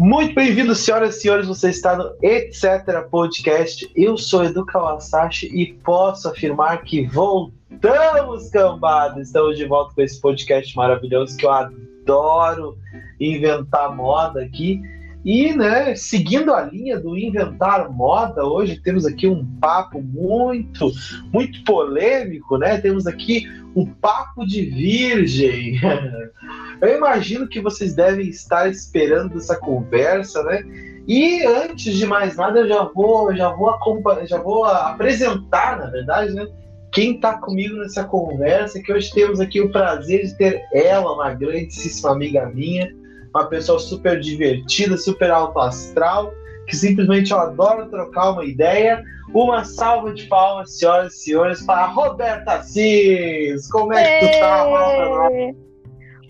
Muito 0.00 0.34
bem-vindo, 0.34 0.74
senhoras 0.74 1.18
e 1.18 1.20
senhores. 1.20 1.46
Você 1.46 1.68
está 1.68 1.94
no 1.94 2.14
Etc. 2.22 2.64
Podcast. 3.10 3.86
Eu 3.94 4.16
sou 4.16 4.42
Edu 4.42 4.64
Kawasashi 4.64 5.48
e 5.54 5.74
posso 5.74 6.26
afirmar 6.26 6.84
que 6.84 7.04
voltamos, 7.04 8.48
cambada. 8.48 9.20
Estamos 9.20 9.58
de 9.58 9.66
volta 9.66 9.94
com 9.94 10.00
esse 10.00 10.18
podcast 10.18 10.74
maravilhoso 10.74 11.36
que 11.36 11.44
eu 11.44 11.50
adoro 11.50 12.78
inventar 13.20 13.94
moda 13.94 14.42
aqui. 14.42 14.80
E, 15.22 15.52
né, 15.52 15.94
seguindo 15.94 16.54
a 16.54 16.62
linha 16.62 16.98
do 16.98 17.14
inventar 17.14 17.92
moda, 17.92 18.42
hoje 18.42 18.80
temos 18.80 19.04
aqui 19.04 19.26
um 19.26 19.44
papo 19.60 20.00
muito, 20.00 20.90
muito 21.30 21.62
polêmico, 21.62 22.56
né? 22.56 22.78
Temos 22.78 23.06
aqui 23.06 23.44
um 23.76 23.84
papo 23.84 24.46
de 24.46 24.62
virgem. 24.62 25.78
Eu 26.80 26.96
imagino 26.96 27.48
que 27.48 27.60
vocês 27.60 27.94
devem 27.94 28.28
estar 28.28 28.68
esperando 28.68 29.36
essa 29.36 29.56
conversa, 29.56 30.42
né? 30.44 30.64
E 31.06 31.44
antes 31.44 31.96
de 31.96 32.06
mais 32.06 32.36
nada, 32.36 32.60
eu 32.60 32.68
já 32.68 32.82
vou, 32.84 33.34
já 33.34 33.50
vou, 33.50 33.76
já 34.26 34.38
vou 34.38 34.64
apresentar, 34.64 35.78
na 35.78 35.86
verdade, 35.86 36.32
né? 36.32 36.46
Quem 36.92 37.14
está 37.14 37.34
comigo 37.34 37.76
nessa 37.76 38.04
conversa, 38.04 38.80
que 38.80 38.92
hoje 38.92 39.12
temos 39.12 39.40
aqui 39.40 39.60
o 39.60 39.70
prazer 39.70 40.24
de 40.24 40.36
ter 40.36 40.62
ela, 40.72 41.12
uma 41.12 41.32
grandíssima 41.34 42.12
amiga 42.12 42.46
minha, 42.46 42.92
uma 43.34 43.46
pessoa 43.46 43.78
super 43.78 44.18
divertida, 44.18 44.96
super 44.96 45.30
alto 45.30 45.58
astral, 45.60 46.32
que 46.66 46.76
simplesmente 46.76 47.30
eu 47.30 47.38
adoro 47.38 47.88
trocar 47.88 48.32
uma 48.32 48.44
ideia. 48.44 49.02
Uma 49.32 49.64
salva 49.64 50.12
de 50.12 50.24
palmas, 50.24 50.76
senhoras 50.76 51.14
e 51.14 51.18
senhores, 51.18 51.62
para 51.62 51.82
a 51.82 51.86
Roberta 51.86 52.54
Assis. 52.54 53.70
Como 53.70 53.92
é 53.92 54.18
que 54.18 54.26
tu 54.26 54.40
tá, 54.40 54.62
Roberta? 54.64 55.69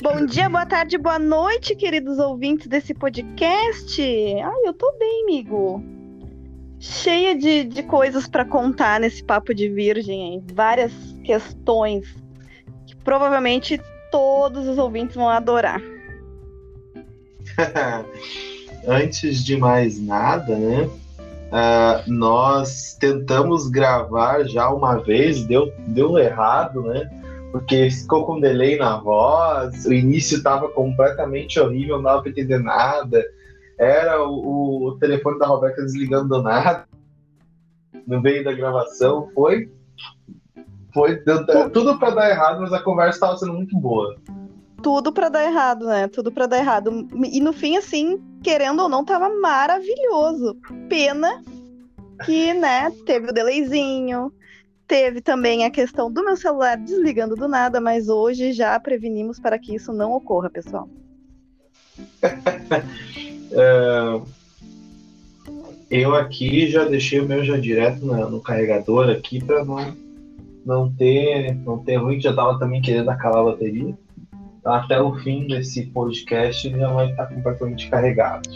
Bom 0.02 0.24
dia, 0.24 0.48
boa 0.48 0.64
tarde, 0.64 0.96
boa 0.96 1.18
noite, 1.18 1.76
queridos 1.76 2.18
ouvintes 2.18 2.66
desse 2.66 2.94
podcast. 2.94 4.00
Ai, 4.00 4.60
eu 4.64 4.72
tô 4.72 4.90
bem, 4.98 5.24
amigo. 5.24 5.84
Cheia 6.78 7.36
de, 7.36 7.64
de 7.64 7.82
coisas 7.82 8.26
para 8.26 8.46
contar 8.46 8.98
nesse 8.98 9.22
papo 9.22 9.52
de 9.54 9.68
virgem, 9.68 10.22
hein? 10.22 10.44
várias 10.54 10.90
questões 11.22 12.06
que 12.86 12.96
provavelmente 12.96 13.78
todos 14.10 14.66
os 14.66 14.78
ouvintes 14.78 15.16
vão 15.16 15.28
adorar. 15.28 15.82
Antes 18.88 19.44
de 19.44 19.58
mais 19.58 20.00
nada, 20.00 20.56
né? 20.56 20.88
Uh, 21.50 22.10
nós 22.10 22.96
tentamos 22.98 23.68
gravar 23.68 24.44
já 24.44 24.70
uma 24.70 24.96
vez, 24.96 25.44
deu, 25.44 25.70
deu 25.88 26.16
errado, 26.16 26.84
né? 26.84 27.19
Porque 27.52 27.90
ficou 27.90 28.24
com 28.24 28.40
delay 28.40 28.78
na 28.78 28.96
voz, 28.98 29.84
o 29.84 29.92
início 29.92 30.36
estava 30.36 30.68
completamente 30.68 31.58
horrível, 31.58 31.96
não 31.96 32.04
dava 32.04 32.22
para 32.22 32.30
entender 32.30 32.58
nada. 32.58 33.24
Era 33.78 34.22
o, 34.22 34.88
o, 34.88 34.98
telefone 34.98 35.38
da 35.38 35.46
Roberta 35.46 35.82
desligando 35.82 36.28
do 36.28 36.42
nada 36.42 36.86
no 38.06 38.20
meio 38.20 38.44
da 38.44 38.52
gravação. 38.52 39.28
Foi. 39.34 39.70
Foi 40.92 41.16
deu, 41.24 41.44
tudo 41.70 41.98
para 41.98 42.10
dar 42.10 42.30
errado, 42.30 42.60
mas 42.60 42.72
a 42.72 42.82
conversa 42.82 43.16
estava 43.16 43.36
sendo 43.36 43.54
muito 43.54 43.76
boa 43.78 44.16
tudo 44.82 45.12
para 45.12 45.28
dar 45.28 45.44
errado, 45.44 45.86
né? 45.86 46.08
Tudo 46.08 46.32
para 46.32 46.46
dar 46.46 46.58
errado. 46.58 47.06
E 47.30 47.40
no 47.40 47.52
fim, 47.52 47.76
assim, 47.76 48.18
querendo 48.42 48.82
ou 48.82 48.88
não, 48.88 49.04
tava 49.04 49.28
maravilhoso. 49.28 50.56
Pena 50.88 51.42
que, 52.24 52.52
né, 52.54 52.90
teve 53.06 53.30
o 53.30 53.32
delayzinho, 53.32 54.32
teve 54.90 55.20
também 55.20 55.64
a 55.64 55.70
questão 55.70 56.10
do 56.10 56.24
meu 56.24 56.36
celular 56.36 56.76
desligando 56.76 57.36
do 57.36 57.46
nada, 57.46 57.80
mas 57.80 58.08
hoje 58.08 58.52
já 58.52 58.78
prevenimos 58.80 59.38
para 59.38 59.56
que 59.56 59.72
isso 59.72 59.92
não 59.92 60.12
ocorra, 60.12 60.50
pessoal. 60.50 60.88
é, 63.52 64.20
eu 65.88 66.12
aqui 66.16 66.68
já 66.68 66.84
deixei 66.84 67.20
o 67.20 67.26
meu 67.28 67.44
já 67.44 67.56
direto 67.56 68.04
no, 68.04 68.40
carregador 68.40 69.08
aqui 69.10 69.40
para 69.44 69.64
não, 69.64 69.96
não 70.66 70.92
ter 70.92 71.54
não 71.54 71.78
ter 71.78 71.94
ruim, 71.94 72.20
já 72.20 72.34
tava 72.34 72.58
também 72.58 72.82
querendo 72.82 73.10
acabar 73.10 73.42
a 73.42 73.44
bateria 73.44 73.96
até 74.64 75.00
o 75.00 75.14
fim 75.20 75.46
desse 75.46 75.86
podcast 75.86 76.68
já 76.68 76.92
vai 76.92 77.10
estar 77.10 77.26
completamente 77.26 77.88
carregado. 77.88 78.48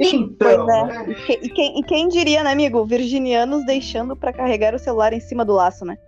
Então, 0.00 0.70
é. 0.70 0.86
né? 0.86 1.14
e, 1.42 1.48
quem, 1.50 1.78
e, 1.78 1.82
quem, 1.82 2.08
diria, 2.08 2.42
né, 2.42 2.50
amigo? 2.50 2.86
Virginianos 2.86 3.66
deixando 3.66 4.16
para 4.16 4.32
carregar 4.32 4.74
o 4.74 4.78
celular 4.78 5.12
em 5.12 5.20
cima 5.20 5.44
do 5.44 5.52
laço, 5.52 5.84
né? 5.84 5.98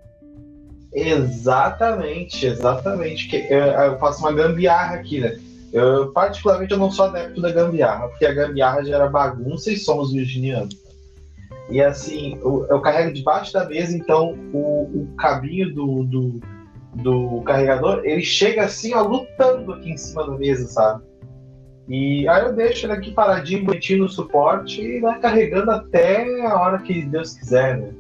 Exatamente, 0.95 2.47
exatamente. 2.47 3.29
Que 3.29 3.37
eu, 3.51 3.59
eu 3.59 3.99
faço 3.99 4.21
uma 4.21 4.33
gambiarra 4.33 4.97
aqui, 4.97 5.21
né? 5.21 5.39
Eu, 5.73 6.11
particularmente, 6.13 6.73
eu 6.73 6.79
não 6.79 6.91
sou 6.91 7.07
adepto 7.07 7.41
da 7.41 7.51
gambiarra, 7.51 8.09
porque 8.09 8.25
a 8.25 8.33
gambiarra 8.33 8.83
gera 8.83 9.09
bagunça 9.09 9.71
e 9.71 9.77
somos 9.77 10.13
virginianos. 10.13 10.77
E 11.71 11.81
assim, 11.81 12.39
eu, 12.43 12.67
eu 12.69 12.81
carrego 12.81 13.13
debaixo 13.13 13.53
da 13.53 13.67
mesa, 13.67 13.97
então 13.97 14.35
o, 14.53 14.83
o 14.85 15.15
cabinho 15.17 15.73
do, 15.75 16.05
do, 16.05 16.41
do 16.95 17.43
carregador, 17.43 18.03
ele 18.05 18.23
chega 18.23 18.65
assim, 18.65 18.95
ó, 18.95 19.03
lutando 19.03 19.73
aqui 19.73 19.91
em 19.91 19.97
cima 19.97 20.27
da 20.27 20.37
mesa, 20.37 20.67
sabe? 20.67 21.03
E 21.89 22.29
aí 22.29 22.43
eu 22.43 22.53
deixo 22.53 22.87
ele 22.87 22.93
aqui 22.93 23.11
paradinho, 23.11 23.65
bonitinho 23.65 24.05
no 24.05 24.09
suporte 24.09 24.81
e 24.81 25.01
vai 25.01 25.19
carregando 25.19 25.71
até 25.71 26.47
a 26.47 26.55
hora 26.57 26.79
que 26.79 27.03
Deus 27.03 27.35
quiser, 27.35 27.79
né? 27.79 27.93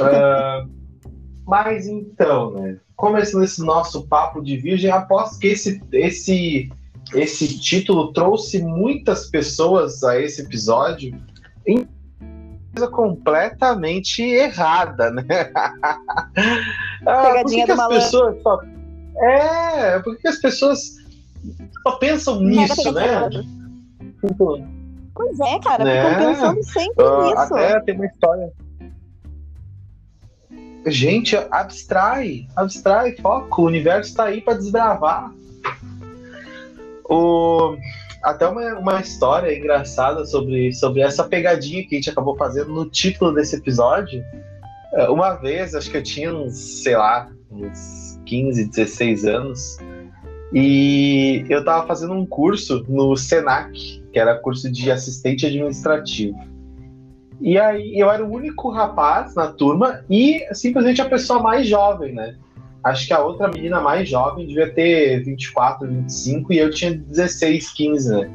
uh, 0.00 0.70
mas 1.46 1.86
então, 1.86 2.52
né? 2.52 2.78
Começando 2.96 3.44
esse 3.44 3.64
nosso 3.64 4.06
papo 4.06 4.42
de 4.42 4.56
virgem, 4.56 4.90
aposto 4.90 5.38
que 5.38 5.48
esse, 5.48 5.82
esse, 5.92 6.70
esse 7.14 7.58
título 7.58 8.12
trouxe 8.12 8.62
muitas 8.62 9.30
pessoas 9.30 10.02
a 10.04 10.20
esse 10.20 10.42
episódio 10.42 11.18
coisa 12.80 12.88
completamente 12.88 14.22
errada, 14.22 15.10
né? 15.10 15.24
ah, 17.06 17.22
Pegadinha 17.22 17.42
por 17.42 17.50
que, 17.50 17.64
que 17.64 17.72
as 17.72 17.88
pessoas 17.88 18.42
só... 18.42 18.60
É, 19.22 19.98
por 19.98 20.16
que 20.16 20.28
as 20.28 20.36
pessoas 20.36 20.96
só 21.82 21.92
pensam 21.92 22.40
nisso, 22.40 22.92
né? 22.92 23.28
Pois 25.14 25.40
é, 25.40 25.58
cara, 25.60 25.84
né? 25.84 26.14
ficam 26.14 26.34
pensando 26.34 26.64
sempre 26.64 27.04
uh, 27.04 27.24
nisso. 27.24 27.54
Até 27.54 27.80
tem 27.80 27.94
uma 27.94 28.06
história. 28.06 28.52
Gente, 30.86 31.36
abstrai, 31.50 32.46
abstrai, 32.56 33.16
foco, 33.16 33.62
o 33.62 33.66
universo 33.66 34.14
tá 34.14 34.24
aí 34.24 34.40
para 34.40 34.54
desbravar. 34.54 35.30
O 37.04 37.76
até 38.22 38.46
uma, 38.46 38.78
uma 38.78 39.00
história 39.00 39.56
engraçada 39.56 40.24
sobre, 40.26 40.72
sobre 40.72 41.00
essa 41.00 41.24
pegadinha 41.24 41.86
que 41.86 41.94
a 41.94 41.98
gente 41.98 42.10
acabou 42.10 42.36
fazendo 42.36 42.72
no 42.72 42.88
título 42.88 43.32
desse 43.32 43.56
episódio. 43.56 44.22
É, 44.92 45.08
uma 45.08 45.34
vez, 45.34 45.74
acho 45.74 45.90
que 45.90 45.96
eu 45.96 46.02
tinha 46.02 46.34
uns, 46.34 46.82
sei 46.82 46.96
lá, 46.96 47.30
uns 47.50 48.20
15, 48.26 48.68
16 48.68 49.24
anos, 49.24 49.78
e 50.52 51.44
eu 51.48 51.60
estava 51.60 51.86
fazendo 51.86 52.12
um 52.12 52.26
curso 52.26 52.84
no 52.88 53.16
SENAC, 53.16 54.02
que 54.12 54.18
era 54.18 54.38
curso 54.38 54.70
de 54.70 54.90
assistente 54.90 55.46
administrativo. 55.46 56.38
E 57.40 57.58
aí 57.58 57.98
eu 57.98 58.10
era 58.10 58.24
o 58.24 58.30
único 58.30 58.68
rapaz 58.70 59.34
na 59.34 59.46
turma 59.46 60.04
e 60.10 60.44
simplesmente 60.52 61.00
a 61.00 61.08
pessoa 61.08 61.40
mais 61.40 61.66
jovem, 61.66 62.12
né? 62.12 62.36
Acho 62.82 63.06
que 63.06 63.12
a 63.12 63.20
outra 63.20 63.48
menina 63.48 63.80
mais 63.80 64.08
jovem 64.08 64.46
devia 64.46 64.72
ter 64.72 65.22
24, 65.24 65.86
25 65.86 66.52
e 66.52 66.58
eu 66.58 66.70
tinha 66.70 66.92
16, 66.92 67.72
15, 67.72 68.10
né? 68.10 68.30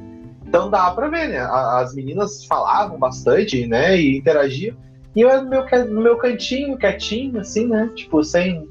Então 0.48 0.70
dá 0.70 0.92
pra 0.92 1.08
ver, 1.08 1.30
né? 1.30 1.40
As 1.40 1.94
meninas 1.94 2.46
falavam 2.46 2.98
bastante, 2.98 3.68
né? 3.68 4.00
E 4.00 4.18
interagiam. 4.18 4.75
E 5.16 5.22
eu 5.22 5.44
no 5.44 5.50
meu, 5.50 5.66
no 5.88 6.02
meu 6.02 6.18
cantinho, 6.18 6.78
quietinho, 6.78 7.40
assim, 7.40 7.68
né? 7.68 7.90
Tipo, 7.96 8.24
sem, 8.24 8.68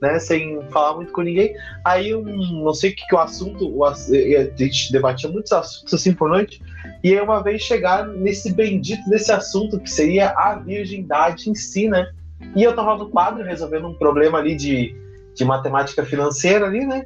né? 0.00 0.18
Sem 0.18 0.60
falar 0.70 0.96
muito 0.96 1.12
com 1.12 1.22
ninguém. 1.22 1.54
Aí, 1.84 2.14
um, 2.14 2.62
não 2.64 2.74
sei 2.74 2.90
o 2.90 2.94
que, 2.94 3.06
que 3.06 3.14
o 3.14 3.18
assunto, 3.18 3.68
o, 3.68 3.84
a 3.84 3.94
gente 3.94 4.92
debatia 4.92 5.28
muitos 5.28 5.52
assuntos 5.52 5.92
assim 5.94 6.12
por 6.12 6.28
noite. 6.28 6.62
E 7.02 7.12
aí, 7.12 7.20
uma 7.20 7.42
vez 7.42 7.62
chegar 7.62 8.06
nesse 8.06 8.52
bendito 8.52 9.08
desse 9.08 9.32
assunto 9.32 9.78
que 9.78 9.90
seria 9.90 10.30
a 10.30 10.54
virgindade 10.54 11.50
em 11.50 11.54
si, 11.54 11.88
né? 11.88 12.10
E 12.56 12.62
eu 12.62 12.74
tava 12.74 12.96
no 12.96 13.10
quadro 13.10 13.44
resolvendo 13.44 13.88
um 13.88 13.94
problema 13.94 14.38
ali 14.38 14.54
de, 14.54 14.94
de 15.34 15.44
matemática 15.44 16.04
financeira 16.04 16.66
ali, 16.66 16.86
né? 16.86 17.04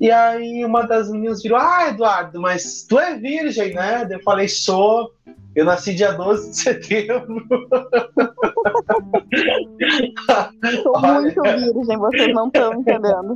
E 0.00 0.10
aí 0.10 0.64
uma 0.64 0.82
das 0.82 1.08
meninas 1.08 1.42
virou, 1.42 1.58
ah, 1.58 1.88
Eduardo, 1.88 2.40
mas 2.40 2.84
tu 2.88 2.98
é 2.98 3.16
virgem, 3.16 3.72
né? 3.72 4.06
Eu 4.10 4.20
falei, 4.22 4.48
sou. 4.48 5.12
Eu 5.54 5.66
nasci 5.66 5.94
dia 5.94 6.12
12 6.12 6.50
de 6.50 6.56
setembro. 6.56 7.46
Sou 10.82 11.00
muito 11.00 11.42
virgem, 11.42 11.98
vocês 11.98 12.34
não 12.34 12.46
estão 12.46 12.72
entendendo. 12.74 13.34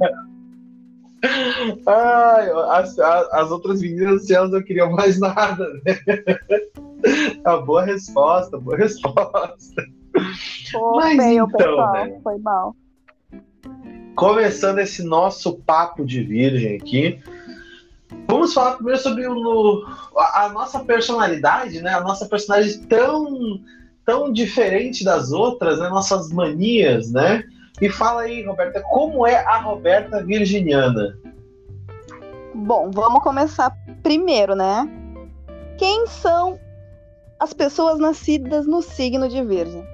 Ai, 1.87 2.51
as, 2.71 2.99
as 2.99 3.51
outras 3.51 3.83
meninas, 3.83 4.31
elas 4.31 4.51
não 4.51 4.63
queriam 4.63 4.91
mais 4.93 5.19
nada, 5.19 5.69
né? 5.85 5.99
A 7.45 7.59
boa 7.59 7.85
resposta, 7.85 8.59
boa 8.59 8.77
resposta. 8.77 9.85
Pô, 10.73 10.97
Mas 10.97 11.23
então, 11.23 11.49
pessoal, 11.51 11.93
né? 11.93 12.19
foi 12.23 12.39
mal. 12.39 12.75
Começando 14.15 14.79
esse 14.79 15.03
nosso 15.03 15.59
papo 15.59 16.05
de 16.05 16.23
virgem 16.23 16.77
aqui, 16.77 17.21
vamos 18.27 18.53
falar 18.53 18.75
primeiro 18.75 19.01
sobre 19.01 19.27
o, 19.27 19.85
a, 20.17 20.45
a, 20.45 20.49
nossa 20.51 20.81
personalidade, 20.81 21.81
né? 21.81 21.95
A 21.95 22.01
nossa 22.01 22.27
personalidade 22.27 22.79
tão, 22.87 23.61
tão 24.05 24.33
diferente 24.33 25.05
das 25.05 25.33
outras, 25.33 25.79
né? 25.79 25.89
Nossas 25.89 26.31
manias, 26.31 27.11
né? 27.11 27.45
E 27.81 27.91
fala 27.91 28.23
aí, 28.23 28.45
Roberta, 28.45 28.83
como 28.91 29.27
é 29.27 29.37
a 29.37 29.59
Roberta 29.59 30.25
virginiana? 30.25 31.19
Bom, 32.55 32.91
vamos 32.91 33.23
começar 33.23 33.71
primeiro, 34.03 34.55
né? 34.55 34.89
Quem 35.77 36.07
são 36.07 36.59
as 37.39 37.53
pessoas 37.53 37.99
nascidas 37.99 38.67
no 38.67 38.81
signo 38.81 39.29
de 39.29 39.45
Virgem? 39.45 39.85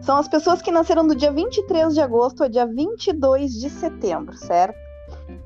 São 0.00 0.16
as 0.16 0.26
pessoas 0.26 0.60
que 0.60 0.70
nasceram 0.70 1.06
do 1.06 1.14
dia 1.14 1.30
23 1.30 1.94
de 1.94 2.00
agosto 2.00 2.42
ao 2.42 2.48
dia 2.48 2.66
22 2.66 3.52
de 3.52 3.70
setembro, 3.70 4.36
certo? 4.36 4.87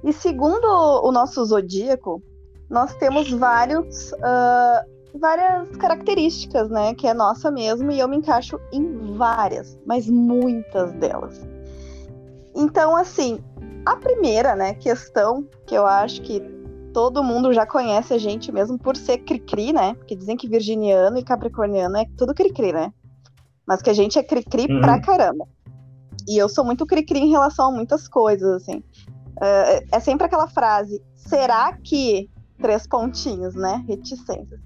E 0.05 0.12
segundo 0.12 0.64
o 0.64 1.11
nosso 1.12 1.44
zodíaco, 1.44 2.23
nós 2.69 2.94
temos 2.96 3.31
vários, 3.31 4.12
uh, 4.12 5.19
várias 5.19 5.76
características, 5.76 6.70
né? 6.70 6.94
Que 6.94 7.06
é 7.06 7.14
nossa 7.14 7.50
mesmo, 7.50 7.90
e 7.90 7.99
eu 7.99 8.08
me 8.08 8.17
encaixo 8.17 8.58
em 8.73 9.14
várias, 9.17 9.79
mas 9.87 10.08
muitas 10.08 10.93
delas. 10.93 11.46
Então, 12.55 12.96
assim, 12.96 13.38
a 13.84 13.96
primeira, 13.96 14.55
né, 14.55 14.75
questão 14.75 15.46
que 15.67 15.75
eu 15.75 15.87
acho 15.87 16.23
que 16.23 16.40
todo 16.93 17.25
mundo 17.25 17.52
já 17.52 17.67
conhece 17.67 18.12
a 18.12 18.19
gente 18.19 18.52
mesmo 18.52 18.79
por 18.79 18.96
ser 18.96 19.19
cri-cri, 19.19 19.73
né? 19.73 19.94
Porque 19.94 20.14
dizem 20.14 20.37
que 20.37 20.49
virginiano 20.49 21.19
e 21.19 21.25
capricorniano 21.25 21.96
é 21.96 22.05
tudo 22.17 22.34
cri-cri, 22.34 22.73
né? 22.73 22.93
Mas 23.67 23.81
que 23.81 23.90
a 23.90 23.94
gente 23.94 24.19
é 24.19 24.23
cri-cri 24.23 24.67
uhum. 24.70 24.81
pra 24.81 25.00
caramba. 25.00 25.46
E 26.29 26.37
eu 26.37 26.49
sou 26.49 26.64
muito 26.64 26.87
cri-cri 26.87 27.20
em 27.20 27.31
relação 27.31 27.69
a 27.69 27.73
muitas 27.73 28.06
coisas, 28.06 28.62
assim. 28.62 28.82
Uh, 29.37 29.87
é 29.90 30.00
sempre 30.00 30.26
aquela 30.26 30.49
frase, 30.49 31.02
será 31.17 31.73
que... 31.73 32.31
Três 32.61 32.87
pontinhos, 32.87 33.56
né? 33.56 33.84
Reticências. 33.88 34.61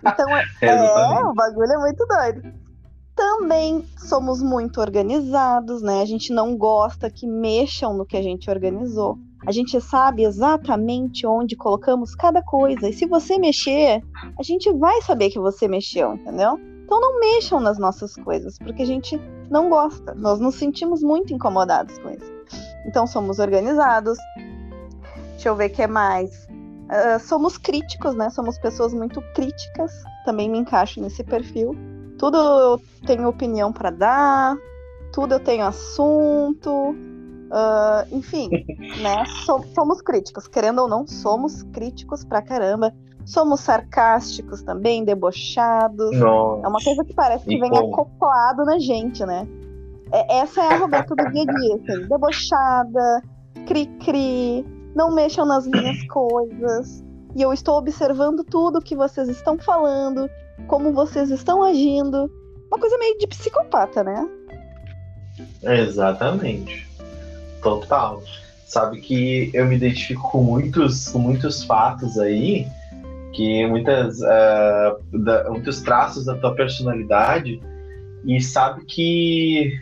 Então, 0.00 0.28
é, 0.60 0.66
é, 0.66 1.24
o 1.24 1.32
bagulho 1.32 1.72
é 1.72 1.78
muito 1.78 2.04
doido. 2.06 2.42
Também 3.14 3.86
somos 3.96 4.42
muito 4.42 4.80
organizados, 4.80 5.80
né? 5.80 6.02
A 6.02 6.04
gente 6.04 6.32
não 6.32 6.56
gosta 6.56 7.08
que 7.08 7.26
mexam 7.26 7.96
no 7.96 8.04
que 8.04 8.16
a 8.16 8.22
gente 8.22 8.50
organizou. 8.50 9.16
A 9.46 9.52
gente 9.52 9.80
sabe 9.80 10.24
exatamente 10.24 11.26
onde 11.26 11.54
colocamos 11.54 12.14
cada 12.14 12.42
coisa. 12.42 12.88
E 12.88 12.92
se 12.92 13.06
você 13.06 13.38
mexer, 13.38 14.02
a 14.38 14.42
gente 14.42 14.72
vai 14.72 15.00
saber 15.02 15.30
que 15.30 15.38
você 15.38 15.68
mexeu, 15.68 16.14
entendeu? 16.14 16.58
Então 16.84 17.00
não 17.00 17.20
mexam 17.20 17.60
nas 17.60 17.78
nossas 17.78 18.14
coisas, 18.16 18.58
porque 18.58 18.82
a 18.82 18.86
gente 18.86 19.20
não 19.50 19.68
gosta. 19.68 20.14
Nós 20.14 20.40
nos 20.40 20.56
sentimos 20.56 21.02
muito 21.02 21.32
incomodados 21.32 21.98
com 21.98 22.10
isso. 22.10 22.33
Então 22.84 23.06
somos 23.06 23.38
organizados. 23.38 24.18
Deixa 25.32 25.48
eu 25.48 25.56
ver 25.56 25.70
o 25.70 25.74
que 25.74 25.82
é 25.82 25.86
mais. 25.86 26.46
Uh, 26.84 27.18
somos 27.20 27.56
críticos, 27.58 28.14
né? 28.14 28.30
Somos 28.30 28.58
pessoas 28.58 28.92
muito 28.92 29.20
críticas. 29.34 29.92
Também 30.24 30.48
me 30.50 30.58
encaixo 30.58 31.00
nesse 31.00 31.24
perfil. 31.24 31.74
Tudo 32.18 32.38
eu 32.38 32.80
tenho 33.06 33.28
opinião 33.28 33.72
para 33.72 33.90
dar, 33.90 34.56
tudo 35.12 35.34
eu 35.34 35.40
tenho 35.40 35.64
assunto. 35.64 36.70
Uh, 36.90 38.16
enfim, 38.16 38.48
né? 39.02 39.24
somos 39.74 40.00
críticos, 40.00 40.48
querendo 40.48 40.80
ou 40.82 40.88
não, 40.88 41.06
somos 41.06 41.62
críticos 41.62 42.24
pra 42.24 42.42
caramba. 42.42 42.92
Somos 43.26 43.60
sarcásticos 43.60 44.62
também, 44.62 45.02
debochados. 45.02 46.14
Nossa. 46.18 46.66
É 46.66 46.68
uma 46.68 46.82
coisa 46.82 47.02
que 47.04 47.14
parece 47.14 47.46
que 47.46 47.58
vem 47.58 47.70
acoplado 47.70 48.66
na 48.66 48.78
gente, 48.78 49.24
né? 49.24 49.48
É, 50.12 50.38
essa 50.38 50.62
é 50.62 50.74
a 50.74 50.78
Roberta 50.78 51.14
do 51.14 51.30
dia, 51.32 51.44
assim, 51.44 52.06
debochada, 52.08 53.22
cri-cri, 53.66 54.64
não 54.94 55.14
mexam 55.14 55.44
nas 55.46 55.66
minhas 55.66 56.02
coisas. 56.08 57.04
E 57.36 57.42
eu 57.42 57.52
estou 57.52 57.78
observando 57.78 58.44
tudo 58.44 58.80
que 58.80 58.94
vocês 58.94 59.28
estão 59.28 59.58
falando, 59.58 60.30
como 60.68 60.92
vocês 60.92 61.30
estão 61.30 61.62
agindo. 61.62 62.30
Uma 62.68 62.78
coisa 62.78 62.96
meio 62.98 63.18
de 63.18 63.26
psicopata, 63.26 64.04
né? 64.04 64.28
Exatamente 65.62 66.94
total. 67.64 68.22
Sabe 68.66 69.00
que 69.00 69.50
eu 69.54 69.66
me 69.66 69.76
identifico 69.76 70.30
com 70.30 70.42
muitos, 70.42 71.08
com 71.08 71.18
muitos 71.18 71.64
fatos 71.64 72.18
aí, 72.18 72.66
que 73.32 73.66
muitas, 73.66 74.20
uh, 74.20 75.18
da, 75.18 75.50
muitos 75.50 75.80
traços 75.80 76.26
da 76.26 76.36
tua 76.36 76.54
personalidade, 76.54 77.60
e 78.24 78.40
sabe 78.40 78.84
que 78.84 79.72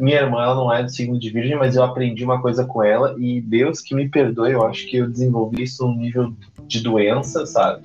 minha 0.00 0.20
irmã 0.20 0.42
ela 0.42 0.54
não 0.54 0.72
é 0.72 0.82
do 0.82 0.90
signo 0.90 1.18
de 1.18 1.30
virgem, 1.30 1.56
mas 1.56 1.76
eu 1.76 1.82
aprendi 1.82 2.24
uma 2.24 2.40
coisa 2.40 2.64
com 2.64 2.82
ela, 2.82 3.14
e 3.18 3.40
Deus 3.40 3.80
que 3.80 3.94
me 3.94 4.08
perdoe, 4.08 4.52
eu 4.52 4.66
acho 4.66 4.86
que 4.88 4.96
eu 4.96 5.08
desenvolvi 5.08 5.62
isso 5.62 5.86
num 5.86 5.96
nível 5.96 6.32
de 6.66 6.82
doença, 6.82 7.44
sabe? 7.46 7.82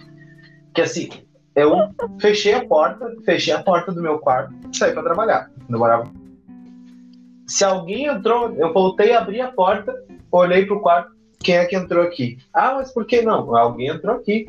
Que 0.73 0.81
assim, 0.81 1.09
eu 1.55 1.89
fechei 2.19 2.53
a 2.53 2.65
porta, 2.65 3.13
fechei 3.25 3.53
a 3.53 3.61
porta 3.61 3.91
do 3.91 4.01
meu 4.01 4.19
quarto, 4.19 4.53
saí 4.71 4.93
para 4.93 5.03
trabalhar. 5.03 5.51
Eu 5.69 5.79
morava 5.79 6.09
se 7.47 7.63
alguém 7.63 8.05
entrou, 8.05 8.53
eu 8.55 8.73
voltei 8.73 9.13
a 9.13 9.19
abrir 9.19 9.39
a 9.39 9.51
porta, 9.51 9.95
olhei 10.29 10.65
pro 10.65 10.81
quarto, 10.81 11.11
quem 11.39 11.55
é 11.55 11.65
que 11.65 11.77
entrou 11.77 12.03
aqui? 12.03 12.37
Ah, 12.53 12.73
mas 12.75 12.91
por 12.91 13.05
que 13.05 13.21
não? 13.21 13.55
Alguém 13.55 13.87
entrou 13.87 14.17
aqui. 14.17 14.45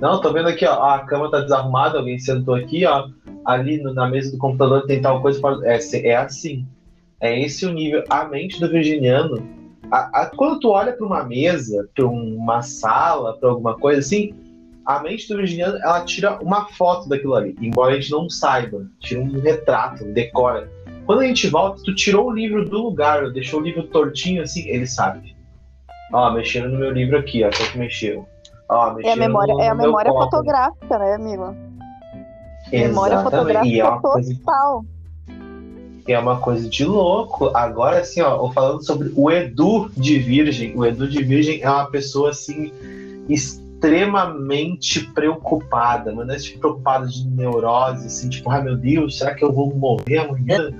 Não, 0.00 0.20
tô 0.20 0.32
vendo 0.32 0.48
aqui, 0.48 0.66
ó, 0.66 0.82
a 0.82 1.06
cama 1.06 1.30
tá 1.30 1.40
desarrumada, 1.40 1.98
alguém 1.98 2.18
sentou 2.18 2.56
aqui, 2.56 2.84
ó, 2.84 3.08
ali 3.44 3.80
no, 3.80 3.94
na 3.94 4.08
mesa 4.08 4.32
do 4.32 4.38
computador 4.38 4.84
tem 4.86 5.00
tal 5.00 5.22
coisa. 5.22 5.40
É, 5.62 5.78
é 6.08 6.16
assim. 6.16 6.66
É 7.24 7.40
esse 7.40 7.64
o 7.64 7.72
nível. 7.72 8.04
A 8.10 8.26
mente 8.26 8.60
do 8.60 8.68
virginiano, 8.68 9.42
a, 9.90 10.22
a, 10.22 10.26
quando 10.26 10.60
tu 10.60 10.68
olha 10.68 10.92
para 10.92 11.06
uma 11.06 11.24
mesa, 11.24 11.88
para 11.94 12.06
uma 12.06 12.60
sala, 12.60 13.38
para 13.38 13.48
alguma 13.48 13.78
coisa 13.78 14.00
assim, 14.00 14.34
a 14.84 15.02
mente 15.02 15.26
do 15.28 15.38
virginiano, 15.38 15.78
ela 15.78 16.04
tira 16.04 16.38
uma 16.42 16.66
foto 16.66 17.08
daquilo 17.08 17.34
ali, 17.34 17.56
embora 17.62 17.94
a 17.94 17.94
gente 17.98 18.10
não 18.10 18.28
saiba, 18.28 18.86
tira 19.00 19.22
um 19.22 19.40
retrato, 19.40 20.04
decora. 20.12 20.70
Quando 21.06 21.20
a 21.20 21.26
gente 21.26 21.48
volta, 21.48 21.80
tu 21.82 21.94
tirou 21.94 22.28
o 22.28 22.30
livro 22.30 22.68
do 22.68 22.82
lugar, 22.82 23.30
deixou 23.30 23.60
o 23.60 23.62
livro 23.62 23.84
tortinho 23.84 24.42
assim, 24.42 24.68
ele 24.68 24.86
sabe. 24.86 25.34
Ó, 26.12 26.30
mexendo 26.30 26.68
no 26.68 26.78
meu 26.78 26.90
livro 26.90 27.18
aqui, 27.18 27.42
ó, 27.42 27.50
só 27.50 27.64
que 27.72 27.78
mexeu. 27.78 28.28
Ó, 28.68 28.98
é 29.00 29.12
a 29.12 29.16
memória, 29.16 29.54
no, 29.54 29.60
é 29.62 29.68
a 29.68 29.74
memória 29.74 30.12
fotográfica, 30.12 30.98
né, 30.98 31.14
amigo? 31.14 31.56
Exatamente. 32.70 32.88
Memória 32.88 33.18
fotográfica 33.20 33.76
é 33.78 33.84
uma 33.84 34.00
é 36.06 36.18
uma 36.18 36.38
coisa 36.38 36.68
de 36.68 36.84
louco. 36.84 37.50
Agora, 37.54 38.00
assim, 38.00 38.20
ó, 38.20 38.50
falando 38.52 38.84
sobre 38.84 39.12
o 39.14 39.30
Edu 39.30 39.90
de 39.96 40.18
Virgem. 40.18 40.76
O 40.76 40.84
Edu 40.84 41.08
de 41.08 41.22
Virgem 41.22 41.62
é 41.62 41.70
uma 41.70 41.86
pessoa, 41.86 42.30
assim, 42.30 42.70
extremamente 43.28 45.06
preocupada, 45.12 46.12
mas 46.12 46.26
não 46.26 46.34
é 46.34 46.38
tipo, 46.38 46.60
preocupada 46.60 47.06
de 47.06 47.26
neurose, 47.28 48.06
assim, 48.06 48.28
tipo, 48.28 48.50
ai 48.50 48.62
meu 48.62 48.76
Deus, 48.76 49.18
será 49.18 49.34
que 49.34 49.44
eu 49.44 49.52
vou 49.52 49.74
morrer 49.74 50.18
amanhã? 50.18 50.70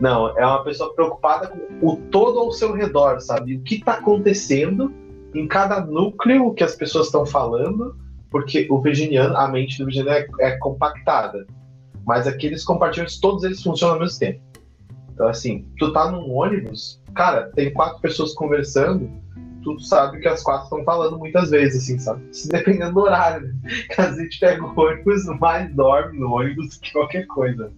Não, 0.00 0.28
é 0.38 0.44
uma 0.44 0.62
pessoa 0.62 0.94
preocupada 0.94 1.48
com 1.48 1.86
o 1.86 1.96
todo 2.10 2.38
ao 2.38 2.52
seu 2.52 2.72
redor, 2.72 3.20
sabe? 3.20 3.56
O 3.56 3.60
que 3.62 3.76
está 3.76 3.94
acontecendo 3.94 4.92
em 5.34 5.46
cada 5.46 5.80
núcleo 5.80 6.52
que 6.54 6.64
as 6.64 6.74
pessoas 6.74 7.06
estão 7.06 7.24
falando, 7.24 7.96
porque 8.30 8.66
o 8.70 8.80
virginiano, 8.80 9.36
a 9.36 9.48
mente 9.48 9.78
do 9.78 9.86
virginiano 9.86 10.10
é, 10.10 10.26
é 10.40 10.58
compactada. 10.58 11.46
Mas 12.06 12.26
aqueles 12.26 12.64
compartimentos, 12.64 13.18
todos 13.18 13.42
eles 13.42 13.62
funcionam 13.62 13.94
ao 13.94 14.00
mesmo 14.00 14.18
tempo. 14.18 14.40
Então, 15.16 15.28
assim, 15.28 15.66
tu 15.78 15.94
tá 15.94 16.12
num 16.12 16.30
ônibus, 16.30 17.02
cara, 17.14 17.50
tem 17.54 17.72
quatro 17.72 18.02
pessoas 18.02 18.34
conversando, 18.34 19.10
tu 19.64 19.80
sabe 19.80 20.20
que 20.20 20.28
as 20.28 20.42
quatro 20.42 20.64
estão 20.64 20.84
falando 20.84 21.18
muitas 21.18 21.48
vezes, 21.48 21.84
assim, 21.84 21.98
sabe? 21.98 22.22
Se 22.32 22.50
dependendo 22.50 22.92
do 22.92 23.00
horário, 23.00 23.46
né? 23.46 23.54
a 23.96 24.12
gente 24.12 24.38
pega 24.38 24.62
o 24.62 24.78
ônibus, 24.78 25.24
mais 25.40 25.74
dorme 25.74 26.18
no 26.18 26.34
ônibus 26.34 26.76
que 26.76 26.92
qualquer 26.92 27.26
coisa. 27.28 27.72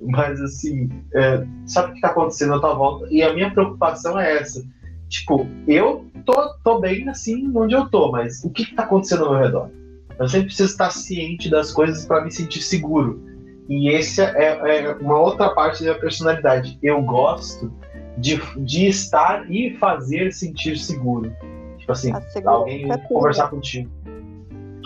Mas, 0.00 0.40
assim, 0.40 0.90
é, 1.14 1.46
sabe 1.64 1.92
o 1.92 1.94
que 1.94 2.00
tá 2.00 2.08
acontecendo 2.08 2.54
à 2.54 2.60
tua 2.60 2.74
volta? 2.74 3.06
E 3.08 3.22
a 3.22 3.32
minha 3.32 3.52
preocupação 3.52 4.18
é 4.18 4.38
essa. 4.38 4.60
Tipo, 5.08 5.46
eu 5.68 6.10
tô, 6.26 6.54
tô 6.64 6.80
bem, 6.80 7.08
assim, 7.08 7.52
onde 7.54 7.72
eu 7.72 7.88
tô, 7.88 8.10
mas 8.10 8.42
o 8.42 8.50
que 8.50 8.66
que 8.66 8.74
tá 8.74 8.82
acontecendo 8.82 9.26
ao 9.26 9.30
meu 9.30 9.42
redor? 9.42 9.70
Eu 10.18 10.26
sempre 10.28 10.46
preciso 10.46 10.72
estar 10.72 10.90
ciente 10.90 11.48
das 11.48 11.70
coisas 11.70 12.04
para 12.04 12.24
me 12.24 12.32
sentir 12.32 12.62
seguro. 12.62 13.33
E 13.68 13.94
essa 13.94 14.24
é, 14.36 14.86
é 14.86 14.92
uma 14.94 15.18
outra 15.18 15.50
parte 15.50 15.82
da 15.82 15.90
minha 15.90 16.00
personalidade. 16.00 16.78
Eu 16.82 17.02
gosto 17.02 17.72
de, 18.18 18.40
de 18.58 18.86
estar 18.86 19.50
e 19.50 19.74
fazer 19.78 20.32
sentir 20.32 20.76
seguro. 20.76 21.34
Tipo 21.78 21.92
assim, 21.92 22.12
alguém 22.44 22.88
vem 22.88 22.98
conversar 23.08 23.48
contigo. 23.48 23.90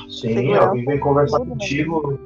Sim, 0.09 0.35
Segurança 0.35 0.67
alguém 0.67 0.85
vem 0.85 0.99
conversar 0.99 1.39
tudo, 1.39 1.51
contigo 1.51 2.13
né? 2.13 2.19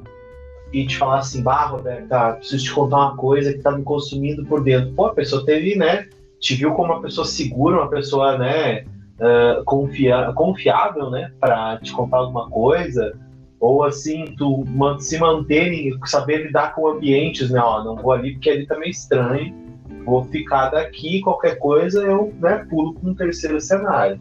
e 0.72 0.86
te 0.86 0.96
falar 0.96 1.18
assim, 1.18 1.42
bah, 1.42 1.66
Roberta, 1.66 2.34
preciso 2.34 2.64
te 2.64 2.72
contar 2.72 2.96
uma 2.96 3.16
coisa 3.16 3.52
que 3.52 3.58
tá 3.58 3.72
me 3.72 3.82
consumindo 3.82 4.44
por 4.46 4.62
dentro. 4.62 4.92
Pô, 4.94 5.06
a 5.06 5.14
pessoa 5.14 5.44
teve, 5.44 5.74
né? 5.74 6.08
Te 6.38 6.54
viu 6.54 6.72
como 6.72 6.92
uma 6.92 7.02
pessoa 7.02 7.26
segura, 7.26 7.78
uma 7.78 7.90
pessoa, 7.90 8.38
né? 8.38 8.84
Uh, 9.18 9.62
confia 9.64 10.32
confiável, 10.34 11.10
né? 11.10 11.32
Pra 11.40 11.78
te 11.78 11.92
contar 11.92 12.18
alguma 12.18 12.48
coisa. 12.48 13.18
Ou 13.62 13.82
assim, 13.84 14.34
tu 14.36 14.64
se 14.98 15.18
manter, 15.18 15.92
saber 16.04 16.48
lidar 16.48 16.74
com 16.74 16.86
ambientes, 16.86 17.48
né? 17.48 17.60
Ó, 17.60 17.82
não 17.82 17.96
vou 17.96 18.12
ali 18.12 18.32
porque 18.32 18.50
ali 18.50 18.66
tá 18.66 18.78
meio 18.78 18.90
estranho 18.90 19.62
vou 20.04 20.24
ficar 20.24 20.70
daqui, 20.70 21.20
qualquer 21.20 21.58
coisa 21.58 22.02
eu 22.02 22.32
né, 22.40 22.66
pulo 22.68 22.94
para 22.94 23.10
um 23.10 23.14
terceiro 23.14 23.60
cenário. 23.60 24.20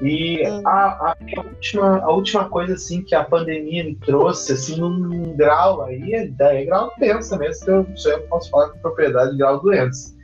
E 0.00 0.44
a, 0.44 0.70
a, 0.70 1.16
a, 1.36 1.40
última, 1.42 1.98
a 1.98 2.12
última 2.12 2.48
coisa 2.48 2.74
assim 2.74 3.02
que 3.02 3.16
a 3.16 3.24
pandemia 3.24 3.82
me 3.82 3.96
trouxe, 3.96 4.52
assim, 4.52 4.78
num 4.78 5.36
grau 5.36 5.82
aí, 5.82 6.14
é, 6.14 6.30
é 6.40 6.64
grau 6.64 6.92
doença 6.98 7.36
mesmo, 7.36 7.64
que 7.64 7.70
eu, 7.70 7.86
eu 8.12 8.22
posso 8.28 8.48
falar 8.50 8.68
com 8.68 8.78
propriedade 8.78 9.32
de 9.32 9.38
grau 9.38 9.60
doença. 9.60 10.16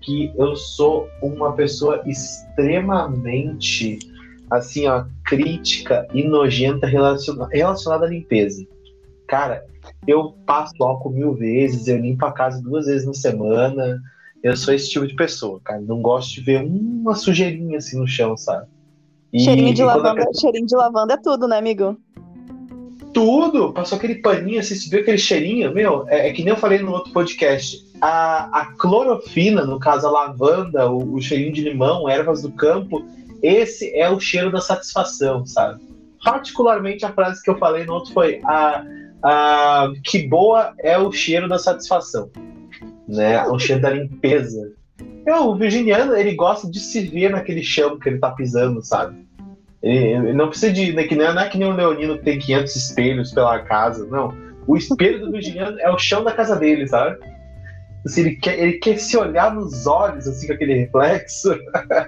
Que 0.00 0.32
eu 0.36 0.56
sou 0.56 1.08
uma 1.22 1.52
pessoa 1.52 2.02
extremamente 2.06 4.00
assim, 4.56 4.86
ó, 4.86 5.04
crítica 5.24 6.06
e 6.12 6.26
nojenta 6.26 6.86
relaciona, 6.86 7.48
relacionada 7.50 8.06
à 8.06 8.08
limpeza. 8.08 8.66
Cara, 9.26 9.64
eu 10.06 10.34
passo 10.46 10.82
álcool 10.82 11.10
mil 11.10 11.34
vezes, 11.34 11.88
eu 11.88 11.98
limpo 11.98 12.24
a 12.26 12.32
casa 12.32 12.62
duas 12.62 12.86
vezes 12.86 13.06
na 13.06 13.14
semana. 13.14 14.00
Eu 14.42 14.56
sou 14.56 14.74
esse 14.74 14.90
tipo 14.90 15.06
de 15.06 15.14
pessoa, 15.14 15.60
cara. 15.64 15.80
Não 15.80 16.02
gosto 16.02 16.34
de 16.34 16.40
ver 16.42 16.62
uma 16.62 17.14
sujeirinha 17.14 17.78
assim 17.78 17.98
no 17.98 18.06
chão, 18.06 18.36
sabe? 18.36 18.66
E, 19.32 19.40
cheirinho 19.40 19.74
de 19.74 19.82
lavanda, 19.82 20.22
a... 20.22 20.40
cheirinho 20.40 20.66
de 20.66 20.76
lavanda 20.76 21.14
é 21.14 21.16
tudo, 21.16 21.48
né, 21.48 21.58
amigo? 21.58 21.96
Tudo! 23.12 23.72
Passou 23.72 23.96
aquele 23.96 24.16
paninho, 24.16 24.60
assim, 24.60 24.74
você 24.74 24.90
viu 24.90 25.00
aquele 25.00 25.18
cheirinho? 25.18 25.72
Meu, 25.72 26.06
é, 26.08 26.28
é, 26.28 26.32
que 26.32 26.42
nem 26.42 26.52
eu 26.52 26.56
falei 26.58 26.80
no 26.80 26.92
outro 26.92 27.12
podcast. 27.12 27.84
A, 28.00 28.60
a 28.60 28.66
clorofina, 28.74 29.64
no 29.64 29.78
caso 29.78 30.06
a 30.06 30.10
lavanda, 30.10 30.90
o, 30.90 31.14
o 31.14 31.22
cheirinho 31.22 31.52
de 31.52 31.62
limão, 31.62 32.08
ervas 32.08 32.42
do 32.42 32.52
campo, 32.52 33.04
esse 33.44 33.94
é 33.94 34.08
o 34.08 34.18
cheiro 34.18 34.50
da 34.50 34.60
satisfação, 34.60 35.44
sabe? 35.44 35.82
Particularmente 36.24 37.04
a 37.04 37.12
frase 37.12 37.42
que 37.42 37.50
eu 37.50 37.58
falei 37.58 37.84
no 37.84 37.94
outro 37.94 38.12
foi 38.14 38.40
a, 38.44 38.82
a 39.22 39.92
que 40.02 40.26
boa 40.26 40.72
é 40.78 40.96
o 40.96 41.12
cheiro 41.12 41.46
da 41.46 41.58
satisfação, 41.58 42.30
né? 43.06 43.44
O 43.46 43.58
cheiro 43.58 43.82
da 43.82 43.90
limpeza. 43.90 44.72
Eu, 45.26 45.48
o 45.48 45.56
virginiano, 45.56 46.16
ele 46.16 46.34
gosta 46.34 46.70
de 46.70 46.80
se 46.80 47.06
ver 47.06 47.30
naquele 47.30 47.62
chão 47.62 47.98
que 47.98 48.08
ele 48.08 48.18
tá 48.18 48.30
pisando, 48.30 48.82
sabe? 48.82 49.24
Ele, 49.82 50.32
não 50.32 50.48
precisa 50.48 50.72
de. 50.72 50.94
Né, 50.94 51.04
que 51.04 51.14
não, 51.14 51.26
é, 51.26 51.34
não 51.34 51.42
é 51.42 51.48
que 51.48 51.58
nem 51.58 51.68
o 51.68 51.76
leonino 51.76 52.16
que 52.16 52.24
tem 52.24 52.38
500 52.38 52.76
espelhos 52.76 53.32
pela 53.32 53.58
casa, 53.60 54.06
não. 54.06 54.34
O 54.66 54.76
espelho 54.76 55.20
do 55.20 55.30
virginiano 55.30 55.78
é 55.80 55.90
o 55.90 55.98
chão 55.98 56.24
da 56.24 56.32
casa 56.32 56.56
dele, 56.56 56.88
sabe? 56.88 57.18
Assim, 58.04 58.20
ele, 58.20 58.36
quer, 58.36 58.58
ele 58.58 58.72
quer 58.74 58.98
se 58.98 59.16
olhar 59.16 59.54
nos 59.54 59.86
olhos, 59.86 60.28
assim, 60.28 60.46
com 60.46 60.52
aquele 60.52 60.74
reflexo. 60.74 61.56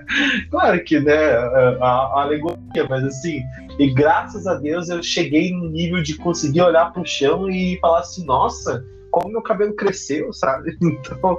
claro 0.50 0.84
que, 0.84 1.00
né, 1.00 1.30
a, 1.30 1.78
a, 1.80 2.22
alegoria, 2.22 2.86
mas 2.88 3.02
assim, 3.04 3.42
e 3.78 3.94
graças 3.94 4.46
a 4.46 4.54
Deus 4.56 4.90
eu 4.90 5.02
cheguei 5.02 5.52
no 5.52 5.70
nível 5.70 6.02
de 6.02 6.16
conseguir 6.18 6.60
olhar 6.60 6.92
pro 6.92 7.06
chão 7.06 7.48
e 7.48 7.78
falar 7.80 8.00
assim, 8.00 8.26
nossa, 8.26 8.84
como 9.10 9.32
meu 9.32 9.42
cabelo 9.42 9.74
cresceu, 9.74 10.32
sabe? 10.32 10.76
Então, 10.82 11.38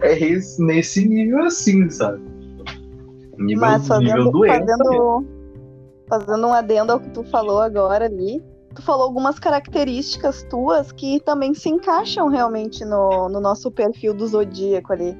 é 0.00 0.16
esse, 0.16 0.62
nesse 0.62 1.06
nível 1.06 1.42
assim, 1.44 1.90
sabe? 1.90 2.22
Nível, 3.36 3.60
Mas 3.60 3.88
fazendo, 3.88 4.06
nível 4.06 4.30
doente. 4.30 4.66
Fazendo, 4.66 5.26
fazendo 6.08 6.46
um 6.46 6.52
adendo 6.54 6.92
ao 6.92 7.00
que 7.00 7.10
tu 7.10 7.24
falou 7.24 7.60
agora 7.60 8.04
ali, 8.04 8.40
tu 8.76 8.82
falou 8.82 9.04
algumas 9.04 9.38
características 9.38 10.44
tuas 10.44 10.92
que 10.92 11.18
também 11.20 11.54
se 11.54 11.68
encaixam 11.68 12.28
realmente 12.28 12.84
no, 12.84 13.28
no 13.28 13.40
nosso 13.40 13.70
perfil 13.70 14.14
do 14.14 14.26
Zodíaco 14.26 14.92
ali. 14.92 15.16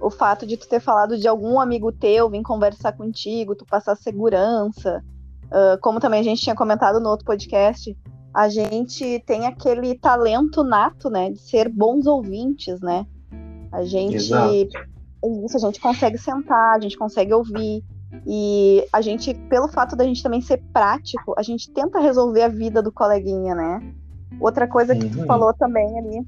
O 0.00 0.10
fato 0.10 0.46
de 0.46 0.56
tu 0.56 0.66
ter 0.66 0.80
falado 0.80 1.16
de 1.16 1.28
algum 1.28 1.60
amigo 1.60 1.92
teu 1.92 2.30
vir 2.30 2.42
conversar 2.42 2.92
contigo, 2.92 3.54
tu 3.54 3.64
passar 3.66 3.96
segurança. 3.96 5.04
Uh, 5.44 5.78
como 5.80 6.00
também 6.00 6.20
a 6.20 6.24
gente 6.24 6.42
tinha 6.42 6.56
comentado 6.56 6.98
no 6.98 7.08
outro 7.08 7.24
podcast, 7.24 7.96
a 8.34 8.48
gente 8.48 9.22
tem 9.26 9.46
aquele 9.46 9.96
talento 9.98 10.64
nato, 10.64 11.08
né, 11.08 11.30
de 11.30 11.38
ser 11.38 11.68
bons 11.68 12.06
ouvintes, 12.06 12.80
né? 12.80 13.06
A 13.70 13.84
gente. 13.84 14.16
Exato. 14.16 14.52
Isso, 15.44 15.56
a 15.56 15.60
gente 15.60 15.80
consegue 15.80 16.18
sentar, 16.18 16.76
a 16.76 16.80
gente 16.80 16.96
consegue 16.96 17.32
ouvir. 17.32 17.82
E 18.26 18.86
a 18.92 19.00
gente, 19.00 19.34
pelo 19.48 19.68
fato 19.68 19.96
da 19.96 20.04
gente 20.04 20.22
também 20.22 20.40
ser 20.40 20.62
prático, 20.72 21.34
a 21.36 21.42
gente 21.42 21.70
tenta 21.70 21.98
resolver 21.98 22.42
a 22.42 22.48
vida 22.48 22.82
do 22.82 22.92
coleguinha, 22.92 23.54
né? 23.54 23.80
Outra 24.40 24.66
coisa 24.66 24.94
que 24.94 25.08
tu 25.08 25.24
falou 25.26 25.52
também 25.54 25.98
ali 25.98 26.26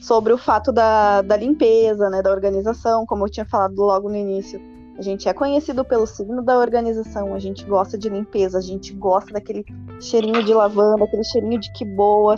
sobre 0.00 0.32
o 0.32 0.38
fato 0.38 0.72
da, 0.72 1.22
da 1.22 1.36
limpeza, 1.36 2.10
né, 2.10 2.20
da 2.20 2.30
organização, 2.30 3.06
como 3.06 3.24
eu 3.24 3.30
tinha 3.30 3.46
falado 3.46 3.76
logo 3.80 4.08
no 4.08 4.16
início. 4.16 4.60
A 4.98 5.02
gente 5.02 5.28
é 5.28 5.32
conhecido 5.32 5.84
pelo 5.84 6.06
signo 6.06 6.42
da 6.42 6.58
organização, 6.58 7.32
a 7.34 7.38
gente 7.38 7.64
gosta 7.64 7.96
de 7.96 8.08
limpeza, 8.08 8.58
a 8.58 8.60
gente 8.60 8.92
gosta 8.92 9.32
daquele 9.32 9.64
cheirinho 10.00 10.42
de 10.44 10.52
lavanda, 10.52 11.04
aquele 11.04 11.24
cheirinho 11.24 11.58
de 11.58 11.72
que 11.72 11.84
boa, 11.84 12.36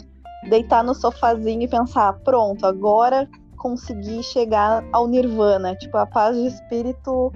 deitar 0.48 0.84
no 0.84 0.94
sofazinho 0.94 1.62
e 1.62 1.68
pensar, 1.68 2.12
pronto, 2.20 2.66
agora 2.66 3.28
consegui 3.56 4.22
chegar 4.22 4.84
ao 4.92 5.08
nirvana, 5.08 5.74
tipo 5.74 5.96
a 5.96 6.06
paz 6.06 6.36
de 6.36 6.46
espírito 6.46 7.32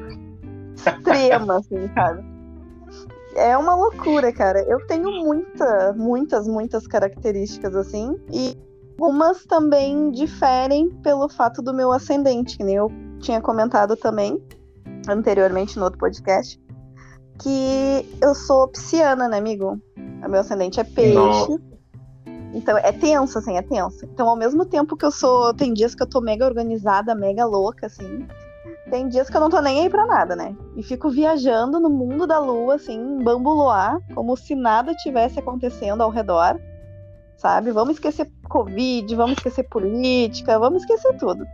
extrema, 0.78 1.58
assim, 1.58 1.90
sabe? 1.94 2.24
É 3.34 3.56
uma 3.56 3.74
loucura, 3.74 4.32
cara. 4.32 4.60
Eu 4.62 4.84
tenho 4.86 5.10
muita, 5.10 5.92
muitas, 5.92 6.48
muitas 6.48 6.86
características 6.86 7.76
assim, 7.76 8.18
e 8.32 8.56
algumas 8.98 9.44
também 9.44 10.10
diferem 10.10 10.90
pelo 11.02 11.28
fato 11.28 11.62
do 11.62 11.72
meu 11.72 11.92
ascendente, 11.92 12.56
que 12.56 12.64
nem 12.64 12.76
eu 12.76 12.90
tinha 13.20 13.40
comentado 13.40 13.96
também 13.96 14.42
anteriormente 15.08 15.78
no 15.78 15.84
outro 15.84 15.98
podcast, 15.98 16.60
que 17.40 18.18
eu 18.20 18.34
sou 18.34 18.68
pisciana, 18.68 19.28
né, 19.28 19.38
amigo? 19.38 19.80
O 19.96 20.28
meu 20.28 20.40
ascendente 20.40 20.80
é 20.80 20.84
peixe. 20.84 21.14
Nossa. 21.14 21.68
Então 22.52 22.76
é 22.78 22.92
tenso, 22.92 23.38
assim, 23.38 23.56
é 23.56 23.62
tenso. 23.62 24.04
Então, 24.04 24.28
ao 24.28 24.36
mesmo 24.36 24.64
tempo 24.64 24.96
que 24.96 25.04
eu 25.04 25.10
sou. 25.10 25.54
Tem 25.54 25.72
dias 25.72 25.94
que 25.94 26.02
eu 26.02 26.08
tô 26.08 26.20
mega 26.20 26.46
organizada, 26.46 27.14
mega 27.14 27.44
louca, 27.44 27.86
assim. 27.86 28.26
Tem 28.90 29.08
dias 29.08 29.28
que 29.28 29.36
eu 29.36 29.40
não 29.40 29.50
tô 29.50 29.60
nem 29.60 29.80
aí 29.80 29.90
pra 29.90 30.06
nada, 30.06 30.34
né? 30.34 30.56
E 30.76 30.82
fico 30.82 31.10
viajando 31.10 31.78
no 31.78 31.90
mundo 31.90 32.26
da 32.26 32.38
lua, 32.38 32.76
assim, 32.76 33.22
bambuloar, 33.22 34.00
como 34.14 34.36
se 34.36 34.54
nada 34.54 34.94
tivesse 34.94 35.38
acontecendo 35.38 36.02
ao 36.02 36.10
redor, 36.10 36.58
sabe? 37.36 37.70
Vamos 37.70 37.94
esquecer 37.94 38.30
Covid, 38.48 39.14
vamos 39.14 39.36
esquecer 39.36 39.64
política, 39.64 40.58
vamos 40.58 40.82
esquecer 40.82 41.16
tudo. 41.18 41.46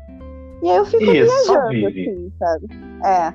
E 0.62 0.70
aí 0.70 0.76
eu 0.76 0.84
fico 0.84 1.02
Isso, 1.02 1.44
viajando, 1.44 1.86
assim, 1.86 2.32
sabe? 2.38 2.66
É. 3.04 3.28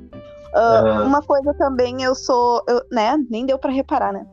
Uh, 0.57 1.01
uhum. 1.01 1.07
Uma 1.07 1.21
coisa 1.21 1.53
também, 1.53 2.01
eu 2.01 2.15
sou, 2.15 2.63
eu, 2.67 2.81
né? 2.91 3.17
Nem 3.29 3.45
deu 3.45 3.59
para 3.59 3.71
reparar, 3.71 4.13
né? 4.13 4.25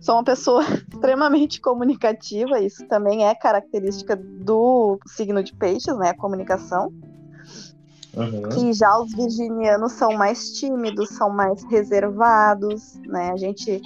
Sou 0.00 0.16
uma 0.16 0.24
pessoa 0.24 0.62
extremamente 0.92 1.60
comunicativa, 1.60 2.60
isso 2.60 2.84
também 2.88 3.26
é 3.26 3.34
característica 3.34 4.16
do 4.16 4.98
signo 5.06 5.42
de 5.42 5.54
peixes, 5.54 5.96
né? 5.96 6.10
A 6.10 6.16
comunicação. 6.16 6.92
Uhum. 8.14 8.48
Que 8.50 8.72
já 8.72 8.98
os 8.98 9.12
virginianos 9.12 9.92
são 9.92 10.12
mais 10.12 10.52
tímidos, 10.52 11.10
são 11.10 11.30
mais 11.30 11.62
reservados, 11.64 12.94
né? 13.06 13.30
A 13.30 13.36
gente. 13.36 13.80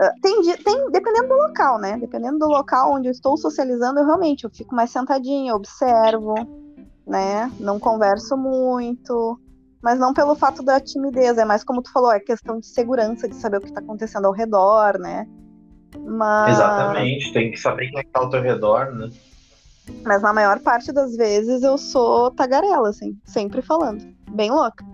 Uh, 0.00 0.20
tem, 0.20 0.42
tem, 0.56 0.90
dependendo 0.90 1.28
do 1.28 1.34
local, 1.34 1.78
né? 1.78 1.96
Dependendo 1.98 2.38
do 2.38 2.46
local 2.46 2.92
onde 2.92 3.08
eu 3.08 3.12
estou 3.12 3.36
socializando, 3.36 4.00
eu 4.00 4.06
realmente 4.06 4.44
eu 4.44 4.50
fico 4.50 4.74
mais 4.74 4.90
sentadinha, 4.90 5.54
observo, 5.54 6.34
né? 7.06 7.50
Não 7.60 7.78
converso 7.78 8.36
muito, 8.36 9.38
mas 9.82 9.98
não 9.98 10.14
pelo 10.14 10.34
fato 10.34 10.62
da 10.62 10.80
timidez, 10.80 11.36
é 11.36 11.44
mais 11.44 11.62
como 11.62 11.82
tu 11.82 11.92
falou, 11.92 12.12
é 12.12 12.18
questão 12.18 12.58
de 12.58 12.66
segurança, 12.66 13.28
de 13.28 13.34
saber 13.36 13.58
o 13.58 13.60
que 13.60 13.68
está 13.68 13.80
acontecendo 13.80 14.26
ao 14.26 14.32
redor, 14.32 14.98
né? 14.98 15.26
Mas... 15.98 16.54
Exatamente, 16.54 17.32
tem 17.32 17.50
que 17.50 17.56
saber 17.56 17.88
quem 17.90 17.98
é 17.98 18.02
está 18.02 18.20
ao 18.20 18.30
teu 18.30 18.40
redor, 18.40 18.92
né? 18.92 19.10
Mas 20.02 20.22
na 20.22 20.32
maior 20.32 20.60
parte 20.60 20.92
das 20.92 21.16
vezes 21.16 21.62
eu 21.62 21.76
sou 21.76 22.30
tagarela, 22.30 22.88
assim, 22.88 23.16
sempre 23.24 23.62
falando. 23.62 24.04
Bem 24.30 24.50
louca. 24.50 24.84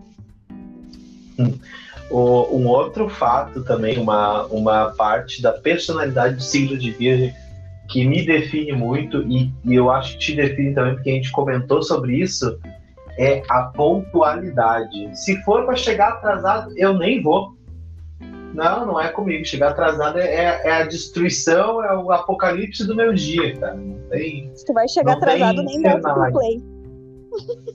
Um 2.11 2.67
outro 2.67 3.09
fato 3.09 3.63
também, 3.65 3.99
uma, 3.99 4.45
uma 4.47 4.91
parte 4.91 5.41
da 5.41 5.53
personalidade 5.53 6.37
do 6.37 6.43
signo 6.43 6.77
de 6.77 6.91
Virgem 6.91 7.33
que 7.89 8.07
me 8.07 8.25
define 8.25 8.73
muito 8.73 9.23
e, 9.23 9.53
e 9.65 9.75
eu 9.75 9.91
acho 9.91 10.13
que 10.13 10.19
te 10.19 10.35
define 10.37 10.75
também 10.75 10.95
porque 10.95 11.11
a 11.11 11.15
gente 11.15 11.33
comentou 11.33 11.83
sobre 11.83 12.17
isso 12.17 12.59
é 13.19 13.43
a 13.51 13.65
pontualidade. 13.65 15.11
Se 15.15 15.37
for 15.43 15.67
para 15.67 15.77
chegar 15.77 16.09
atrasado, 16.09 16.73
eu 16.77 16.95
nem 16.95 17.23
vou. 17.23 17.55
Não, 18.55 18.87
não 18.87 19.01
é 19.01 19.09
comigo. 19.09 19.45
Chegar 19.45 19.71
atrasado 19.71 20.19
é, 20.19 20.27
é, 20.27 20.61
é, 20.65 20.73
a 20.73 20.85
destruição, 20.85 21.83
é 21.85 21.97
o 21.97 22.11
apocalipse 22.11 22.87
do 22.87 22.95
meu 22.95 23.13
dia, 23.13 23.57
cara. 23.57 23.75
Não 23.75 23.99
tem. 24.09 24.51
Se 24.55 24.65
tu 24.65 24.73
vai 24.73 24.89
chegar 24.89 25.15
atrasado, 25.15 25.63
nem 25.63 25.81
dá 25.83 25.99
pro 25.99 26.33
play. 26.33 26.63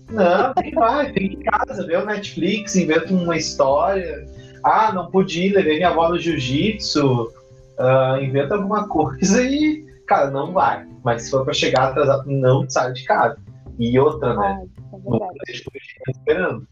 Não, 0.09 0.53
tem 0.53 0.69
que 0.69 0.75
vai, 0.75 1.11
tem 1.13 1.33
em 1.33 1.39
casa, 1.39 1.85
ver 1.85 1.99
o 1.99 2.05
Netflix, 2.05 2.75
inventa 2.75 3.13
uma 3.13 3.37
história. 3.37 4.27
Ah, 4.63 4.91
não 4.91 5.09
pude 5.09 5.43
ir, 5.43 5.53
levei 5.53 5.77
minha 5.77 5.89
avó 5.89 6.09
no 6.09 6.19
jiu-jitsu. 6.19 7.31
Uh, 7.77 8.21
inventa 8.21 8.55
alguma 8.55 8.87
coisa 8.87 9.43
e, 9.43 9.85
cara, 10.07 10.29
não 10.31 10.51
vai. 10.51 10.85
Mas 11.03 11.23
se 11.23 11.31
for 11.31 11.43
para 11.43 11.53
chegar 11.53 11.89
atrasado, 11.89 12.29
não 12.29 12.69
sai 12.69 12.91
de 12.93 13.03
casa. 13.03 13.37
E 13.79 13.97
outra, 13.99 14.35
né? 14.35 14.67
Ah, 14.91 14.95
é 14.95 14.99
não 15.03 15.19
deixa 15.45 15.63
o 15.69 16.11
esperando. 16.11 16.67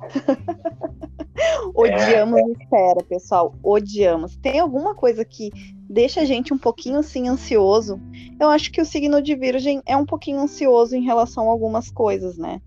Odiamos 1.74 2.40
é. 2.40 2.62
espera, 2.62 3.04
pessoal. 3.08 3.54
Odiamos. 3.62 4.36
Tem 4.36 4.58
alguma 4.58 4.94
coisa 4.94 5.24
que 5.24 5.50
deixa 5.88 6.20
a 6.20 6.24
gente 6.24 6.52
um 6.52 6.58
pouquinho 6.58 6.98
assim 6.98 7.28
ansioso? 7.28 8.00
Eu 8.40 8.48
acho 8.48 8.70
que 8.70 8.80
o 8.80 8.84
signo 8.84 9.20
de 9.20 9.34
Virgem 9.34 9.82
é 9.86 9.96
um 9.96 10.06
pouquinho 10.06 10.40
ansioso 10.40 10.94
em 10.96 11.02
relação 11.02 11.48
a 11.48 11.52
algumas 11.52 11.90
coisas, 11.90 12.38
né? 12.38 12.60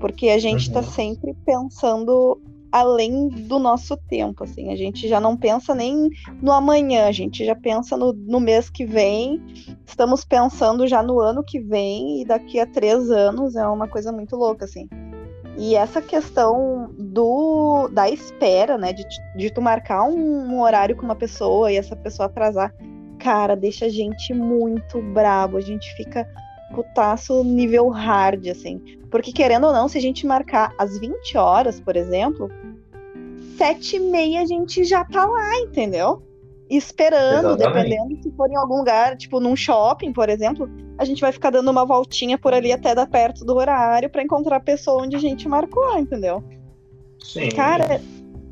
Porque 0.00 0.30
a 0.30 0.38
gente 0.38 0.62
está 0.62 0.80
uhum. 0.80 0.90
sempre 0.90 1.34
pensando 1.44 2.40
além 2.72 3.28
do 3.28 3.58
nosso 3.58 3.96
tempo, 3.96 4.44
assim. 4.44 4.72
A 4.72 4.76
gente 4.76 5.08
já 5.08 5.20
não 5.20 5.36
pensa 5.36 5.74
nem 5.74 6.08
no 6.40 6.52
amanhã, 6.52 7.06
a 7.06 7.12
gente 7.12 7.44
já 7.44 7.54
pensa 7.54 7.96
no, 7.96 8.12
no 8.12 8.40
mês 8.40 8.70
que 8.70 8.84
vem, 8.84 9.42
estamos 9.84 10.24
pensando 10.24 10.86
já 10.86 11.02
no 11.02 11.20
ano 11.20 11.42
que 11.42 11.58
vem 11.58 12.22
e 12.22 12.24
daqui 12.24 12.60
a 12.60 12.66
três 12.66 13.10
anos 13.10 13.56
é 13.56 13.66
uma 13.66 13.88
coisa 13.88 14.12
muito 14.12 14.36
louca, 14.36 14.64
assim. 14.64 14.88
E 15.56 15.74
essa 15.74 16.00
questão 16.00 16.90
do 16.96 17.88
da 17.88 18.08
espera, 18.08 18.78
né, 18.78 18.92
de, 18.92 19.04
de 19.36 19.50
tu 19.50 19.60
marcar 19.60 20.04
um, 20.04 20.46
um 20.46 20.60
horário 20.60 20.96
com 20.96 21.02
uma 21.02 21.16
pessoa 21.16 21.70
e 21.70 21.76
essa 21.76 21.96
pessoa 21.96 22.26
atrasar, 22.26 22.74
cara, 23.18 23.54
deixa 23.54 23.86
a 23.86 23.88
gente 23.88 24.32
muito 24.32 25.02
brabo, 25.02 25.56
a 25.56 25.60
gente 25.60 25.92
fica 25.96 26.26
putaço 26.74 27.42
nível 27.44 27.88
hard, 27.88 28.46
assim. 28.48 28.80
Porque 29.10 29.32
querendo 29.32 29.66
ou 29.66 29.72
não, 29.72 29.88
se 29.88 29.98
a 29.98 30.00
gente 30.00 30.26
marcar 30.26 30.72
às 30.78 30.98
20 30.98 31.36
horas, 31.36 31.80
por 31.80 31.96
exemplo, 31.96 32.48
sete 33.58 33.96
e 33.96 34.00
meia 34.00 34.42
a 34.42 34.46
gente 34.46 34.84
já 34.84 35.04
tá 35.04 35.26
lá, 35.26 35.58
entendeu? 35.58 36.22
Esperando, 36.70 37.56
Exatamente. 37.56 37.88
dependendo 37.90 38.22
se 38.22 38.30
for 38.36 38.48
em 38.48 38.56
algum 38.56 38.78
lugar, 38.78 39.16
tipo 39.16 39.40
num 39.40 39.56
shopping, 39.56 40.12
por 40.12 40.28
exemplo, 40.28 40.70
a 40.96 41.04
gente 41.04 41.20
vai 41.20 41.32
ficar 41.32 41.50
dando 41.50 41.70
uma 41.70 41.84
voltinha 41.84 42.38
por 42.38 42.54
ali 42.54 42.72
até 42.72 42.94
dar 42.94 43.08
perto 43.08 43.44
do 43.44 43.56
horário 43.56 44.08
para 44.08 44.22
encontrar 44.22 44.56
a 44.56 44.60
pessoa 44.60 45.02
onde 45.02 45.16
a 45.16 45.18
gente 45.18 45.48
marcou, 45.48 45.98
entendeu? 45.98 46.44
Sim. 47.18 47.48
Cara, 47.50 48.00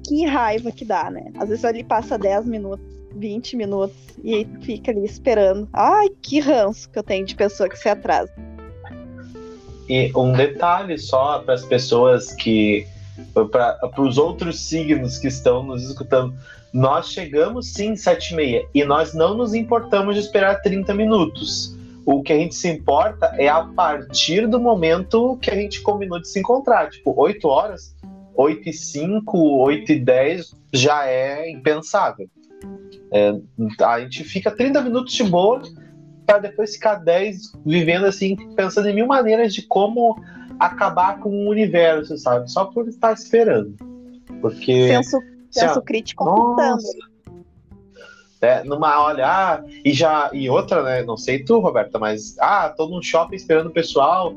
que 0.07 0.25
raiva 0.25 0.73
que 0.73 0.85
dá, 0.85 1.11
né? 1.11 1.31
Às 1.39 1.49
vezes 1.49 1.65
ali 1.65 1.85
passa 1.85 2.19
10 2.19 2.47
minutos, 2.47 2.85
20 3.15 3.57
minutos 3.57 3.97
e 4.23 4.35
aí 4.35 4.49
fica 4.63 4.91
ali 4.91 5.05
esperando. 5.05 5.69
Ai, 5.73 6.09
que 6.23 6.41
ranço 6.41 6.91
que 6.91 6.99
eu 6.99 7.03
tenho 7.03 7.25
de 7.25 7.35
pessoa 7.35 7.69
que 7.69 7.79
se 7.79 7.89
atrasa. 7.89 8.33
E 9.89 10.13
um 10.15 10.33
detalhe 10.33 10.99
só 10.99 11.39
para 11.41 11.55
as 11.55 11.65
pessoas 11.65 12.33
que. 12.33 12.87
para 13.51 14.01
os 14.01 14.19
outros 14.19 14.61
signos 14.61 15.19
que 15.19 15.29
estão 15.29 15.63
nos 15.63 15.83
escutando. 15.83 16.35
Nós 16.73 17.11
chegamos 17.11 17.73
sim 17.73 17.97
sete 17.97 18.33
e 18.33 18.37
meia 18.37 18.67
e 18.75 18.85
nós 18.85 19.15
não 19.15 19.35
nos 19.35 19.55
importamos 19.55 20.15
de 20.15 20.21
esperar 20.21 20.61
30 20.61 20.93
minutos. 20.95 21.77
O 22.05 22.23
que 22.23 22.33
a 22.33 22.37
gente 22.37 22.55
se 22.55 22.69
importa 22.69 23.27
é 23.39 23.49
a 23.49 23.65
partir 23.65 24.47
do 24.47 24.59
momento 24.59 25.39
que 25.43 25.51
a 25.51 25.55
gente 25.55 25.83
combinou 25.83 26.21
de 26.21 26.29
se 26.29 26.39
encontrar. 26.39 26.89
Tipo, 26.91 27.15
8 27.17 27.47
horas, 27.47 27.95
8 28.35 28.69
e 28.69 28.73
5, 28.73 29.39
8 29.39 29.93
e 29.93 30.01
10 30.01 30.55
já 30.73 31.07
é 31.07 31.51
impensável. 31.51 32.29
É, 33.11 33.35
a 33.85 34.01
gente 34.01 34.25
fica 34.25 34.51
30 34.51 34.81
minutos 34.83 35.15
de 35.15 35.25
boa 35.25 35.63
para 36.27 36.39
depois 36.39 36.75
ficar 36.75 36.97
10 36.97 37.53
vivendo 37.65 38.05
assim, 38.05 38.37
pensando 38.55 38.89
em 38.89 38.95
mil 38.95 39.07
maneiras 39.07 39.55
de 39.55 39.63
como 39.63 40.23
acabar 40.59 41.19
com 41.21 41.31
o 41.31 41.49
universo, 41.49 42.17
sabe? 42.19 42.51
Só 42.51 42.67
por 42.67 42.89
estar 42.89 43.13
esperando. 43.13 43.75
Porque. 44.41 44.89
Senso, 44.89 45.19
senso 45.51 45.83
crítico 45.83 46.25
nossa, 46.25 46.87
é, 48.41 48.63
numa 48.63 49.03
olha, 49.05 49.27
ah, 49.27 49.65
e 49.85 49.93
já. 49.93 50.31
E 50.33 50.49
outra, 50.49 50.83
né? 50.83 51.03
Não 51.03 51.17
sei 51.17 51.43
tu, 51.43 51.59
Roberta, 51.59 51.99
mas 51.99 52.37
ah, 52.39 52.69
tô 52.69 52.89
num 52.89 53.03
shopping 53.03 53.35
esperando 53.35 53.67
o 53.67 53.73
pessoal. 53.73 54.35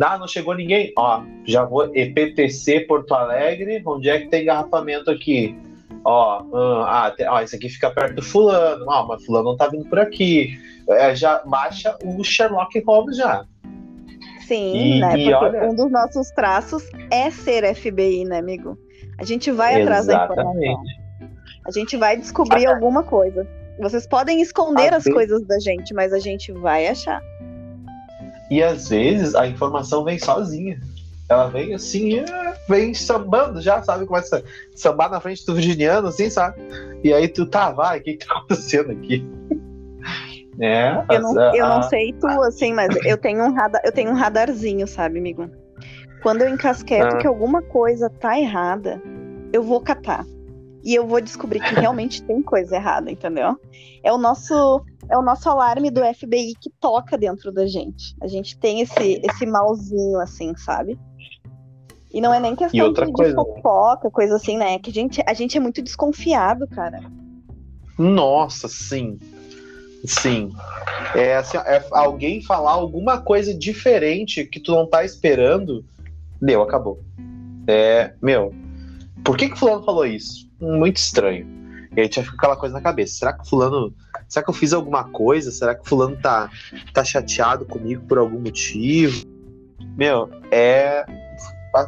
Ah, 0.00 0.18
não 0.18 0.26
chegou 0.26 0.54
ninguém. 0.54 0.92
Ó, 0.98 1.22
já 1.44 1.64
vou 1.64 1.94
EPTC 1.94 2.80
Porto 2.80 3.14
Alegre. 3.14 3.82
Onde 3.86 4.10
é 4.10 4.20
que 4.20 4.28
tem 4.28 4.42
engarrafamento 4.42 5.10
aqui? 5.10 5.56
Ó, 6.04 6.42
hum, 6.42 6.82
ah, 6.82 7.12
tem, 7.16 7.28
ó, 7.28 7.40
esse 7.40 7.56
aqui 7.56 7.68
fica 7.68 7.90
perto 7.90 8.16
do 8.16 8.22
fulano. 8.22 8.84
Ó, 8.88 9.06
mas 9.06 9.24
fulano 9.24 9.50
não 9.50 9.56
tá 9.56 9.68
vindo 9.68 9.88
por 9.88 9.98
aqui. 9.98 10.58
É, 10.88 11.14
já 11.14 11.38
baixa 11.44 11.96
o 12.04 12.22
Sherlock 12.24 12.78
Holmes 12.80 13.16
já. 13.16 13.44
Sim, 14.46 14.96
e, 14.96 15.00
né? 15.00 15.18
E 15.18 15.30
Porque 15.30 15.34
olha... 15.34 15.68
um 15.68 15.74
dos 15.74 15.90
nossos 15.90 16.30
traços 16.30 16.84
é 17.10 17.30
ser 17.30 17.74
FBI, 17.74 18.24
né, 18.24 18.38
amigo? 18.38 18.76
A 19.18 19.24
gente 19.24 19.50
vai 19.50 19.82
atrás 19.82 20.06
da 20.06 20.24
informação. 20.24 20.82
A 21.66 21.70
gente 21.70 21.96
vai 21.96 22.16
descobrir 22.16 22.66
ah, 22.66 22.74
alguma 22.74 23.02
coisa. 23.02 23.46
Vocês 23.78 24.06
podem 24.06 24.40
esconder 24.40 24.94
as 24.94 25.04
coisas 25.04 25.44
da 25.44 25.58
gente, 25.58 25.92
mas 25.92 26.12
a 26.12 26.18
gente 26.18 26.52
vai 26.52 26.86
achar. 26.86 27.20
E 28.50 28.62
às 28.62 28.88
vezes 28.88 29.34
a 29.34 29.46
informação 29.46 30.04
vem 30.04 30.18
sozinha. 30.18 30.80
Ela 31.28 31.48
vem 31.48 31.74
assim, 31.74 32.20
é, 32.20 32.24
vem 32.68 32.94
sambando 32.94 33.60
já, 33.60 33.82
sabe? 33.82 34.06
Começa 34.06 34.38
a 34.38 34.42
sambar 34.76 35.10
na 35.10 35.20
frente 35.20 35.44
do 35.44 35.54
virginiano, 35.54 36.06
assim, 36.06 36.30
sabe? 36.30 36.60
E 37.02 37.12
aí 37.12 37.26
tu, 37.26 37.46
tá, 37.46 37.72
vai, 37.72 37.98
o 37.98 38.02
que, 38.02 38.14
que 38.14 38.26
tá 38.26 38.34
acontecendo 38.34 38.92
aqui? 38.92 39.26
É, 40.58 41.04
eu 41.10 41.20
não, 41.20 41.54
eu 41.54 41.68
não 41.68 41.82
sei 41.82 42.14
tu, 42.14 42.26
assim, 42.26 42.72
mas 42.72 42.88
eu 43.04 43.18
tenho 43.18 43.44
um 43.44 43.52
radar, 43.52 43.82
eu 43.84 43.92
tenho 43.92 44.10
um 44.10 44.14
radarzinho, 44.14 44.86
sabe, 44.86 45.18
amigo? 45.18 45.50
Quando 46.22 46.42
eu 46.42 46.48
encasqueto 46.48 47.16
ah. 47.16 47.18
que 47.18 47.26
alguma 47.26 47.62
coisa 47.62 48.10
tá 48.10 48.38
errada, 48.38 49.00
eu 49.52 49.62
vou 49.62 49.80
catar. 49.80 50.24
E 50.82 50.94
eu 50.94 51.06
vou 51.06 51.20
descobrir 51.20 51.60
que 51.60 51.74
realmente 51.74 52.22
tem 52.22 52.40
coisa 52.42 52.76
errada, 52.76 53.10
entendeu? 53.10 53.58
É 54.04 54.12
o 54.12 54.18
nosso 54.18 54.84
é 55.08 55.16
o 55.16 55.22
nosso 55.22 55.48
alarme 55.48 55.90
do 55.90 56.00
FBI 56.14 56.54
que 56.60 56.70
toca 56.80 57.18
dentro 57.18 57.52
da 57.52 57.66
gente. 57.66 58.14
A 58.20 58.26
gente 58.26 58.56
tem 58.58 58.80
esse 58.80 59.20
esse 59.24 59.46
malzinho 59.46 60.20
assim, 60.20 60.54
sabe? 60.56 60.98
E 62.12 62.20
não 62.20 62.32
é 62.32 62.40
nem 62.40 62.56
questão 62.56 62.92
de, 62.92 63.12
coisa... 63.12 63.30
de 63.30 63.34
fofoca, 63.34 64.10
coisa 64.10 64.36
assim, 64.36 64.56
né? 64.56 64.74
É 64.74 64.78
que 64.78 64.90
a 64.90 64.92
gente, 64.92 65.22
a 65.26 65.34
gente 65.34 65.56
é 65.56 65.60
muito 65.60 65.82
desconfiado, 65.82 66.66
cara. 66.68 67.00
Nossa, 67.98 68.68
sim. 68.68 69.18
Sim. 70.04 70.52
É, 71.14 71.36
assim, 71.36 71.58
é 71.58 71.84
alguém 71.90 72.42
falar 72.42 72.72
alguma 72.72 73.20
coisa 73.20 73.52
diferente 73.52 74.44
que 74.44 74.60
tu 74.60 74.72
não 74.72 74.86
tá 74.86 75.04
esperando, 75.04 75.84
deu, 76.40 76.62
acabou. 76.62 77.00
É, 77.66 78.12
meu, 78.22 78.54
por 79.24 79.36
que 79.36 79.48
que 79.48 79.58
fulano 79.58 79.84
falou 79.84 80.06
isso? 80.06 80.48
Muito 80.60 80.96
estranho. 80.96 81.46
E 81.96 82.00
aí 82.02 82.08
tinha 82.08 82.24
aquela 82.24 82.56
coisa 82.56 82.74
na 82.74 82.80
cabeça. 82.80 83.14
Será 83.14 83.32
que 83.32 83.48
fulano. 83.48 83.92
Será 84.28 84.44
que 84.44 84.50
eu 84.50 84.54
fiz 84.54 84.72
alguma 84.72 85.04
coisa? 85.04 85.50
Será 85.50 85.74
que 85.74 85.88
fulano 85.88 86.16
tá, 86.16 86.50
tá 86.92 87.02
chateado 87.02 87.64
comigo 87.64 88.04
por 88.06 88.18
algum 88.18 88.38
motivo? 88.38 89.24
Meu, 89.96 90.28
é 90.50 91.06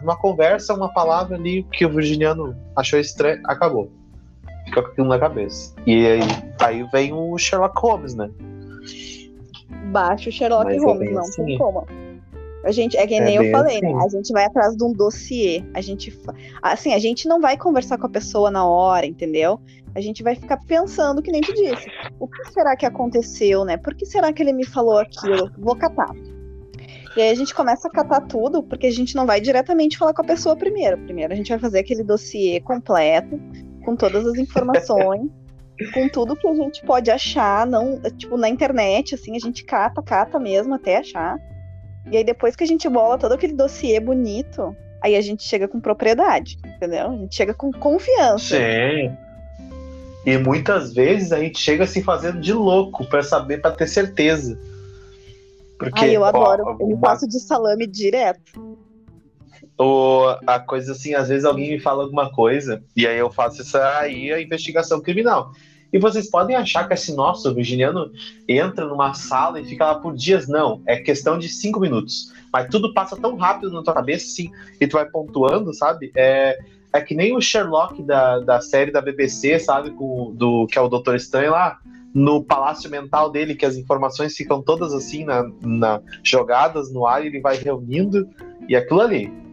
uma 0.02 0.16
conversa, 0.16 0.74
uma 0.74 0.92
palavra 0.92 1.36
ali 1.36 1.62
que 1.72 1.84
o 1.84 1.90
virginiano 1.90 2.56
achou 2.74 2.98
estranho, 2.98 3.40
acabou. 3.44 3.90
Fica 4.64 4.82
com 4.82 4.88
aquilo 4.88 5.08
na 5.08 5.18
cabeça. 5.18 5.74
E 5.86 6.06
aí, 6.06 6.20
aí 6.60 6.82
vem 6.90 7.12
o 7.12 7.36
Sherlock 7.38 7.78
Holmes, 7.80 8.14
né? 8.14 8.30
Baixa 9.92 10.28
o 10.28 10.32
Sherlock 10.32 10.64
Mas 10.64 10.82
é 10.82 10.86
Holmes, 10.86 11.08
é 11.08 11.12
não 11.12 11.20
assim. 11.20 11.44
tem 11.44 11.58
como. 11.58 11.86
A 12.68 12.70
gente, 12.70 12.98
é 12.98 13.06
que 13.06 13.14
é 13.14 13.20
nem 13.20 13.36
eu 13.36 13.50
falei, 13.50 13.80
né? 13.80 13.88
assim. 13.88 13.96
né? 13.96 14.04
A 14.04 14.08
gente 14.10 14.30
vai 14.30 14.44
atrás 14.44 14.76
de 14.76 14.84
um 14.84 14.92
dossiê. 14.92 15.64
A 15.72 15.80
gente, 15.80 16.14
assim, 16.60 16.92
a 16.92 16.98
gente 16.98 17.26
não 17.26 17.40
vai 17.40 17.56
conversar 17.56 17.96
com 17.96 18.06
a 18.06 18.10
pessoa 18.10 18.50
na 18.50 18.66
hora, 18.66 19.06
entendeu? 19.06 19.58
A 19.94 20.00
gente 20.02 20.22
vai 20.22 20.34
ficar 20.34 20.58
pensando, 20.66 21.22
que 21.22 21.32
nem 21.32 21.40
tu 21.40 21.54
disse. 21.54 21.86
O 22.20 22.28
que 22.28 22.52
será 22.52 22.76
que 22.76 22.84
aconteceu, 22.84 23.64
né? 23.64 23.78
Por 23.78 23.94
que 23.94 24.04
será 24.04 24.34
que 24.34 24.42
ele 24.42 24.52
me 24.52 24.66
falou 24.66 24.98
aquilo? 24.98 25.50
Vou 25.56 25.74
catar. 25.76 26.10
E 27.16 27.22
aí 27.22 27.30
a 27.30 27.34
gente 27.34 27.54
começa 27.54 27.88
a 27.88 27.90
catar 27.90 28.20
tudo, 28.20 28.62
porque 28.62 28.86
a 28.86 28.92
gente 28.92 29.16
não 29.16 29.24
vai 29.24 29.40
diretamente 29.40 29.96
falar 29.96 30.12
com 30.12 30.20
a 30.20 30.26
pessoa 30.26 30.54
primeiro. 30.54 30.98
Primeiro 30.98 31.32
a 31.32 31.36
gente 31.36 31.48
vai 31.48 31.58
fazer 31.58 31.78
aquele 31.78 32.04
dossiê 32.04 32.60
completo, 32.60 33.40
com 33.82 33.96
todas 33.96 34.26
as 34.26 34.36
informações, 34.36 35.30
com 35.94 36.06
tudo 36.10 36.36
que 36.36 36.46
a 36.46 36.54
gente 36.54 36.84
pode 36.84 37.10
achar, 37.10 37.66
não, 37.66 37.98
tipo, 38.18 38.36
na 38.36 38.50
internet, 38.50 39.14
assim, 39.14 39.34
a 39.34 39.38
gente 39.38 39.64
cata, 39.64 40.02
cata 40.02 40.38
mesmo 40.38 40.74
até 40.74 40.98
achar. 40.98 41.38
E 42.10 42.16
aí 42.16 42.24
depois 42.24 42.56
que 42.56 42.64
a 42.64 42.66
gente 42.66 42.88
bola 42.88 43.18
todo 43.18 43.32
aquele 43.32 43.52
dossiê 43.52 44.00
bonito, 44.00 44.74
aí 45.02 45.16
a 45.16 45.20
gente 45.20 45.42
chega 45.42 45.68
com 45.68 45.80
propriedade, 45.80 46.58
entendeu? 46.64 47.10
A 47.10 47.16
gente 47.16 47.34
chega 47.34 47.54
com 47.54 47.70
confiança. 47.70 48.56
Sim. 48.56 49.16
E 50.26 50.36
muitas 50.38 50.92
vezes 50.92 51.32
a 51.32 51.38
gente 51.38 51.58
chega 51.58 51.86
se 51.86 52.02
fazendo 52.02 52.40
de 52.40 52.52
louco 52.52 53.04
para 53.04 53.22
saber, 53.22 53.60
para 53.60 53.70
ter 53.70 53.86
certeza. 53.86 54.58
Porque, 55.78 56.04
Ai, 56.04 56.16
eu 56.16 56.24
adoro. 56.24 56.64
Ó, 56.66 56.76
eu 56.80 56.86
me 56.88 56.96
passo 56.96 57.26
de 57.26 57.38
salame 57.38 57.86
direto 57.86 58.78
ou 59.78 60.36
a 60.44 60.58
coisa 60.58 60.92
assim, 60.92 61.14
às 61.14 61.28
vezes 61.28 61.44
alguém 61.44 61.70
me 61.70 61.78
fala 61.78 62.02
alguma 62.02 62.30
coisa 62.32 62.82
e 62.96 63.06
aí 63.06 63.16
eu 63.16 63.30
faço 63.30 63.62
essa 63.62 63.98
aí 64.00 64.32
a 64.32 64.42
investigação 64.42 65.00
criminal. 65.00 65.52
E 65.92 65.98
vocês 65.98 66.30
podem 66.30 66.54
achar 66.54 66.86
que 66.86 66.94
assim, 66.94 67.14
nossa, 67.14 67.50
o 67.50 67.54
virginiano 67.54 68.10
entra 68.46 68.86
numa 68.86 69.14
sala 69.14 69.60
e 69.60 69.64
fica 69.64 69.86
lá 69.86 69.94
por 69.96 70.14
dias. 70.14 70.46
Não, 70.46 70.82
é 70.86 70.96
questão 70.96 71.38
de 71.38 71.48
cinco 71.48 71.80
minutos. 71.80 72.32
Mas 72.52 72.68
tudo 72.68 72.92
passa 72.92 73.16
tão 73.16 73.36
rápido 73.36 73.72
na 73.72 73.82
tua 73.82 73.94
cabeça, 73.94 74.26
assim, 74.26 74.50
e 74.80 74.86
tu 74.86 74.92
vai 74.92 75.06
pontuando, 75.06 75.72
sabe? 75.72 76.12
É, 76.14 76.58
é 76.92 77.00
que 77.00 77.14
nem 77.14 77.34
o 77.34 77.40
Sherlock 77.40 78.02
da, 78.02 78.40
da 78.40 78.60
série 78.60 78.90
da 78.90 79.00
BBC, 79.00 79.58
sabe? 79.58 79.90
Com, 79.90 80.32
do, 80.34 80.66
que 80.66 80.78
é 80.78 80.80
o 80.80 80.88
Doutor 80.88 81.16
Estranho 81.16 81.52
lá, 81.52 81.78
no 82.14 82.42
palácio 82.42 82.90
mental 82.90 83.30
dele, 83.30 83.54
que 83.54 83.66
as 83.66 83.76
informações 83.76 84.36
ficam 84.36 84.62
todas 84.62 84.92
assim, 84.92 85.24
na, 85.24 85.50
na 85.62 86.00
jogadas 86.22 86.92
no 86.92 87.06
ar, 87.06 87.24
e 87.24 87.28
ele 87.28 87.40
vai 87.40 87.56
reunindo, 87.56 88.28
e 88.68 88.76
aquilo 88.76 89.00
ali 89.00 89.47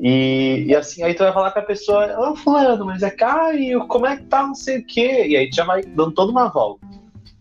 e, 0.00 0.64
e 0.66 0.74
assim, 0.74 1.02
aí 1.02 1.12
tu 1.12 1.22
vai 1.22 1.32
falar 1.32 1.50
com 1.50 1.58
a 1.58 1.62
pessoa, 1.62 2.18
ô 2.18 2.30
oh, 2.32 2.36
fulano, 2.36 2.86
mas 2.86 3.02
é 3.02 3.10
Caio, 3.10 3.86
como 3.86 4.06
é 4.06 4.16
que 4.16 4.24
tá, 4.24 4.42
não 4.46 4.54
sei 4.54 4.78
o 4.78 4.86
quê. 4.86 5.26
E 5.26 5.36
aí 5.36 5.50
tu 5.50 5.56
já 5.56 5.64
vai 5.64 5.82
dando 5.82 6.12
toda 6.12 6.32
uma 6.32 6.48
volta. 6.48 6.86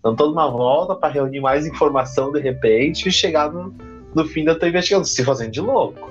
Dando 0.04 0.17
toda 0.17 0.34
uma 0.34 0.52
volta 0.52 0.95
para 0.95 1.13
reunir 1.13 1.39
mais 1.39 1.65
informação 1.65 2.32
de 2.32 2.39
repente 2.41 3.08
e 3.08 3.12
chegar 3.12 3.52
no, 3.52 3.74
no 4.13 4.26
fim 4.26 4.43
da 4.43 4.56
tua 4.56 4.67
investigação, 4.67 5.06
se 5.06 5.24
fazendo 5.24 5.52
de 5.52 5.62
louco. 5.62 6.10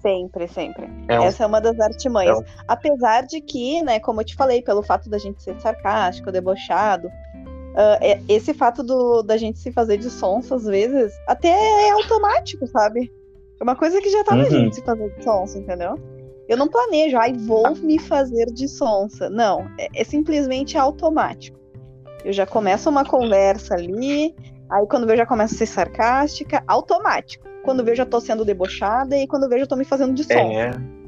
Sempre, 0.00 0.46
sempre. 0.46 0.88
É 1.08 1.18
um- 1.18 1.24
Essa 1.24 1.42
é 1.42 1.46
uma 1.46 1.60
das 1.60 1.78
artimanhas. 1.80 2.36
É 2.36 2.40
um- 2.40 2.44
Apesar 2.68 3.22
de 3.22 3.40
que, 3.40 3.82
né, 3.82 3.98
como 3.98 4.20
eu 4.20 4.24
te 4.24 4.36
falei, 4.36 4.62
pelo 4.62 4.82
fato 4.82 5.10
da 5.10 5.18
gente 5.18 5.42
ser 5.42 5.60
sarcástico, 5.60 6.30
debochado, 6.30 7.10
é- 8.00 8.20
esse 8.28 8.54
fato 8.54 8.82
do, 8.82 9.22
da 9.22 9.36
gente 9.36 9.58
se 9.58 9.72
fazer 9.72 9.96
de 9.98 10.10
sonso, 10.10 10.54
às 10.54 10.64
vezes, 10.64 11.12
até 11.26 11.48
é 11.48 11.90
automático, 11.90 12.66
sabe? 12.66 13.10
É 13.60 13.64
uma 13.64 13.76
coisa 13.76 14.00
que 14.00 14.08
já 14.10 14.22
na 14.24 14.36
Uhum. 14.36 14.50
gente 14.50 14.76
se 14.76 14.82
fazer 14.82 15.10
de 15.16 15.24
sonso, 15.24 15.58
entendeu? 15.58 15.96
Eu 16.48 16.56
não 16.56 16.68
planejo, 16.68 17.16
ai, 17.18 17.32
vou 17.34 17.74
me 17.76 17.98
fazer 17.98 18.46
de 18.46 18.68
sonsa. 18.68 19.28
Não, 19.28 19.68
é, 19.78 19.88
é 19.94 20.04
simplesmente 20.04 20.78
automático. 20.78 21.58
Eu 22.24 22.32
já 22.32 22.46
começo 22.46 22.88
uma 22.88 23.04
conversa 23.04 23.74
ali, 23.74 24.34
aí 24.70 24.86
quando 24.86 25.08
eu 25.10 25.16
já 25.16 25.26
começo 25.26 25.54
a 25.54 25.58
ser 25.58 25.66
sarcástica, 25.66 26.62
automático. 26.66 27.46
Quando 27.64 27.80
eu 27.80 27.84
vejo, 27.84 27.96
já 27.96 28.06
tô 28.06 28.20
sendo 28.20 28.44
debochada 28.44 29.16
e 29.16 29.26
quando 29.26 29.48
vejo, 29.48 29.64
eu 29.64 29.68
tô 29.68 29.76
me 29.76 29.84
fazendo 29.84 30.14
de 30.14 30.22
sonsa. 30.24 30.34
É, 30.34 30.70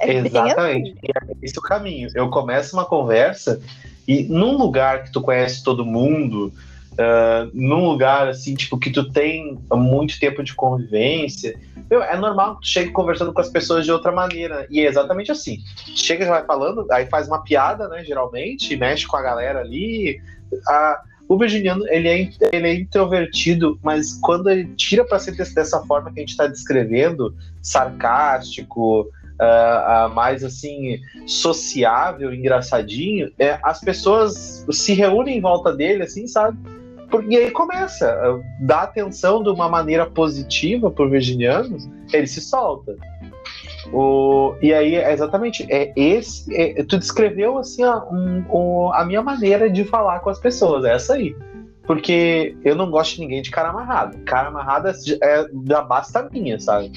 É 0.00 0.12
exatamente. 0.14 0.94
E 1.02 1.08
é 1.08 1.34
esse 1.42 1.58
o 1.58 1.62
caminho. 1.62 2.08
Eu 2.14 2.28
começo 2.30 2.76
uma 2.76 2.84
conversa 2.84 3.60
e 4.06 4.24
num 4.24 4.56
lugar 4.56 5.04
que 5.04 5.12
tu 5.12 5.20
conhece 5.20 5.62
todo 5.62 5.84
mundo, 5.84 6.52
ah, 6.98 7.48
num 7.52 7.84
lugar 7.88 8.28
assim, 8.28 8.54
tipo, 8.54 8.78
que 8.78 8.90
tu 8.90 9.10
tem 9.10 9.58
muito 9.72 10.18
tempo 10.18 10.42
de 10.42 10.54
convivência, 10.54 11.58
meu, 11.90 12.02
é 12.02 12.16
normal 12.16 12.56
que 12.56 12.62
tu 12.62 12.68
chegue 12.68 12.90
conversando 12.90 13.32
com 13.32 13.40
as 13.40 13.48
pessoas 13.48 13.84
de 13.84 13.92
outra 13.92 14.10
maneira. 14.10 14.66
E 14.70 14.80
é 14.80 14.86
exatamente 14.86 15.30
assim. 15.30 15.58
Chega, 15.94 16.24
já 16.24 16.30
vai 16.30 16.44
falando, 16.44 16.86
aí 16.90 17.06
faz 17.06 17.28
uma 17.28 17.42
piada, 17.42 17.88
né, 17.88 18.04
geralmente, 18.04 18.76
mexe 18.76 19.06
com 19.06 19.16
a 19.16 19.22
galera 19.22 19.60
ali. 19.60 20.20
A- 20.68 21.00
o 21.26 21.38
virginiano, 21.38 21.86
ele 21.88 22.08
é, 22.08 22.30
ele 22.52 22.68
é 22.68 22.74
introvertido, 22.74 23.78
mas 23.82 24.18
quando 24.20 24.50
ele 24.50 24.66
tira 24.76 25.04
para 25.04 25.18
ser 25.18 25.32
dessa 25.34 25.80
forma 25.86 26.12
que 26.12 26.18
a 26.18 26.22
gente 26.22 26.30
está 26.30 26.46
descrevendo, 26.46 27.34
sarcástico, 27.62 29.08
ah, 29.40 30.04
ah, 30.04 30.08
mais 30.08 30.44
assim, 30.44 31.00
sociável, 31.26 32.32
engraçadinho, 32.32 33.32
é, 33.38 33.58
as 33.62 33.80
pessoas 33.80 34.64
se 34.70 34.92
reúnem 34.92 35.38
em 35.38 35.40
volta 35.40 35.72
dele, 35.72 36.02
assim, 36.02 36.26
sabe? 36.26 36.58
Porque 37.14 37.36
aí 37.36 37.50
começa, 37.52 38.42
dar 38.58 38.82
atenção 38.82 39.42
de 39.42 39.48
uma 39.48 39.68
maneira 39.68 40.04
positiva 40.04 40.90
pro 40.90 41.08
virginiano, 41.08 41.76
ele 42.12 42.26
se 42.26 42.40
solta. 42.40 42.96
O, 43.92 44.54
e 44.60 44.72
aí, 44.74 44.96
é 44.96 45.12
exatamente, 45.12 45.64
é 45.70 45.92
esse. 45.94 46.52
é- 46.54 46.82
tu 46.82 46.98
descreveu 46.98 47.58
assim 47.58 47.84
a, 47.84 47.98
um- 48.10 48.92
a 48.92 49.04
minha 49.04 49.22
maneira 49.22 49.70
de 49.70 49.84
falar 49.84 50.20
com 50.20 50.30
as 50.30 50.40
pessoas, 50.40 50.84
é 50.84 50.94
essa 50.94 51.14
aí. 51.14 51.36
Porque 51.86 52.56
eu 52.64 52.74
não 52.74 52.90
gosto 52.90 53.14
de 53.14 53.20
ninguém 53.20 53.42
de 53.42 53.50
cara 53.50 53.68
amarrado. 53.68 54.18
Cara 54.24 54.48
amarrada 54.48 54.92
é 55.22 55.46
da 55.52 55.82
basta 55.82 56.28
minha, 56.32 56.58
sabe? 56.58 56.90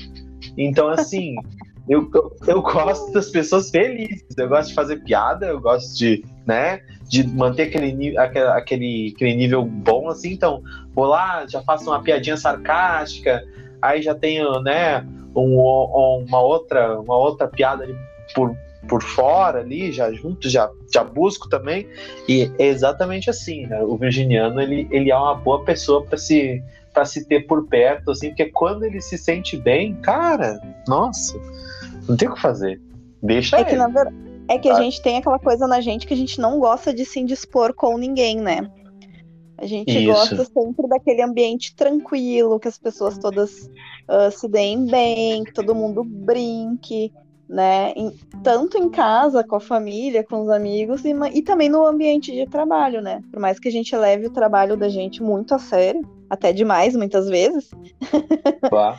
Então, 0.58 0.88
assim, 0.88 1.36
eu, 1.88 2.10
eu, 2.12 2.32
eu 2.48 2.62
gosto 2.62 3.12
das 3.12 3.30
pessoas 3.30 3.70
felizes. 3.70 4.26
Eu 4.38 4.48
gosto 4.50 4.70
de 4.70 4.74
fazer 4.74 5.04
piada, 5.04 5.46
eu 5.46 5.60
gosto 5.60 5.96
de, 5.96 6.24
né, 6.48 6.80
de 7.10 7.28
manter 7.28 7.64
aquele, 7.64 8.18
aquele, 8.18 8.48
aquele, 8.48 9.36
nível 9.36 9.66
bom, 9.66 10.08
assim. 10.08 10.32
Então, 10.32 10.64
vou 10.96 11.06
lá, 11.06 11.46
já 11.46 11.62
faço 11.62 11.90
uma 11.90 12.02
piadinha 12.02 12.38
sarcástica, 12.38 13.44
aí 13.82 14.02
já 14.02 14.16
tenho, 14.16 14.62
né, 14.62 15.06
um- 15.36 15.60
um- 15.60 16.26
uma, 16.26 16.42
outra, 16.42 17.00
uma 17.02 17.18
outra 17.18 17.48
piada 17.48 17.84
ali 17.84 17.96
por, 18.34 18.56
por 18.88 19.04
fora 19.04 19.60
ali, 19.60 19.92
já 19.92 20.12
junto, 20.14 20.50
já, 20.50 20.70
já 20.92 21.04
busco 21.04 21.50
também. 21.50 21.86
E 22.30 22.50
é 22.58 22.68
exatamente 22.68 23.30
assim, 23.30 23.68
né? 23.68 23.82
O 23.84 23.98
virginiano, 23.98 24.62
ele, 24.62 24.88
ele 24.90 25.12
é 25.12 25.18
uma 25.18 25.36
boa 25.36 25.64
pessoa 25.66 26.06
para 26.06 26.18
se 26.18 26.64
para 26.94 27.06
se 27.06 27.28
ter 27.28 27.42
por 27.46 27.68
perto, 27.68 28.10
assim, 28.10 28.30
porque 28.30 28.46
quando 28.46 28.84
ele 28.84 29.00
se 29.02 29.20
sente 29.20 29.56
bem, 29.56 29.94
cara, 29.98 30.60
nossa, 30.88 31.40
não 32.10 32.18
tem 32.18 32.28
o 32.28 32.34
que 32.34 32.42
fazer. 32.42 32.82
Deixa 33.22 33.60
É 33.60 33.64
que, 33.64 33.74
ele. 33.74 33.78
na 33.78 33.88
ver... 33.88 34.12
é 34.50 34.58
que 34.58 34.70
a 34.70 34.76
Ah. 34.78 34.82
gente 34.82 35.02
tem 35.02 35.18
aquela 35.18 35.40
coisa 35.40 35.68
na 35.68 35.82
gente 35.82 36.06
que 36.08 36.14
a 36.14 36.18
gente 36.18 36.40
não 36.40 36.60
gosta 36.60 36.94
de 36.94 37.06
se 37.06 37.20
indispor 37.20 37.74
com 37.74 37.98
ninguém, 37.98 38.38
né? 38.38 38.70
A 39.58 39.66
gente 39.66 39.92
Isso. 39.98 40.06
gosta 40.08 40.46
sempre 40.46 40.88
daquele 40.88 41.22
ambiente 41.22 41.76
tranquilo, 41.76 42.60
que 42.60 42.68
as 42.68 42.78
pessoas 42.78 43.18
todas 43.18 43.70
ah, 44.08 44.30
se 44.32 44.48
deem 44.48 44.86
bem, 44.86 45.44
que 45.44 45.52
todo 45.52 45.74
mundo 45.76 46.04
brinque, 46.04 47.12
né? 47.50 47.92
Em- 47.96 48.12
tanto 48.44 48.78
em 48.78 48.90
casa, 48.90 49.44
com 49.44 49.56
a 49.56 49.60
família, 49.60 50.24
com 50.24 50.42
os 50.44 50.50
amigos, 50.50 51.04
e, 51.04 51.14
e 51.34 51.42
também 51.42 51.70
no 51.70 51.86
ambiente 51.86 52.32
de 52.32 52.46
trabalho, 52.46 53.02
né? 53.02 53.22
Por 53.32 53.40
mais 53.40 53.60
que 53.60 53.68
a 53.68 53.72
gente 53.72 53.96
leve 53.96 54.28
o 54.28 54.32
trabalho 54.34 54.78
da 54.78 54.88
gente 54.90 55.24
muito 55.24 55.56
a 55.56 55.60
sério, 55.60 56.02
até 56.30 56.54
demais, 56.54 56.96
muitas 56.96 57.28
vezes, 57.28 57.70
Tá? 58.70 58.98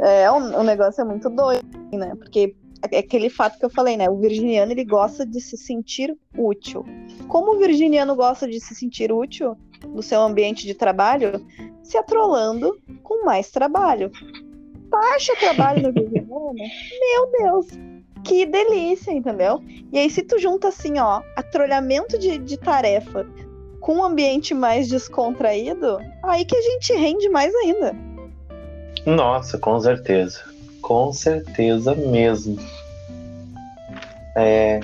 é, 0.00 0.30
o, 0.30 0.36
o 0.36 0.62
negócio 0.62 1.00
é 1.00 1.04
muito 1.04 1.28
doido, 1.30 1.66
né? 1.92 2.14
Porque 2.16 2.54
aquele 2.82 3.28
fato 3.28 3.58
que 3.58 3.64
eu 3.64 3.70
falei, 3.70 3.96
né? 3.96 4.08
O 4.08 4.16
virginiano, 4.16 4.72
ele 4.72 4.84
gosta 4.84 5.26
de 5.26 5.40
se 5.40 5.56
sentir 5.56 6.16
útil. 6.36 6.84
Como 7.28 7.54
o 7.54 7.58
virginiano 7.58 8.14
gosta 8.14 8.48
de 8.48 8.60
se 8.60 8.74
sentir 8.74 9.12
útil 9.12 9.56
no 9.86 10.02
seu 10.02 10.20
ambiente 10.20 10.66
de 10.66 10.74
trabalho? 10.74 11.44
Se 11.82 11.96
atrolando 11.96 12.78
com 13.02 13.24
mais 13.24 13.50
trabalho. 13.50 14.10
Taxa 14.90 15.34
trabalho 15.38 15.82
no 15.82 15.92
virginiano? 15.92 16.54
Meu 16.54 17.30
Deus! 17.38 17.66
Que 18.24 18.44
delícia, 18.44 19.12
entendeu? 19.12 19.62
E 19.92 19.98
aí, 19.98 20.10
se 20.10 20.22
tu 20.22 20.38
junta 20.38 20.68
assim, 20.68 20.98
ó, 20.98 21.22
atrolhamento 21.36 22.18
de, 22.18 22.38
de 22.38 22.58
tarefa 22.58 23.26
com 23.80 23.96
um 23.96 24.04
ambiente 24.04 24.52
mais 24.52 24.88
descontraído, 24.88 25.98
aí 26.22 26.44
que 26.44 26.56
a 26.56 26.60
gente 26.60 26.92
rende 26.92 27.28
mais 27.28 27.54
ainda. 27.54 27.96
Nossa, 29.06 29.58
com 29.58 29.80
certeza. 29.80 30.42
Com 30.88 31.12
certeza 31.12 31.94
mesmo. 31.94 32.56
É, 34.34 34.80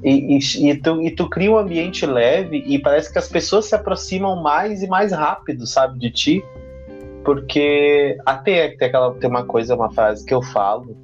e, 0.00 0.38
e- 0.38 0.70
e 0.70 0.76
tu, 0.76 1.02
e 1.02 1.10
tu 1.10 1.28
cria 1.28 1.50
um 1.50 1.58
ambiente 1.58 2.06
leve 2.06 2.62
e 2.64 2.78
parece 2.78 3.12
que 3.12 3.18
as 3.18 3.28
pessoas 3.28 3.64
se 3.64 3.74
aproximam 3.74 4.40
mais 4.40 4.80
e 4.80 4.86
mais 4.86 5.10
rápido, 5.10 5.66
sabe, 5.66 5.98
de 5.98 6.12
ti. 6.12 6.44
Porque 7.24 8.16
até 8.24 8.68
tem, 8.76 8.86
aquela, 8.86 9.12
tem 9.14 9.28
uma 9.28 9.44
coisa, 9.44 9.74
uma 9.74 9.90
frase 9.90 10.24
que 10.24 10.32
eu 10.32 10.40
falo, 10.40 10.96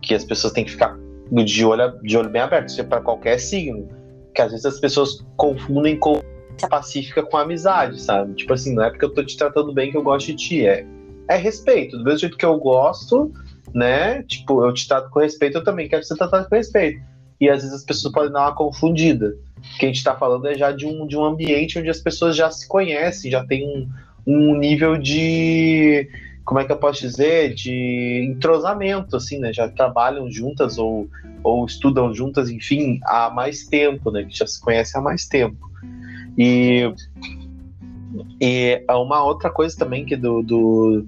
que 0.00 0.14
as 0.14 0.24
pessoas 0.24 0.54
têm 0.54 0.64
que 0.64 0.70
ficar 0.70 0.96
de 1.30 1.64
olho, 1.66 2.00
de 2.02 2.16
olho 2.16 2.30
bem 2.30 2.40
aberto, 2.40 2.80
é 2.80 2.82
para 2.82 3.02
qualquer 3.02 3.38
signo. 3.38 3.86
Que 4.34 4.40
às 4.40 4.50
vezes 4.50 4.64
as 4.64 4.80
pessoas 4.80 5.22
confundem 5.36 5.98
com 5.98 6.22
pacífica 6.70 7.22
com 7.22 7.36
amizade, 7.36 8.00
sabe? 8.00 8.32
Tipo 8.32 8.54
assim, 8.54 8.74
não 8.74 8.84
é 8.84 8.88
porque 8.88 9.04
eu 9.04 9.12
tô 9.12 9.22
te 9.22 9.36
tratando 9.36 9.74
bem 9.74 9.90
que 9.90 9.96
eu 9.98 10.02
gosto 10.02 10.28
de 10.28 10.36
ti, 10.36 10.66
é, 10.66 10.86
é 11.28 11.36
respeito. 11.36 11.98
Do 11.98 12.04
mesmo 12.04 12.20
jeito 12.20 12.38
que 12.38 12.46
eu 12.46 12.56
gosto, 12.58 13.30
né? 13.74 14.22
Tipo, 14.22 14.64
eu 14.64 14.72
te 14.72 14.86
trato 14.86 15.10
com 15.10 15.18
respeito, 15.18 15.58
eu 15.58 15.64
também 15.64 15.88
quero 15.88 16.04
ser 16.04 16.16
tratado 16.16 16.48
com 16.48 16.54
respeito. 16.54 17.02
E 17.40 17.50
às 17.50 17.62
vezes 17.62 17.74
as 17.74 17.84
pessoas 17.84 18.12
podem 18.12 18.32
dar 18.32 18.42
uma 18.42 18.54
confundida. 18.54 19.34
O 19.74 19.78
que 19.78 19.86
a 19.86 19.88
gente 19.88 20.04
tá 20.04 20.14
falando 20.14 20.46
é 20.46 20.54
já 20.54 20.70
de 20.70 20.86
um, 20.86 21.06
de 21.06 21.16
um 21.16 21.24
ambiente 21.24 21.78
onde 21.78 21.90
as 21.90 21.98
pessoas 21.98 22.36
já 22.36 22.50
se 22.50 22.68
conhecem, 22.68 23.30
já 23.30 23.44
tem 23.44 23.66
um, 23.66 23.88
um 24.26 24.56
nível 24.56 24.96
de. 24.96 26.08
Como 26.44 26.60
é 26.60 26.64
que 26.64 26.70
eu 26.70 26.76
posso 26.76 27.00
dizer? 27.00 27.54
De 27.54 28.28
entrosamento, 28.30 29.16
assim, 29.16 29.38
né? 29.38 29.52
Já 29.52 29.66
trabalham 29.68 30.30
juntas 30.30 30.78
ou, 30.78 31.08
ou 31.42 31.64
estudam 31.64 32.14
juntas, 32.14 32.50
enfim, 32.50 33.00
há 33.04 33.30
mais 33.30 33.66
tempo, 33.66 34.10
né? 34.10 34.24
Que 34.24 34.36
já 34.36 34.46
se 34.46 34.60
conhecem 34.60 35.00
há 35.00 35.02
mais 35.02 35.26
tempo. 35.26 35.56
E, 36.36 36.92
e 38.40 38.84
uma 38.90 39.24
outra 39.24 39.50
coisa 39.50 39.76
também 39.76 40.04
que 40.04 40.16
do, 40.16 40.42
do, 40.42 41.06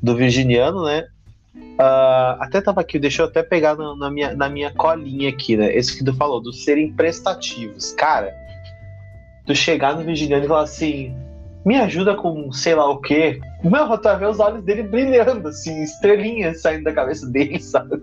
do 0.00 0.16
virginiano, 0.16 0.84
né? 0.84 1.08
Ah, 1.78 2.38
até 2.40 2.60
tava 2.60 2.80
aqui, 2.80 2.98
deixa 2.98 3.22
eu 3.22 3.26
até 3.26 3.42
pegar 3.42 3.76
na, 3.76 3.94
na 3.96 4.10
minha, 4.10 4.34
na 4.34 4.48
minha 4.48 4.72
colinha 4.72 5.28
aqui, 5.28 5.56
né? 5.56 5.74
Esse 5.74 5.98
que 5.98 6.04
tu 6.04 6.14
falou, 6.14 6.40
dos 6.40 6.64
serem 6.64 6.92
prestativos. 6.92 7.92
Cara, 7.92 8.34
tu 9.44 9.54
chegar 9.54 9.94
no 9.94 10.02
virginiano 10.02 10.44
e 10.44 10.48
falar 10.48 10.62
assim, 10.62 11.14
me 11.64 11.76
ajuda 11.76 12.14
com 12.14 12.50
sei 12.50 12.74
lá 12.74 12.88
o 12.88 13.00
quê. 13.00 13.40
Meu, 13.62 13.86
tu 13.98 14.04
vai 14.04 14.18
ver 14.18 14.28
os 14.28 14.40
olhos 14.40 14.64
dele 14.64 14.84
brilhando, 14.84 15.48
assim, 15.48 15.82
estrelinhas 15.82 16.62
saindo 16.62 16.84
da 16.84 16.92
cabeça 16.92 17.26
dele, 17.26 17.58
sabe? 17.60 18.00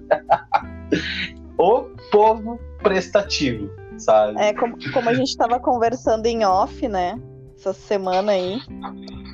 o 1.58 1.82
povo 2.12 2.60
prestativo, 2.82 3.70
sabe? 3.98 4.40
É, 4.40 4.54
como, 4.54 4.76
como 4.92 5.10
a 5.10 5.14
gente 5.14 5.30
estava 5.30 5.60
conversando 5.60 6.26
em 6.28 6.46
off, 6.46 6.88
né? 6.88 7.20
Essa 7.58 7.74
semana 7.74 8.34
aí. 8.34 8.60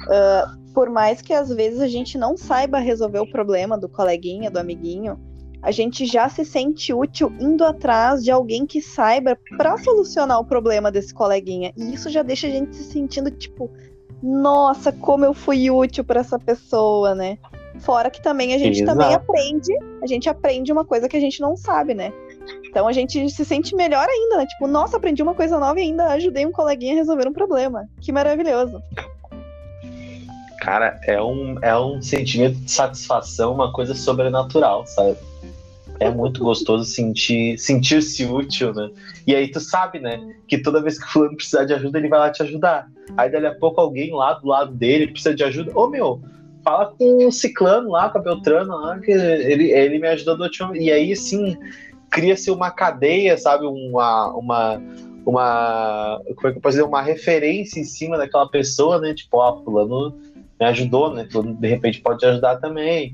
ah, 0.10 0.59
por 0.74 0.90
mais 0.90 1.22
que 1.22 1.34
às 1.34 1.50
vezes 1.50 1.80
a 1.80 1.88
gente 1.88 2.18
não 2.18 2.38
saiba 2.38 2.80
resolver 2.80 3.20
o 3.20 3.30
problema 3.30 3.78
do 3.78 3.90
coleguinha, 3.90 4.52
do 4.52 4.60
amiguinho, 4.60 5.20
a 5.62 5.72
gente 5.72 6.06
já 6.06 6.30
se 6.30 6.46
sente 6.46 6.94
útil 6.94 7.34
indo 7.40 7.66
atrás 7.66 8.24
de 8.24 8.32
alguém 8.32 8.66
que 8.66 8.82
saiba 8.82 9.38
para 9.58 9.78
solucionar 9.78 10.40
o 10.40 10.46
problema 10.46 10.92
desse 10.92 11.14
coleguinha. 11.14 11.74
E 11.76 11.94
isso 11.94 12.10
já 12.10 12.24
deixa 12.24 12.48
a 12.48 12.50
gente 12.50 12.76
se 12.76 12.84
sentindo 12.86 13.30
tipo, 13.30 13.70
nossa, 14.24 14.92
como 14.92 15.26
eu 15.26 15.34
fui 15.34 15.70
útil 15.70 16.04
para 16.04 16.22
essa 16.22 16.40
pessoa, 16.40 17.14
né? 17.14 17.38
Fora 17.80 18.10
que 18.10 18.22
também 18.22 18.54
a 18.54 18.58
gente 18.58 18.82
Exato. 18.82 18.98
também 18.98 19.14
aprende, 19.14 19.74
a 20.02 20.08
gente 20.08 20.30
aprende 20.30 20.72
uma 20.72 20.86
coisa 20.86 21.08
que 21.08 21.16
a 21.16 21.20
gente 21.20 21.42
não 21.42 21.56
sabe, 21.56 21.94
né? 21.94 22.12
Então 22.66 22.88
a 22.88 22.94
gente 22.94 23.30
se 23.30 23.46
sente 23.46 23.76
melhor 23.76 24.08
ainda, 24.08 24.38
né? 24.38 24.46
Tipo, 24.46 24.68
nossa, 24.68 24.98
aprendi 24.98 25.22
uma 25.22 25.36
coisa 25.36 25.60
nova 25.60 25.80
e 25.80 25.84
ainda 25.84 26.08
ajudei 26.08 26.46
um 26.46 26.52
coleguinha 26.52 26.94
a 26.94 26.98
resolver 26.98 27.28
um 27.28 27.34
problema. 27.34 27.88
Que 28.02 28.12
maravilhoso. 28.12 28.82
Cara, 30.62 31.00
é 31.04 31.22
um, 31.22 31.58
é 31.62 31.78
um 31.78 32.02
sentimento 32.02 32.58
de 32.58 32.72
satisfação, 32.72 33.54
uma 33.54 33.72
coisa 33.72 33.94
sobrenatural, 33.94 34.86
sabe? 34.86 35.18
É 36.00 36.10
muito 36.10 36.44
gostoso 36.44 36.86
sentir 36.86 37.58
sentir-se 37.58 38.26
útil, 38.26 38.74
né? 38.74 38.90
E 39.28 39.36
aí 39.36 39.50
tu 39.50 39.60
sabe, 39.60 40.00
né, 40.00 40.20
que 40.48 40.58
toda 40.58 40.82
vez 40.82 40.98
que 40.98 41.06
o 41.06 41.10
fulano 41.10 41.36
precisar 41.36 41.66
de 41.66 41.74
ajuda, 41.74 41.98
ele 41.98 42.08
vai 42.08 42.20
lá 42.20 42.32
te 42.32 42.42
ajudar. 42.44 42.88
Aí 43.18 43.30
dali 43.30 43.48
a 43.48 43.56
pouco 43.56 43.82
alguém 43.82 44.14
lá 44.14 44.34
do 44.34 44.48
lado 44.48 44.74
dele 44.74 45.08
precisa 45.08 45.36
de 45.36 45.44
ajuda. 45.44 45.72
Ô 45.78 45.88
meu, 45.88 46.22
fala 46.64 46.94
com 46.98 47.28
o 47.28 47.32
ciclano 47.32 47.90
lá, 47.90 48.10
com 48.10 48.18
a 48.18 48.22
Beltrano 48.22 48.78
lá, 48.78 49.00
que 49.00 49.12
ele, 49.12 49.72
ele 49.72 50.00
me 50.00 50.08
ajudou 50.08 50.38
do 50.38 50.44
último. 50.44 50.76
E 50.76 50.92
aí, 50.92 51.12
assim, 51.12 51.58
cria-se 52.10 52.52
uma 52.52 52.72
cadeia, 52.72 53.38
sabe? 53.38 53.66
Uma, 53.66 54.34
uma, 54.36 54.82
uma, 55.26 56.22
como 56.36 56.48
é 56.48 56.52
que 56.52 56.58
eu 56.58 56.62
posso 56.62 56.78
dizer? 56.78 56.88
Uma 56.88 57.02
referência 57.02 57.80
em 57.80 57.86
cima 57.86 58.18
daquela 58.18 58.48
pessoa, 58.50 59.00
né? 59.00 59.14
Tipo, 59.14 59.38
ó, 59.38 59.64
fulano 59.64 60.20
me 60.60 60.66
ajudou, 60.66 61.14
né? 61.14 61.28
Fulano 61.32 61.56
de 61.56 61.68
repente 61.68 62.02
pode 62.02 62.20
te 62.20 62.26
ajudar 62.26 62.58
também. 62.58 63.14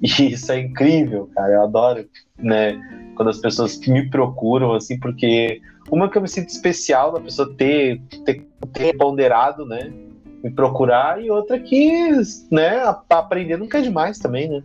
E 0.00 0.06
isso 0.32 0.52
é 0.52 0.60
incrível, 0.60 1.28
cara. 1.34 1.54
Eu 1.54 1.62
adoro, 1.62 2.08
né? 2.38 2.80
Quando 3.16 3.28
as 3.30 3.38
pessoas 3.38 3.78
me 3.86 4.08
procuram, 4.08 4.72
assim, 4.72 4.98
porque 4.98 5.60
uma 5.90 6.08
que 6.08 6.18
eu 6.18 6.22
me 6.22 6.28
sinto 6.28 6.48
especial 6.48 7.12
da 7.12 7.20
pessoa 7.20 7.52
ter, 7.56 8.00
ter, 8.24 8.46
ter 8.72 8.96
ponderado, 8.96 9.66
né? 9.66 9.92
Me 10.42 10.50
procurar, 10.50 11.22
e 11.22 11.30
outra 11.30 11.58
que, 11.58 12.10
né, 12.50 12.82
aprender 13.08 13.56
nunca 13.56 13.78
é 13.78 13.82
demais 13.82 14.18
também, 14.18 14.48
né? 14.48 14.62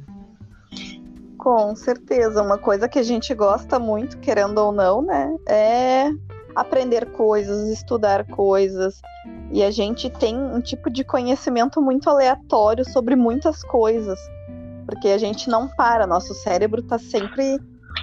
Com 1.37 1.73
certeza. 1.73 2.43
Uma 2.43 2.57
coisa 2.57 2.89
que 2.89 2.99
a 2.99 3.03
gente 3.03 3.33
gosta 3.33 3.79
muito, 3.79 4.17
querendo 4.17 4.57
ou 4.57 4.71
não, 4.73 5.01
né? 5.01 5.37
É 5.47 6.09
aprender 6.55 7.05
coisas, 7.11 7.69
estudar 7.69 8.25
coisas. 8.25 9.01
E 9.51 9.63
a 9.63 9.71
gente 9.71 10.09
tem 10.09 10.35
um 10.35 10.61
tipo 10.61 10.89
de 10.89 11.03
conhecimento 11.03 11.81
muito 11.81 12.09
aleatório 12.09 12.83
sobre 12.85 13.15
muitas 13.15 13.63
coisas. 13.63 14.19
Porque 14.85 15.09
a 15.09 15.17
gente 15.17 15.49
não 15.49 15.67
para, 15.67 16.07
nosso 16.07 16.33
cérebro 16.33 16.81
está 16.81 16.97
sempre 16.97 17.59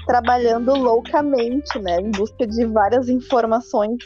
trabalhando 0.06 0.74
loucamente, 0.74 1.78
né? 1.78 2.00
Em 2.00 2.10
busca 2.10 2.46
de 2.46 2.64
várias 2.66 3.08
informações 3.08 3.98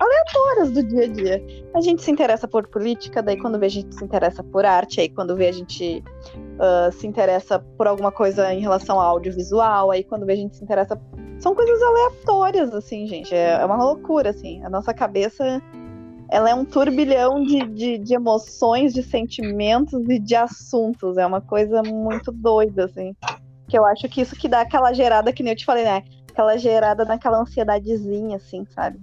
aleatórias 0.00 0.70
do 0.70 0.82
dia 0.82 1.04
a 1.04 1.08
dia. 1.08 1.46
A 1.74 1.80
gente 1.80 2.02
se 2.02 2.10
interessa 2.10 2.48
por 2.48 2.66
política, 2.66 3.22
daí 3.22 3.36
quando 3.36 3.58
vê 3.58 3.66
a 3.66 3.70
gente 3.70 3.94
se 3.94 4.02
interessa 4.02 4.42
por 4.42 4.64
arte, 4.64 5.00
aí 5.00 5.08
quando 5.08 5.36
vê 5.36 5.48
a 5.48 5.52
gente 5.52 6.02
uh, 6.56 6.90
se 6.90 7.06
interessa 7.06 7.58
por 7.76 7.86
alguma 7.86 8.10
coisa 8.10 8.52
em 8.52 8.60
relação 8.60 8.98
ao 8.98 9.10
audiovisual, 9.10 9.90
aí 9.90 10.02
quando 10.02 10.24
vê 10.24 10.32
a 10.32 10.36
gente 10.36 10.56
se 10.56 10.64
interessa. 10.64 11.00
São 11.38 11.54
coisas 11.54 11.80
aleatórias, 11.80 12.74
assim, 12.74 13.06
gente. 13.06 13.34
É, 13.34 13.52
é 13.52 13.64
uma 13.64 13.82
loucura, 13.82 14.30
assim. 14.30 14.62
A 14.64 14.70
nossa 14.70 14.92
cabeça 14.92 15.62
ela 16.30 16.48
é 16.48 16.54
um 16.54 16.64
turbilhão 16.64 17.42
de, 17.42 17.66
de, 17.66 17.98
de, 17.98 18.14
emoções, 18.14 18.94
de 18.94 19.02
sentimentos 19.02 20.00
e 20.08 20.18
de 20.18 20.34
assuntos. 20.34 21.16
É 21.16 21.26
uma 21.26 21.40
coisa 21.40 21.82
muito 21.82 22.30
doida, 22.30 22.84
assim. 22.84 23.14
Que 23.68 23.78
eu 23.78 23.84
acho 23.84 24.08
que 24.08 24.20
isso 24.20 24.36
que 24.36 24.48
dá 24.48 24.60
aquela 24.60 24.92
gerada, 24.92 25.32
que 25.32 25.42
nem 25.42 25.52
eu 25.52 25.56
te 25.56 25.64
falei, 25.64 25.84
né? 25.84 26.02
Aquela 26.30 26.56
gerada 26.56 27.04
naquela 27.04 27.40
ansiedadezinha, 27.40 28.36
assim, 28.36 28.64
sabe? 28.66 28.98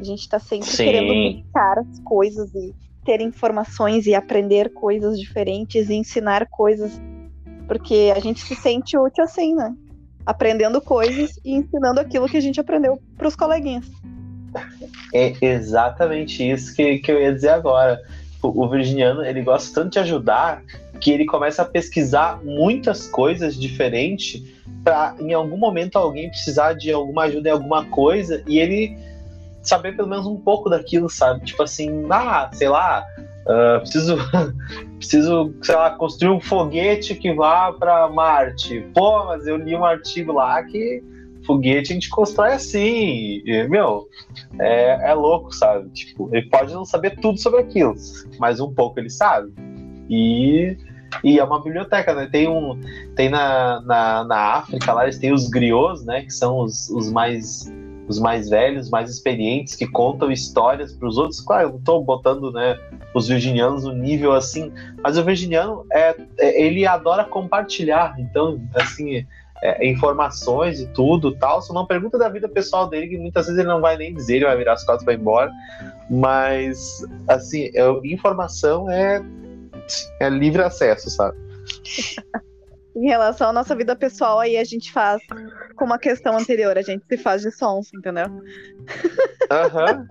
A 0.00 0.04
gente 0.04 0.20
está 0.20 0.38
sempre 0.38 0.68
Sim. 0.68 0.84
querendo 0.84 1.42
buscar 1.42 1.78
as 1.78 2.00
coisas 2.00 2.54
e 2.54 2.74
ter 3.04 3.20
informações 3.20 4.06
e 4.06 4.14
aprender 4.14 4.72
coisas 4.72 5.18
diferentes 5.18 5.88
e 5.88 5.94
ensinar 5.94 6.46
coisas. 6.46 7.00
Porque 7.66 8.12
a 8.14 8.20
gente 8.20 8.40
se 8.40 8.54
sente 8.54 8.96
útil 8.96 9.24
assim, 9.24 9.54
né? 9.54 9.74
Aprendendo 10.24 10.80
coisas 10.80 11.38
e 11.44 11.54
ensinando 11.54 12.00
aquilo 12.00 12.28
que 12.28 12.36
a 12.36 12.40
gente 12.40 12.60
aprendeu 12.60 13.00
para 13.16 13.28
os 13.28 13.34
coleguinhas. 13.34 13.86
É 15.12 15.32
exatamente 15.40 16.48
isso 16.48 16.74
que, 16.74 16.98
que 16.98 17.10
eu 17.10 17.20
ia 17.20 17.32
dizer 17.32 17.50
agora. 17.50 18.00
O, 18.42 18.64
o 18.64 18.68
virginiano, 18.68 19.24
ele 19.24 19.42
gosta 19.42 19.80
tanto 19.80 19.94
de 19.94 19.98
ajudar 19.98 20.62
que 21.00 21.10
ele 21.10 21.24
começa 21.24 21.62
a 21.62 21.64
pesquisar 21.64 22.40
muitas 22.44 23.06
coisas 23.06 23.56
diferentes 23.56 24.42
para 24.84 25.14
em 25.18 25.32
algum 25.32 25.56
momento 25.56 25.96
alguém 25.96 26.28
precisar 26.28 26.74
de 26.74 26.92
alguma 26.92 27.24
ajuda 27.24 27.48
em 27.48 27.52
alguma 27.52 27.84
coisa 27.86 28.42
e 28.46 28.58
ele 28.58 28.96
saber 29.68 29.96
pelo 29.96 30.08
menos 30.08 30.26
um 30.26 30.36
pouco 30.36 30.70
daquilo, 30.70 31.08
sabe? 31.08 31.44
Tipo 31.44 31.62
assim, 31.62 32.06
ah, 32.10 32.50
sei 32.52 32.68
lá, 32.68 33.04
uh, 33.46 33.80
preciso, 33.80 34.16
preciso, 34.98 35.54
sei 35.62 35.74
lá, 35.74 35.90
construir 35.90 36.30
um 36.30 36.40
foguete 36.40 37.14
que 37.14 37.32
vá 37.34 37.72
para 37.72 38.08
Marte. 38.08 38.80
Pô, 38.94 39.26
mas 39.26 39.46
eu 39.46 39.56
li 39.56 39.76
um 39.76 39.84
artigo 39.84 40.32
lá 40.32 40.62
que 40.62 41.02
foguete 41.46 41.92
a 41.92 41.94
gente 41.94 42.08
constrói 42.08 42.52
assim. 42.52 43.42
E, 43.44 43.66
meu, 43.68 44.08
é, 44.58 45.10
é 45.10 45.14
louco, 45.14 45.54
sabe? 45.54 45.88
Tipo, 45.90 46.28
ele 46.32 46.48
pode 46.48 46.72
não 46.72 46.84
saber 46.84 47.18
tudo 47.20 47.38
sobre 47.38 47.60
aquilo, 47.60 47.94
mas 48.38 48.60
um 48.60 48.72
pouco 48.72 48.98
ele 48.98 49.10
sabe. 49.10 49.52
E 50.08 50.76
e 51.24 51.38
é 51.38 51.44
uma 51.44 51.62
biblioteca, 51.62 52.14
né? 52.14 52.28
Tem 52.30 52.48
um. 52.48 52.78
Tem 53.14 53.28
na, 53.28 53.80
na, 53.82 54.24
na 54.24 54.36
África 54.56 54.92
lá, 54.92 55.04
eles 55.04 55.18
têm 55.18 55.32
os 55.32 55.48
griots, 55.48 56.04
né? 56.04 56.22
Que 56.22 56.30
são 56.30 56.58
os, 56.58 56.88
os 56.90 57.10
mais 57.10 57.72
os 58.08 58.18
mais 58.18 58.48
velhos, 58.48 58.88
mais 58.90 59.10
experientes, 59.10 59.76
que 59.76 59.86
contam 59.86 60.32
histórias 60.32 60.92
para 60.92 61.06
os 61.06 61.18
outros. 61.18 61.40
Claro, 61.40 61.64
eu 61.64 61.70
não 61.72 61.78
estou 61.78 62.02
botando 62.02 62.50
né, 62.50 62.78
os 63.14 63.28
virginianos 63.28 63.84
no 63.84 63.92
nível 63.92 64.32
assim, 64.32 64.72
mas 65.02 65.18
o 65.18 65.24
virginiano 65.24 65.84
é, 65.92 66.16
é 66.38 66.62
ele 66.62 66.86
adora 66.86 67.24
compartilhar, 67.24 68.18
então 68.18 68.60
assim 68.74 69.26
é, 69.62 69.86
informações 69.86 70.80
e 70.80 70.86
tudo, 70.88 71.36
tal. 71.36 71.60
Só 71.60 71.72
uma 71.72 71.86
pergunta 71.86 72.16
da 72.16 72.28
vida 72.28 72.48
pessoal 72.48 72.88
dele 72.88 73.08
que 73.08 73.18
muitas 73.18 73.46
vezes 73.46 73.58
ele 73.58 73.68
não 73.68 73.80
vai 73.80 73.96
nem 73.96 74.14
dizer, 74.14 74.36
ele 74.36 74.46
vai 74.46 74.56
virar 74.56 74.72
as 74.72 74.84
costas 74.84 75.02
e 75.02 75.06
vai 75.06 75.14
embora. 75.16 75.52
Mas 76.08 77.04
assim, 77.28 77.70
eu, 77.74 78.04
informação 78.04 78.90
é 78.90 79.22
é 80.20 80.28
livre 80.28 80.62
acesso, 80.62 81.10
sabe? 81.10 81.36
em 82.96 83.06
relação 83.06 83.50
à 83.50 83.52
nossa 83.52 83.74
vida 83.76 83.94
pessoal, 83.94 84.40
aí 84.40 84.56
a 84.56 84.64
gente 84.64 84.92
faz 84.92 85.22
com 85.76 85.84
uma 85.84 85.98
questão 85.98 86.36
anterior, 86.36 86.76
a 86.76 86.82
gente 86.82 87.04
se 87.06 87.16
faz 87.16 87.42
de 87.42 87.50
sons, 87.50 87.90
entendeu? 87.94 88.26
Aham. 89.50 89.84
Uhum. 89.84 90.06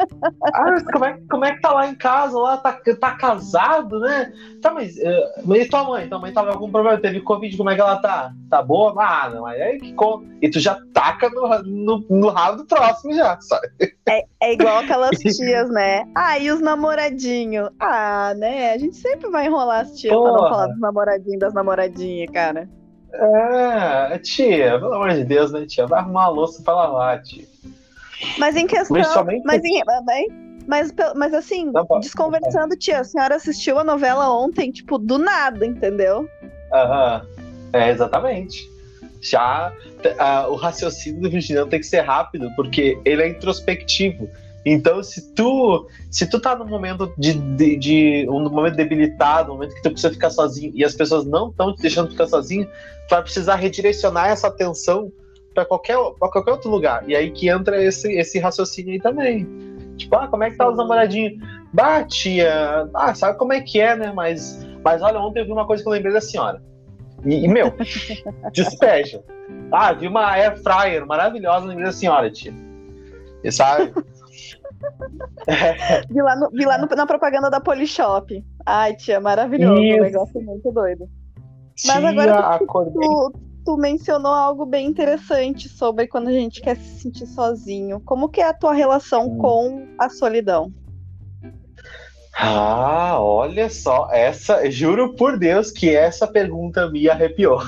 Ah, 0.53 0.71
mas 0.71 0.83
como 0.83 1.05
é, 1.05 1.19
como 1.29 1.45
é 1.45 1.53
que 1.53 1.61
tá 1.61 1.73
lá 1.73 1.87
em 1.87 1.95
casa? 1.95 2.39
Lá 2.39 2.57
tá, 2.57 2.79
tá 2.99 3.11
casado, 3.15 3.99
né? 3.99 4.31
Tá, 4.61 4.71
mas, 4.71 4.95
uh, 4.97 5.55
e 5.55 5.67
tua 5.67 5.83
mãe? 5.83 6.07
Tua 6.07 6.19
mãe 6.19 6.33
tava 6.33 6.47
com 6.47 6.53
algum 6.53 6.71
problema? 6.71 6.99
Teve 6.99 7.21
Covid, 7.21 7.55
como 7.57 7.69
é 7.69 7.75
que 7.75 7.81
ela 7.81 7.97
tá? 7.97 8.31
Tá 8.49 8.61
boa? 8.61 8.93
Ah, 8.97 9.29
não, 9.29 9.45
aí 9.45 9.77
que 9.79 9.93
com... 9.93 10.25
E 10.41 10.49
tu 10.49 10.59
já 10.59 10.77
taca 10.93 11.29
no, 11.29 11.47
no, 11.63 12.05
no 12.09 12.29
rabo 12.29 12.57
do 12.57 12.65
próximo 12.65 13.13
já, 13.13 13.39
sabe? 13.41 13.67
É, 14.07 14.23
é 14.41 14.53
igual 14.53 14.77
aquelas 14.77 15.17
tias, 15.19 15.69
né? 15.69 16.05
Ah, 16.15 16.39
e 16.39 16.49
os 16.49 16.61
namoradinhos? 16.61 17.69
Ah, 17.79 18.33
né? 18.35 18.71
A 18.71 18.77
gente 18.77 18.95
sempre 18.95 19.29
vai 19.29 19.47
enrolar 19.47 19.81
as 19.81 19.99
tias 19.99 20.13
Porra. 20.13 20.31
pra 20.31 20.41
não 20.41 20.49
falar 20.49 20.67
dos 20.67 20.79
namoradinhos 20.79 21.39
das 21.39 21.53
namoradinhas, 21.53 22.29
cara. 22.31 22.69
É, 23.13 24.17
tia, 24.19 24.79
pelo 24.79 24.93
amor 24.93 25.13
de 25.13 25.23
Deus, 25.23 25.51
né, 25.51 25.65
tia? 25.65 25.87
Vai 25.87 25.99
arrumar 25.99 26.25
a 26.25 26.29
louça 26.29 26.61
pra 26.61 26.75
lavar, 26.75 27.21
tia. 27.21 27.45
Mas 28.37 28.55
em 28.55 28.67
questão. 28.67 28.95
Mas, 29.45 29.63
em, 29.63 29.81
mas, 30.67 30.93
mas 31.15 31.33
assim, 31.33 31.71
tá 31.71 31.85
desconversando, 31.99 32.75
tia, 32.75 32.99
a 32.99 33.03
senhora 33.03 33.35
assistiu 33.35 33.79
a 33.79 33.83
novela 33.83 34.29
ontem, 34.29 34.71
tipo, 34.71 34.97
do 34.97 35.17
nada, 35.17 35.65
entendeu? 35.65 36.27
Aham. 36.73 37.25
É, 37.73 37.89
exatamente. 37.89 38.69
Já 39.21 39.71
o 40.49 40.55
raciocínio 40.55 41.21
do 41.21 41.29
Virginiano 41.29 41.69
tem 41.69 41.79
que 41.79 41.85
ser 41.85 42.01
rápido, 42.01 42.49
porque 42.55 42.99
ele 43.03 43.23
é 43.23 43.29
introspectivo. 43.29 44.29
Então, 44.69 45.01
se 45.01 45.33
tu, 45.33 45.87
se 46.11 46.29
tu 46.29 46.39
tá 46.41 46.53
num 46.55 46.67
momento 46.67 47.13
de, 47.17 47.33
de, 47.33 47.77
de 47.77 48.27
um 48.29 48.49
momento 48.49 48.75
debilitado, 48.75 49.51
um 49.51 49.55
momento 49.55 49.73
que 49.75 49.81
tu 49.81 49.91
precisa 49.91 50.11
ficar 50.11 50.29
sozinho 50.29 50.73
e 50.75 50.83
as 50.83 50.93
pessoas 50.93 51.25
não 51.25 51.49
estão 51.49 51.73
te 51.73 51.81
deixando 51.81 52.11
ficar 52.11 52.27
sozinho, 52.27 52.65
tu 52.65 53.11
vai 53.11 53.21
precisar 53.21 53.55
redirecionar 53.55 54.27
essa 54.29 54.47
atenção 54.47 55.09
para 55.53 55.63
qualquer, 55.63 55.97
pra 56.19 56.29
qualquer 56.29 56.51
outro 56.51 56.69
lugar. 56.69 57.07
E 57.07 57.15
aí 57.15 57.31
que 57.31 57.47
entra 57.47 57.81
esse, 57.81 58.11
esse 58.11 58.39
raciocínio 58.39 58.91
aí 58.91 58.99
também. 58.99 59.47
Tipo, 59.95 60.17
ah, 60.17 60.27
como 60.27 60.43
é 60.43 60.51
que 60.51 60.57
tá 60.57 60.69
os 60.69 60.75
namoradinhos? 60.75 61.41
Bah, 61.71 62.03
tia, 62.03 62.89
ah, 62.93 63.15
sabe 63.15 63.37
como 63.37 63.53
é 63.53 63.61
que 63.61 63.79
é, 63.79 63.95
né? 63.95 64.11
Mas, 64.13 64.67
mas 64.83 65.01
olha, 65.01 65.17
ontem 65.19 65.39
eu 65.39 65.45
vi 65.45 65.51
uma 65.53 65.65
coisa 65.65 65.81
que 65.81 65.87
eu 65.87 65.93
lembrei 65.93 66.11
da 66.11 66.21
senhora. 66.21 66.61
E, 67.25 67.45
e 67.45 67.47
meu, 67.47 67.73
despeja. 68.51 69.23
Ah, 69.71 69.93
vi 69.93 70.07
uma 70.07 70.29
air 70.31 70.61
fryer 70.61 71.05
maravilhosa, 71.05 71.65
lembrei 71.67 71.85
da 71.85 71.93
senhora, 71.93 72.29
tia. 72.29 72.53
E 73.43 73.51
sabe? 73.51 73.93
vi 76.09 76.21
lá, 76.21 76.35
no, 76.35 76.49
vi 76.51 76.65
lá 76.65 76.77
no, 76.77 76.87
na 76.87 77.05
propaganda 77.05 77.49
da 77.49 77.59
Polishop. 77.59 78.43
Ai, 78.65 78.95
tia, 78.95 79.19
maravilhoso. 79.19 79.81
Isso. 79.81 79.97
Um 79.97 80.03
negócio 80.03 80.41
muito 80.41 80.71
doido. 80.71 81.09
Mas 81.85 81.97
tia, 81.97 82.07
agora 82.07 82.55
tu, 82.91 83.33
tu, 83.65 83.77
mencionou 83.77 84.33
algo 84.33 84.65
bem 84.65 84.87
interessante 84.87 85.69
sobre 85.69 86.07
quando 86.07 86.27
a 86.29 86.33
gente 86.33 86.61
quer 86.61 86.77
se 86.77 87.01
sentir 87.01 87.27
sozinho. 87.27 87.99
Como 88.01 88.29
que 88.29 88.41
é 88.41 88.47
a 88.47 88.53
tua 88.53 88.73
relação 88.73 89.27
hum. 89.27 89.37
com 89.37 89.87
a 89.99 90.09
solidão? 90.09 90.71
Ah, 92.39 93.19
olha 93.19 93.67
só, 93.67 94.09
essa, 94.11 94.69
juro 94.69 95.15
por 95.15 95.39
Deus 95.39 95.71
que 95.71 95.95
essa 95.95 96.27
pergunta 96.27 96.87
me 96.87 97.09
arrepiou. 97.09 97.59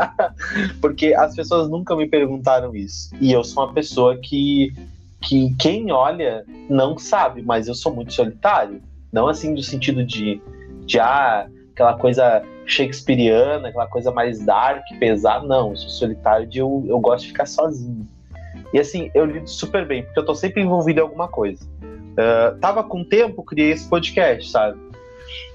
Porque 0.80 1.12
as 1.12 1.34
pessoas 1.34 1.68
nunca 1.68 1.94
me 1.94 2.08
perguntaram 2.08 2.74
isso. 2.74 3.10
E 3.20 3.30
eu 3.30 3.44
sou 3.44 3.64
uma 3.64 3.74
pessoa 3.74 4.16
que 4.16 4.72
que 5.22 5.54
quem 5.58 5.92
olha 5.92 6.44
não 6.68 6.98
sabe, 6.98 7.42
mas 7.42 7.68
eu 7.68 7.74
sou 7.74 7.94
muito 7.94 8.12
solitário. 8.12 8.82
Não 9.12 9.28
assim 9.28 9.52
no 9.52 9.62
sentido 9.62 10.04
de, 10.04 10.40
de 10.84 10.98
ah, 10.98 11.46
aquela 11.72 11.94
coisa 11.94 12.42
shakespeariana, 12.66 13.68
aquela 13.68 13.86
coisa 13.86 14.10
mais 14.10 14.44
dark, 14.44 14.84
pesada. 14.98 15.46
Não, 15.46 15.70
eu 15.70 15.76
sou 15.76 15.90
solitário 15.90 16.48
e 16.52 16.58
eu, 16.58 16.84
eu 16.88 16.98
gosto 16.98 17.24
de 17.24 17.28
ficar 17.28 17.46
sozinho. 17.46 18.06
E 18.72 18.80
assim, 18.80 19.10
eu 19.14 19.24
lido 19.24 19.48
super 19.48 19.86
bem, 19.86 20.02
porque 20.02 20.18
eu 20.18 20.24
tô 20.24 20.34
sempre 20.34 20.62
envolvido 20.62 21.00
em 21.00 21.02
alguma 21.02 21.28
coisa. 21.28 21.64
Uh, 22.12 22.58
tava 22.58 22.82
com 22.82 23.04
tempo, 23.04 23.42
criei 23.42 23.72
esse 23.72 23.88
podcast, 23.88 24.50
sabe? 24.50 24.78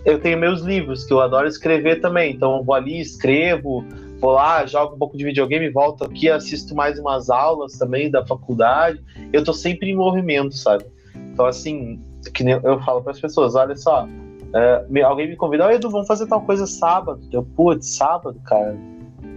Eu 0.06 0.20
tenho 0.20 0.38
meus 0.38 0.62
livros, 0.62 1.04
que 1.04 1.14
eu 1.14 1.20
adoro 1.20 1.48
escrever 1.48 2.00
também, 2.00 2.34
então 2.34 2.58
eu 2.58 2.64
vou 2.64 2.76
ali, 2.76 3.00
escrevo, 3.00 3.84
vou 4.20 4.32
lá, 4.32 4.66
jogo 4.66 4.96
um 4.96 4.98
pouco 4.98 5.18
de 5.18 5.24
videogame, 5.24 5.70
volto 5.70 6.04
aqui, 6.04 6.30
assisto 6.30 6.76
mais 6.76 7.00
umas 7.00 7.30
aulas 7.30 7.74
também 7.74 8.10
da 8.10 8.26
faculdade. 8.26 9.02
Eu 9.32 9.44
tô 9.44 9.54
sempre 9.54 9.90
em 9.90 9.96
movimento, 9.96 10.56
sabe? 10.56 10.86
Então, 11.16 11.46
assim, 11.46 12.02
que 12.34 12.44
eu 12.44 12.80
falo 12.82 13.02
para 13.02 13.12
as 13.12 13.20
pessoas: 13.20 13.56
olha 13.56 13.76
só, 13.76 14.06
uh, 14.06 15.06
alguém 15.06 15.28
me 15.30 15.36
convidou, 15.36 15.70
Edu, 15.70 15.90
vamos 15.90 16.08
fazer 16.08 16.28
tal 16.28 16.42
coisa 16.42 16.66
sábado. 16.66 17.22
Eu, 17.32 17.44
putz, 17.44 17.96
sábado, 17.96 18.40
cara. 18.44 18.76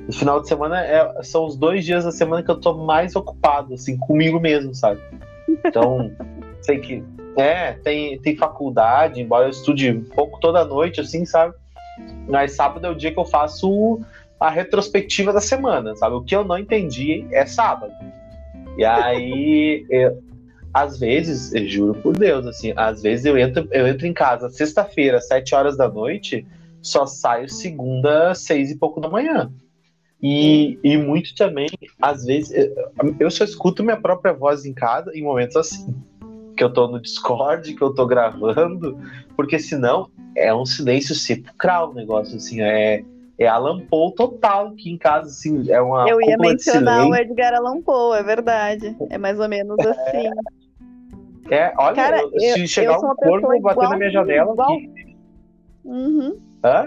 No 0.07 0.13
final 0.13 0.41
de 0.41 0.49
semana 0.49 0.85
é, 0.85 1.23
são 1.23 1.47
os 1.47 1.57
dois 1.57 1.85
dias 1.85 2.05
da 2.05 2.11
semana 2.11 2.43
que 2.43 2.51
eu 2.51 2.61
tô 2.61 2.75
mais 2.75 3.15
ocupado, 3.15 3.75
assim, 3.75 3.97
comigo 3.97 4.41
mesmo, 4.41 4.75
sabe? 4.75 5.01
Então, 5.65 6.11
sei 6.63 6.79
que. 6.79 7.05
É, 7.37 7.75
tem, 7.75 8.19
tem 8.19 8.37
faculdade, 8.37 9.21
embora 9.21 9.47
eu 9.47 9.51
estude 9.51 9.93
um 9.93 10.03
pouco 10.03 10.41
toda 10.41 10.65
noite, 10.65 11.01
assim, 11.01 11.25
sabe? 11.25 11.55
Mas 12.29 12.53
sábado 12.53 12.85
é 12.87 12.91
o 12.91 12.95
dia 12.95 13.13
que 13.13 13.19
eu 13.19 13.25
faço 13.25 14.01
a 14.41 14.49
retrospectiva 14.49 15.33
da 15.33 15.41
semana, 15.41 15.95
sabe? 15.95 16.17
O 16.17 16.23
que 16.23 16.35
eu 16.35 16.43
não 16.43 16.59
entendi 16.59 17.27
é 17.31 17.45
sábado. 17.45 17.93
E 18.79 18.85
aí, 18.85 19.85
eu, 19.91 20.23
às 20.73 20.99
vezes, 20.99 21.53
eu 21.53 21.69
juro 21.69 22.01
por 22.01 22.17
Deus, 22.17 22.47
assim, 22.47 22.73
às 22.75 23.03
vezes 23.03 23.27
eu 23.27 23.37
entro, 23.37 23.69
eu 23.71 23.87
entro 23.87 24.07
em 24.07 24.15
casa 24.15 24.49
sexta-feira, 24.49 25.21
sete 25.21 25.55
horas 25.55 25.77
da 25.77 25.89
noite, 25.89 26.47
só 26.81 27.05
saio 27.07 27.49
segunda, 27.51 28.35
seis 28.35 28.71
e 28.71 28.79
pouco 28.79 29.01
da 29.01 29.09
manhã. 29.09 29.53
E, 30.23 30.79
e 30.85 30.97
muito 30.97 31.35
também, 31.35 31.69
às 32.01 32.25
vezes, 32.25 32.53
eu 33.19 33.31
só 33.31 33.45
escuto 33.45 33.83
minha 33.83 34.01
própria 34.01 34.33
voz 34.33 34.65
em 34.65 34.73
casa 34.73 35.11
em 35.15 35.23
momentos 35.23 35.57
assim. 35.57 35.95
Que 36.57 36.63
eu 36.63 36.73
tô 36.73 36.89
no 36.89 37.01
Discord, 37.01 37.75
que 37.75 37.83
eu 37.83 37.95
tô 37.95 38.07
gravando, 38.07 38.99
porque 39.35 39.59
senão 39.59 40.11
é 40.37 40.55
um 40.55 40.67
silêncio 40.67 41.15
sepulcral 41.15 41.91
o 41.91 41.95
negócio, 41.95 42.37
assim, 42.37 42.61
é, 42.61 43.03
é 43.41 43.49
Alan 43.49 43.81
Poe 43.81 44.15
total 44.15 44.69
aqui 44.69 44.91
em 44.91 44.99
casa, 44.99 45.29
assim, 45.29 45.71
é 45.71 45.81
uma 45.81 46.09
Eu 46.09 46.21
ia 46.21 46.37
mencionar 46.37 47.07
o 47.07 47.15
Edgar 47.15 47.55
Allan 47.55 47.81
Poe, 47.81 48.19
é 48.19 48.23
verdade. 48.23 48.95
É 49.09 49.17
mais 49.17 49.41
ou 49.41 49.49
menos 49.49 49.79
é. 49.79 49.89
assim. 49.89 50.31
É, 51.51 51.73
olha, 51.79 51.95
Cara, 51.95 52.21
eu, 52.21 52.55
se 52.55 52.69
chegar 52.69 52.99
um 52.99 53.15
corpo 53.17 53.61
bater 53.63 53.89
na 53.89 53.97
minha 53.97 54.11
janela 54.11 54.53
igual... 54.53 54.73
aqui. 54.75 55.17
Uhum. 55.85 56.39
Hã? 56.63 56.87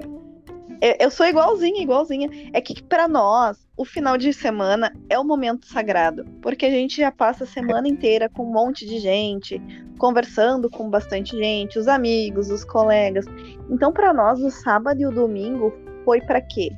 Eu, 0.80 0.96
eu 1.00 1.12
sou 1.12 1.26
igualzinha, 1.26 1.82
igualzinha. 1.82 2.30
É 2.54 2.62
que 2.62 2.84
para 2.84 3.08
nós, 3.08 3.68
o 3.76 3.84
final 3.84 4.16
de 4.16 4.32
semana 4.32 4.94
é 5.10 5.18
o 5.18 5.24
momento 5.24 5.66
sagrado, 5.66 6.24
porque 6.40 6.68
a 6.68 6.70
gente 6.70 6.98
já 6.98 7.12
passa 7.12 7.46
a 7.46 7.48
semana 7.48 7.88
inteira 7.88 8.30
com 8.30 8.44
um 8.44 8.52
monte 8.52 8.86
de 8.86 9.00
gente, 9.00 9.60
conversando 9.98 10.70
com 10.70 10.88
bastante 10.88 11.36
gente, 11.36 11.80
os 11.80 11.88
amigos, 11.88 12.52
os 12.52 12.64
colegas. 12.64 13.26
Então, 13.72 13.92
para 13.92 14.14
nós, 14.14 14.40
o 14.40 14.52
sábado 14.52 15.02
e 15.02 15.06
o 15.06 15.12
domingo 15.12 15.74
foi 16.04 16.22
para 16.22 16.42
quê? 16.42 16.72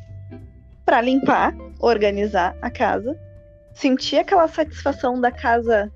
Para 0.86 1.02
limpar, 1.02 1.56
organizar 1.80 2.56
a 2.62 2.70
casa, 2.70 3.18
sentir 3.74 4.18
aquela 4.18 4.48
satisfação 4.48 5.20
da 5.20 5.32
casa, 5.32 5.92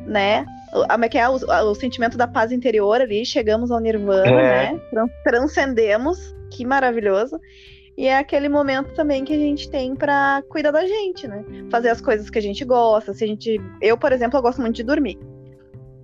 né? 0.00 0.44
Como 0.90 1.04
é 1.04 1.08
que 1.08 1.18
é 1.18 1.28
o, 1.28 1.34
o, 1.34 1.74
sentimento 1.74 2.18
da 2.18 2.26
paz 2.26 2.50
interior 2.50 3.00
ali, 3.00 3.24
chegamos 3.24 3.70
ao 3.70 3.78
nirvana, 3.78 4.28
é. 4.28 4.72
né? 4.72 4.80
Transcendemos 5.22 6.34
que 6.50 6.64
maravilhoso. 6.64 7.38
E 7.96 8.08
é 8.08 8.18
aquele 8.18 8.48
momento 8.48 8.92
também 8.94 9.24
que 9.24 9.32
a 9.32 9.38
gente 9.38 9.70
tem 9.70 9.94
para 9.94 10.42
cuidar 10.48 10.72
da 10.72 10.84
gente, 10.84 11.28
né? 11.28 11.44
Fazer 11.70 11.90
as 11.90 12.00
coisas 12.00 12.28
que 12.28 12.38
a 12.38 12.42
gente 12.42 12.64
gosta. 12.64 13.14
Se 13.14 13.22
a 13.22 13.26
gente, 13.26 13.60
eu, 13.80 13.96
por 13.96 14.10
exemplo, 14.10 14.36
eu 14.36 14.42
gosto 14.42 14.60
muito 14.60 14.74
de 14.74 14.82
dormir. 14.82 15.16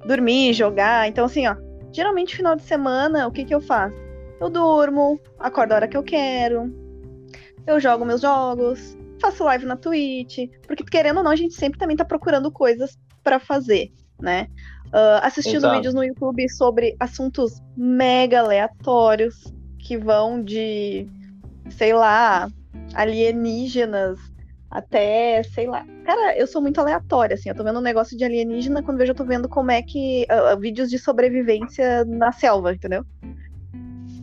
Dormir, 0.07 0.53
jogar. 0.53 1.09
Então 1.09 1.25
assim, 1.25 1.49
ó, 1.49 1.57
geralmente 1.93 2.37
final 2.37 2.55
de 2.55 2.63
semana, 2.63 3.27
o 3.27 3.33
que 3.33 3.45
que 3.45 3.55
eu 3.55 3.61
faço? 3.61 4.10
Eu 4.41 4.49
durmo, 4.49 5.21
acordo 5.39 5.73
a 5.73 5.75
hora 5.77 5.89
que 5.89 5.97
eu 5.97 6.03
quero. 6.03 6.75
Eu 7.67 7.79
jogo 7.79 8.07
meus 8.07 8.23
jogos, 8.23 8.97
faço 9.21 9.45
live 9.45 9.67
na 9.67 9.77
Twitch, 9.77 10.49
porque 10.67 10.83
querendo 10.83 11.19
ou 11.19 11.23
não, 11.23 11.31
a 11.31 11.37
gente 11.37 11.55
sempre 11.55 11.79
também 11.79 11.95
tá 11.95 12.07
procurando 12.07 12.51
coisas 12.51 12.99
para 13.23 13.39
fazer, 13.39 13.93
né? 14.19 14.49
Uh, 14.87 15.21
assistindo 15.23 15.59
Exato. 15.59 15.77
vídeos 15.77 15.95
no 15.95 16.03
YouTube 16.03 16.49
sobre 16.49 16.97
assuntos 16.99 17.61
mega 17.77 18.41
aleatórios 18.41 19.53
que 19.79 19.99
vão 19.99 20.43
de, 20.43 21.07
sei 21.69 21.93
lá, 21.93 22.49
alienígenas 22.95 24.19
até, 24.71 25.43
sei 25.43 25.67
lá. 25.67 25.85
Cara, 26.05 26.37
eu 26.37 26.47
sou 26.47 26.63
muito 26.63 26.81
aleatória, 26.81 27.35
assim. 27.35 27.51
Eu 27.51 27.55
tô 27.55 27.63
vendo 27.63 27.79
um 27.79 27.83
negócio 27.83 28.17
de 28.17 28.25
alienígena, 28.25 28.83
quando 28.83 28.99
vejo, 28.99 29.13
eu 29.13 29.17
tô 29.17 29.25
vendo 29.25 29.49
como 29.49 29.71
é 29.71 29.83
que. 29.83 30.27
Uh, 30.31 30.59
vídeos 30.59 30.89
de 30.89 30.99
sobrevivência 30.99 32.05
na 32.07 32.33
selva, 32.33 32.73
entendeu? 32.73 33.05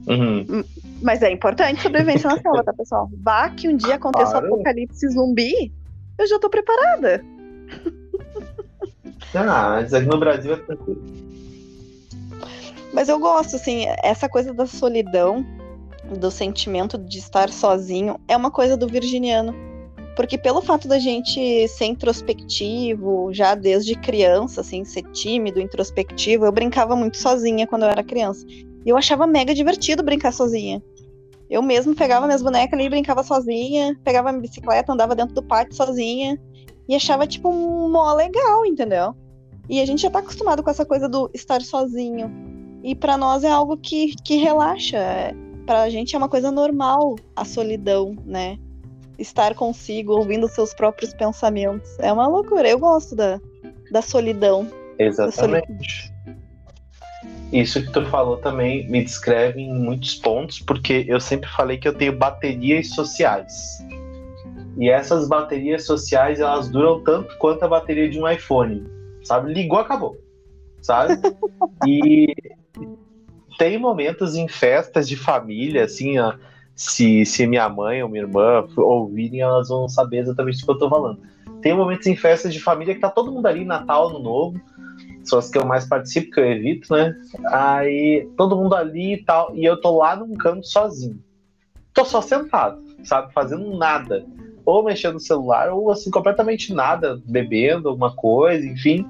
Uhum. 0.07 0.45
Hum, 0.49 0.63
mas 1.01 1.21
é 1.21 1.31
importante 1.31 1.81
sobrevivência 1.81 2.29
na 2.29 2.41
selva, 2.41 2.63
tá, 2.63 2.73
pessoal? 2.73 3.09
Vá 3.21 3.49
que 3.49 3.67
um 3.67 3.75
dia 3.75 3.95
aconteça 3.95 4.31
claro. 4.31 4.47
um 4.47 4.53
apocalipse 4.53 5.09
zumbi, 5.09 5.71
eu 6.17 6.27
já 6.27 6.39
tô 6.39 6.49
preparada. 6.49 7.23
Ah, 9.33 9.71
mas 9.81 9.93
aqui 9.93 10.07
no 10.07 10.17
Brasil 10.17 10.53
é 10.53 10.57
tranquilo. 10.57 11.03
Mas 12.93 13.09
eu 13.09 13.19
gosto, 13.19 13.57
assim, 13.57 13.85
essa 14.01 14.29
coisa 14.29 14.53
da 14.53 14.65
solidão, 14.65 15.45
do 16.17 16.31
sentimento 16.31 16.97
de 16.97 17.19
estar 17.19 17.49
sozinho, 17.49 18.19
é 18.27 18.35
uma 18.35 18.49
coisa 18.49 18.77
do 18.77 18.87
virginiano. 18.87 19.53
Porque 20.15 20.37
pelo 20.37 20.61
fato 20.61 20.87
da 20.87 20.97
gente 20.97 21.67
ser 21.67 21.85
introspectivo, 21.85 23.31
já 23.31 23.53
desde 23.53 23.93
criança, 23.93 24.61
assim, 24.61 24.83
ser 24.83 25.03
tímido, 25.11 25.59
introspectivo, 25.59 26.45
eu 26.45 26.51
brincava 26.51 26.95
muito 26.95 27.17
sozinha 27.17 27.67
quando 27.67 27.83
eu 27.83 27.89
era 27.89 28.03
criança. 28.03 28.43
E 28.87 28.89
eu 28.89 28.95
achava 28.95 29.27
mega 29.27 29.53
divertido 29.53 30.01
brincar 30.01 30.31
sozinha. 30.31 30.81
Eu 31.49 31.61
mesmo 31.61 31.93
pegava 31.93 32.25
minhas 32.25 32.41
bonecas 32.41 32.71
ali 32.71 32.85
e 32.85 32.89
brincava 32.89 33.21
sozinha, 33.21 33.93
pegava 34.01 34.31
minha 34.31 34.41
bicicleta, 34.41 34.93
andava 34.93 35.13
dentro 35.13 35.35
do 35.35 35.43
pátio 35.43 35.75
sozinha 35.75 36.39
e 36.87 36.95
achava, 36.95 37.27
tipo, 37.27 37.51
mó 37.51 38.13
legal, 38.13 38.65
entendeu? 38.65 39.13
E 39.67 39.81
a 39.81 39.85
gente 39.85 40.03
já 40.03 40.09
tá 40.09 40.19
acostumado 40.19 40.63
com 40.63 40.69
essa 40.69 40.85
coisa 40.85 41.09
do 41.09 41.29
estar 41.33 41.61
sozinho. 41.61 42.31
E 42.81 42.95
para 42.95 43.17
nós 43.17 43.43
é 43.43 43.49
algo 43.49 43.75
que, 43.75 44.15
que 44.23 44.37
relaxa. 44.37 45.35
Pra 45.65 45.89
gente 45.89 46.15
é 46.15 46.17
uma 46.17 46.29
coisa 46.29 46.49
normal 46.49 47.17
a 47.35 47.43
solidão, 47.43 48.15
né? 48.25 48.57
Estar 49.19 49.53
consigo, 49.53 50.13
ouvindo 50.13 50.47
seus 50.47 50.73
próprios 50.73 51.13
pensamentos. 51.13 51.99
É 51.99 52.13
uma 52.13 52.27
loucura. 52.27 52.69
Eu 52.69 52.79
gosto 52.79 53.17
da, 53.17 53.37
da 53.91 54.01
solidão. 54.01 54.65
Exatamente. 54.97 55.35
Da 55.35 55.75
solidão. 55.75 56.16
Isso 57.51 57.81
que 57.81 57.91
tu 57.91 58.05
falou 58.07 58.37
também 58.37 58.87
me 58.89 59.03
descreve 59.03 59.61
em 59.61 59.73
muitos 59.73 60.15
pontos, 60.15 60.59
porque 60.59 61.05
eu 61.07 61.19
sempre 61.19 61.49
falei 61.49 61.77
que 61.77 61.87
eu 61.87 61.93
tenho 61.93 62.17
baterias 62.17 62.89
sociais. 62.89 63.83
E 64.77 64.89
essas 64.89 65.27
baterias 65.27 65.85
sociais, 65.85 66.39
elas 66.39 66.69
duram 66.69 67.01
tanto 67.03 67.37
quanto 67.37 67.63
a 67.63 67.67
bateria 67.67 68.09
de 68.09 68.19
um 68.19 68.29
iPhone. 68.29 68.85
Sabe? 69.23 69.53
Ligou, 69.53 69.79
acabou. 69.79 70.17
Sabe? 70.81 71.19
E 71.87 72.33
tem 73.57 73.77
momentos 73.77 74.35
em 74.35 74.47
festas 74.47 75.07
de 75.07 75.15
família, 75.15 75.85
assim, 75.85 76.19
ó, 76.19 76.35
se, 76.75 77.25
se 77.25 77.47
minha 77.47 77.67
mãe 77.67 78.03
ou 78.03 78.09
minha 78.09 78.23
irmã 78.23 78.67
ouvirem, 78.77 79.41
elas 79.41 79.69
vão 79.69 79.89
saber 79.89 80.19
exatamente 80.19 80.61
o 80.61 80.65
que 80.65 80.71
eu 80.71 80.77
tô 80.77 80.89
falando. 80.89 81.19
Tem 81.61 81.75
momentos 81.75 82.05
em 82.05 82.15
festas 82.15 82.53
de 82.53 82.59
família 82.59 82.93
que 82.93 83.01
tá 83.01 83.09
todo 83.09 83.31
mundo 83.31 83.47
ali, 83.47 83.65
Natal, 83.65 84.09
Ano 84.09 84.19
Novo, 84.19 84.61
são 85.27 85.39
as 85.39 85.49
que 85.49 85.57
eu 85.57 85.65
mais 85.65 85.85
participo, 85.85 86.31
que 86.31 86.39
eu 86.39 86.45
evito, 86.45 86.93
né? 86.93 87.15
Aí 87.47 88.27
todo 88.37 88.55
mundo 88.55 88.75
ali 88.75 89.13
e 89.13 89.23
tal, 89.23 89.55
e 89.55 89.65
eu 89.65 89.79
tô 89.79 89.97
lá 89.97 90.15
num 90.15 90.35
canto 90.35 90.65
sozinho. 90.67 91.19
Tô 91.93 92.05
só 92.05 92.21
sentado, 92.21 92.81
sabe? 93.03 93.33
Fazendo 93.33 93.75
nada. 93.77 94.25
Ou 94.65 94.83
mexendo 94.83 95.13
no 95.13 95.19
celular, 95.19 95.71
ou 95.71 95.91
assim, 95.91 96.11
completamente 96.11 96.73
nada, 96.73 97.21
bebendo 97.25 97.89
alguma 97.89 98.13
coisa, 98.15 98.65
enfim. 98.65 99.05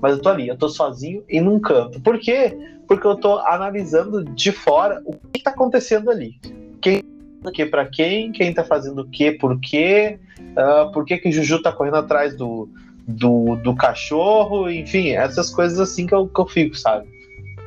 Mas 0.00 0.16
eu 0.16 0.22
tô 0.22 0.28
ali, 0.28 0.48
eu 0.48 0.56
tô 0.56 0.68
sozinho 0.68 1.24
e 1.28 1.40
num 1.40 1.60
canto. 1.60 2.00
Por 2.00 2.18
quê? 2.18 2.56
Porque 2.88 3.06
eu 3.06 3.16
tô 3.16 3.38
analisando 3.38 4.24
de 4.24 4.52
fora 4.52 5.02
o 5.04 5.14
que 5.32 5.42
tá 5.42 5.50
acontecendo 5.50 6.10
ali. 6.10 6.38
Quem 6.80 7.02
o 7.44 7.50
que 7.50 7.66
para 7.66 7.86
quem, 7.86 8.30
quem 8.30 8.54
tá 8.54 8.62
fazendo 8.62 9.02
o 9.02 9.08
que, 9.08 9.32
por 9.32 9.58
quê, 9.58 10.20
uh, 10.40 10.92
por 10.92 11.04
que 11.04 11.18
que 11.18 11.32
Juju 11.32 11.60
tá 11.60 11.72
correndo 11.72 11.96
atrás 11.96 12.36
do, 12.36 12.68
do, 13.06 13.56
do 13.56 13.74
cachorro, 13.74 14.70
enfim, 14.70 15.10
essas 15.10 15.50
coisas 15.50 15.78
assim 15.80 16.06
que 16.06 16.14
eu, 16.14 16.28
que 16.28 16.40
eu 16.40 16.46
fico, 16.46 16.76
sabe? 16.76 17.06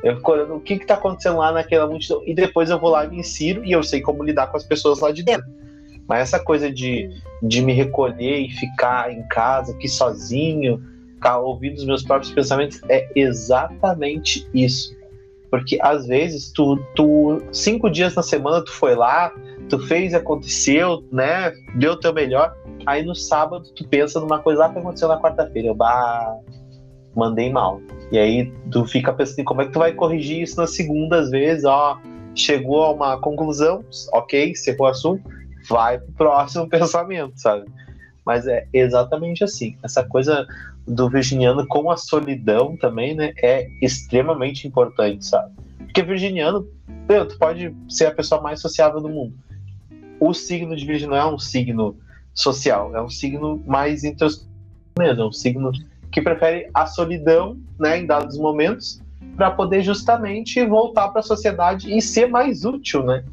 Eu 0.02 0.16
fico 0.16 0.32
olhando 0.32 0.54
o 0.54 0.60
que, 0.60 0.78
que 0.78 0.86
tá 0.86 0.94
acontecendo 0.94 1.38
lá 1.38 1.52
naquela 1.52 1.86
multidão, 1.86 2.22
e 2.26 2.34
depois 2.34 2.70
eu 2.70 2.78
vou 2.78 2.90
lá 2.90 3.04
e 3.04 3.08
me 3.08 3.18
insiro 3.18 3.64
e 3.64 3.72
eu 3.72 3.82
sei 3.82 4.00
como 4.00 4.22
lidar 4.22 4.48
com 4.48 4.56
as 4.56 4.64
pessoas 4.64 5.00
lá 5.00 5.10
de 5.10 5.22
dentro. 5.22 5.46
Mas 6.06 6.20
essa 6.20 6.38
coisa 6.38 6.70
de, 6.70 7.10
de 7.42 7.60
me 7.62 7.72
recolher 7.72 8.38
e 8.38 8.50
ficar 8.50 9.12
em 9.12 9.26
casa 9.28 9.72
aqui 9.72 9.88
sozinho, 9.88 10.80
ficar 11.14 11.38
ouvindo 11.38 11.76
os 11.76 11.84
meus 11.84 12.02
próprios 12.02 12.32
pensamentos, 12.32 12.80
é 12.88 13.08
exatamente 13.14 14.48
isso. 14.54 14.96
Porque 15.50 15.78
às 15.80 16.06
vezes 16.06 16.52
tu, 16.52 16.76
tu 16.94 17.42
cinco 17.50 17.90
dias 17.90 18.14
na 18.14 18.22
semana 18.22 18.64
tu 18.64 18.72
foi 18.72 18.94
lá, 18.94 19.32
tu 19.68 19.78
fez 19.86 20.14
aconteceu, 20.14 21.04
né? 21.12 21.52
Deu 21.74 21.92
o 21.92 21.96
teu 21.96 22.12
melhor. 22.12 22.54
Aí 22.84 23.04
no 23.04 23.14
sábado 23.14 23.64
tu 23.74 23.86
pensa 23.88 24.20
numa 24.20 24.38
coisa 24.38 24.60
lá 24.60 24.68
que 24.70 24.78
aconteceu 24.78 25.08
na 25.08 25.20
quarta-feira. 25.20 25.68
Eu, 25.68 25.74
bah, 25.74 26.38
mandei 27.14 27.50
mal. 27.50 27.80
E 28.12 28.18
aí 28.18 28.52
tu 28.70 28.84
fica 28.84 29.12
pensando 29.12 29.44
como 29.44 29.62
é 29.62 29.66
que 29.66 29.72
tu 29.72 29.78
vai 29.78 29.92
corrigir 29.92 30.42
isso 30.42 30.56
na 30.60 30.66
segunda, 30.66 31.18
às 31.18 31.30
vezes, 31.30 31.64
ó, 31.64 31.98
chegou 32.34 32.84
a 32.84 32.92
uma 32.92 33.18
conclusão, 33.18 33.82
ok, 34.12 34.50
encerrou 34.50 34.86
o 34.86 34.90
assunto, 34.90 35.22
vai 35.68 35.98
pro 35.98 36.12
próximo 36.12 36.68
pensamento, 36.70 37.40
sabe? 37.40 37.64
Mas 38.24 38.46
é 38.46 38.66
exatamente 38.72 39.42
assim. 39.42 39.76
Essa 39.82 40.04
coisa 40.04 40.46
do 40.86 41.08
virginiano 41.08 41.66
com 41.66 41.90
a 41.90 41.96
solidão 41.96 42.76
também, 42.76 43.14
né, 43.14 43.32
é 43.42 43.66
extremamente 43.82 44.68
importante, 44.68 45.24
sabe? 45.24 45.52
Porque 45.78 46.02
virginiano, 46.02 46.66
tu 47.28 47.38
pode 47.38 47.74
ser 47.88 48.06
a 48.06 48.14
pessoa 48.14 48.40
mais 48.40 48.60
sociável 48.60 49.00
do 49.00 49.08
mundo. 49.08 49.34
O 50.20 50.32
signo 50.32 50.76
de 50.76 50.84
virgem 50.84 51.08
não 51.08 51.16
é 51.16 51.26
um 51.26 51.38
signo 51.38 51.96
social, 52.34 52.94
é 52.94 53.02
um 53.02 53.08
signo 53.08 53.62
mais 53.66 54.04
introspectivo, 54.04 54.50
é 54.98 55.24
um 55.24 55.32
signo 55.32 55.72
que 56.10 56.22
prefere 56.22 56.70
a 56.72 56.86
solidão, 56.86 57.58
né, 57.78 57.98
em 57.98 58.06
dados 58.06 58.38
momentos, 58.38 59.02
para 59.36 59.50
poder 59.50 59.82
justamente 59.82 60.64
voltar 60.64 61.08
para 61.08 61.20
a 61.20 61.22
sociedade 61.22 61.94
e 61.94 62.00
ser 62.00 62.26
mais 62.26 62.64
útil, 62.64 63.02
né? 63.02 63.24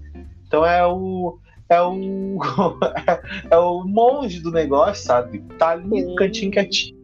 Então 0.45 0.65
é 0.65 0.85
o 0.85 1.37
é 1.69 1.81
o 1.81 2.39
é 3.49 3.57
o 3.57 3.83
monge 3.83 4.39
do 4.39 4.51
negócio, 4.51 5.05
sabe? 5.05 5.39
Tá 5.57 5.69
ali 5.69 6.03
no 6.03 6.15
cantinho 6.15 6.51
quietinho. 6.51 6.97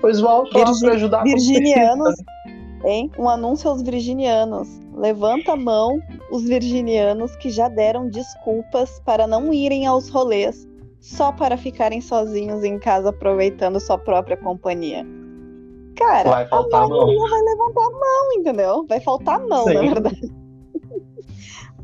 Pois 0.00 0.20
volta 0.20 0.58
Virgi 0.58 0.80
para 0.80 0.94
ajudar 0.94 1.22
Virginianos, 1.22 2.14
hein? 2.84 3.10
Um 3.18 3.28
anúncio 3.28 3.68
aos 3.68 3.82
virginianos. 3.82 4.79
Levanta 4.94 5.52
a 5.52 5.56
mão 5.56 6.00
os 6.30 6.44
virginianos 6.44 7.34
que 7.36 7.50
já 7.50 7.68
deram 7.68 8.08
desculpas 8.08 9.00
para 9.04 9.26
não 9.26 9.52
irem 9.52 9.86
aos 9.86 10.08
rolês 10.08 10.68
só 11.00 11.32
para 11.32 11.56
ficarem 11.56 12.00
sozinhos 12.00 12.62
em 12.62 12.78
casa 12.78 13.08
aproveitando 13.10 13.80
sua 13.80 13.96
própria 13.96 14.36
companhia. 14.36 15.06
Cara, 15.96 16.30
vai 16.30 16.46
faltar 16.46 16.84
a 16.84 16.88
mão. 16.88 17.28
vai 17.28 17.42
levantar 17.42 17.84
a 17.84 17.90
mão, 17.90 18.32
entendeu? 18.34 18.86
Vai 18.88 19.00
faltar 19.00 19.40
a 19.40 19.46
mão, 19.46 19.64
Sim. 19.64 19.74
na 19.74 19.80
verdade. 19.80 20.34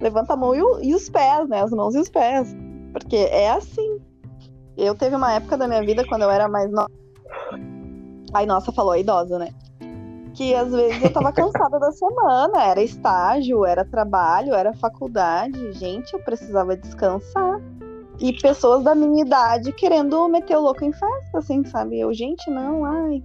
Levanta 0.01 0.35
a 0.35 0.37
mão 0.37 0.55
e, 0.55 0.63
o, 0.63 0.81
e, 0.83 0.95
os 0.95 1.09
pés, 1.09 1.49
né? 1.49 1.63
As 1.63 1.71
mãos 1.71 1.95
e 1.95 1.99
os 1.99 2.09
pés. 2.09 2.55
Porque 2.93 3.17
é 3.17 3.51
assim. 3.51 3.99
Eu 4.77 4.95
teve 4.95 5.17
uma 5.17 5.33
época 5.33 5.57
da 5.57 5.67
minha 5.67 5.85
vida 5.85 6.05
quando 6.07 6.23
eu 6.23 6.31
era 6.31 6.49
mais 6.49 6.71
nova. 6.71 6.91
Ai, 8.33 8.45
nossa, 8.45 8.73
falou 8.73 8.93
a 8.93 8.99
idosa, 8.99 9.39
né? 9.39 9.49
Que 10.37 10.55
às 10.55 10.70
vezes 10.70 11.03
eu 11.03 11.12
tava 11.12 11.32
cansada 11.32 11.78
da 11.80 11.91
semana. 11.91 12.62
Era 12.62 12.82
estágio, 12.82 13.64
era 13.64 13.84
trabalho, 13.84 14.55
era 14.55 14.74
faculdade. 14.74 15.72
Gente, 15.72 16.12
eu 16.12 16.20
precisava 16.20 16.76
descansar 16.76 17.61
e 18.20 18.32
pessoas 18.32 18.84
da 18.84 18.95
minha 18.95 19.24
idade 19.24 19.72
querendo 19.72 20.28
meter 20.28 20.57
o 20.57 20.61
louco 20.61 20.84
em 20.84 20.93
festa, 20.93 21.39
assim, 21.39 21.64
sabe? 21.64 22.01
Eu, 22.01 22.12
gente, 22.14 22.51
não, 22.51 22.84
ai. 22.84 23.22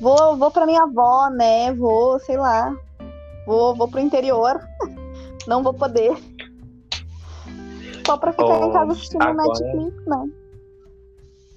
Vou, 0.00 0.36
vou 0.36 0.50
pra 0.50 0.66
minha 0.66 0.82
avó, 0.82 1.30
né? 1.30 1.72
Vou, 1.72 2.18
sei 2.20 2.36
lá. 2.36 2.74
Vou, 3.46 3.74
vou 3.74 3.88
pro 3.88 4.00
interior. 4.00 4.60
não 5.46 5.62
vou 5.62 5.72
poder. 5.72 6.16
Só 8.06 8.18
pra 8.18 8.32
ficar 8.32 8.60
oh, 8.60 8.66
em 8.66 8.72
casa 8.72 8.92
assistindo 8.92 9.22
agora... 9.22 9.48
Netflix, 9.48 10.06
né? 10.06 10.30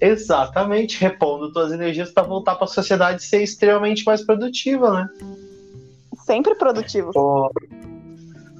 Exatamente, 0.00 1.00
repondo 1.00 1.52
tuas 1.52 1.72
energias 1.72 2.10
para 2.10 2.22
voltar 2.22 2.54
para 2.54 2.64
a 2.64 2.68
sociedade 2.68 3.22
ser 3.22 3.42
extremamente 3.42 4.04
mais 4.04 4.24
produtiva, 4.24 4.92
né? 4.92 5.08
Sempre 6.24 6.54
produtivo. 6.54 7.10
Oh, 7.16 7.50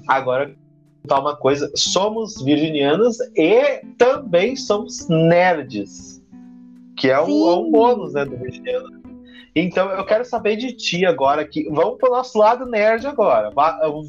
agora 0.08 0.54
uma 1.16 1.36
coisa: 1.36 1.70
somos 1.74 2.42
virginianos 2.42 3.18
e 3.36 3.82
também 3.96 4.56
somos 4.56 5.08
nerds, 5.08 6.22
que 6.96 7.08
é 7.08 7.20
um, 7.20 7.48
é 7.48 7.56
um 7.56 7.70
bônus 7.70 8.12
né, 8.12 8.24
do 8.24 8.36
virginiano. 8.36 8.98
Então 9.54 9.90
eu 9.90 10.04
quero 10.04 10.24
saber 10.24 10.56
de 10.56 10.72
ti 10.72 11.06
agora 11.06 11.46
que 11.46 11.68
vamos 11.70 11.98
para 11.98 12.10
o 12.10 12.12
nosso 12.12 12.38
lado 12.38 12.66
nerd 12.66 13.06
agora. 13.06 13.50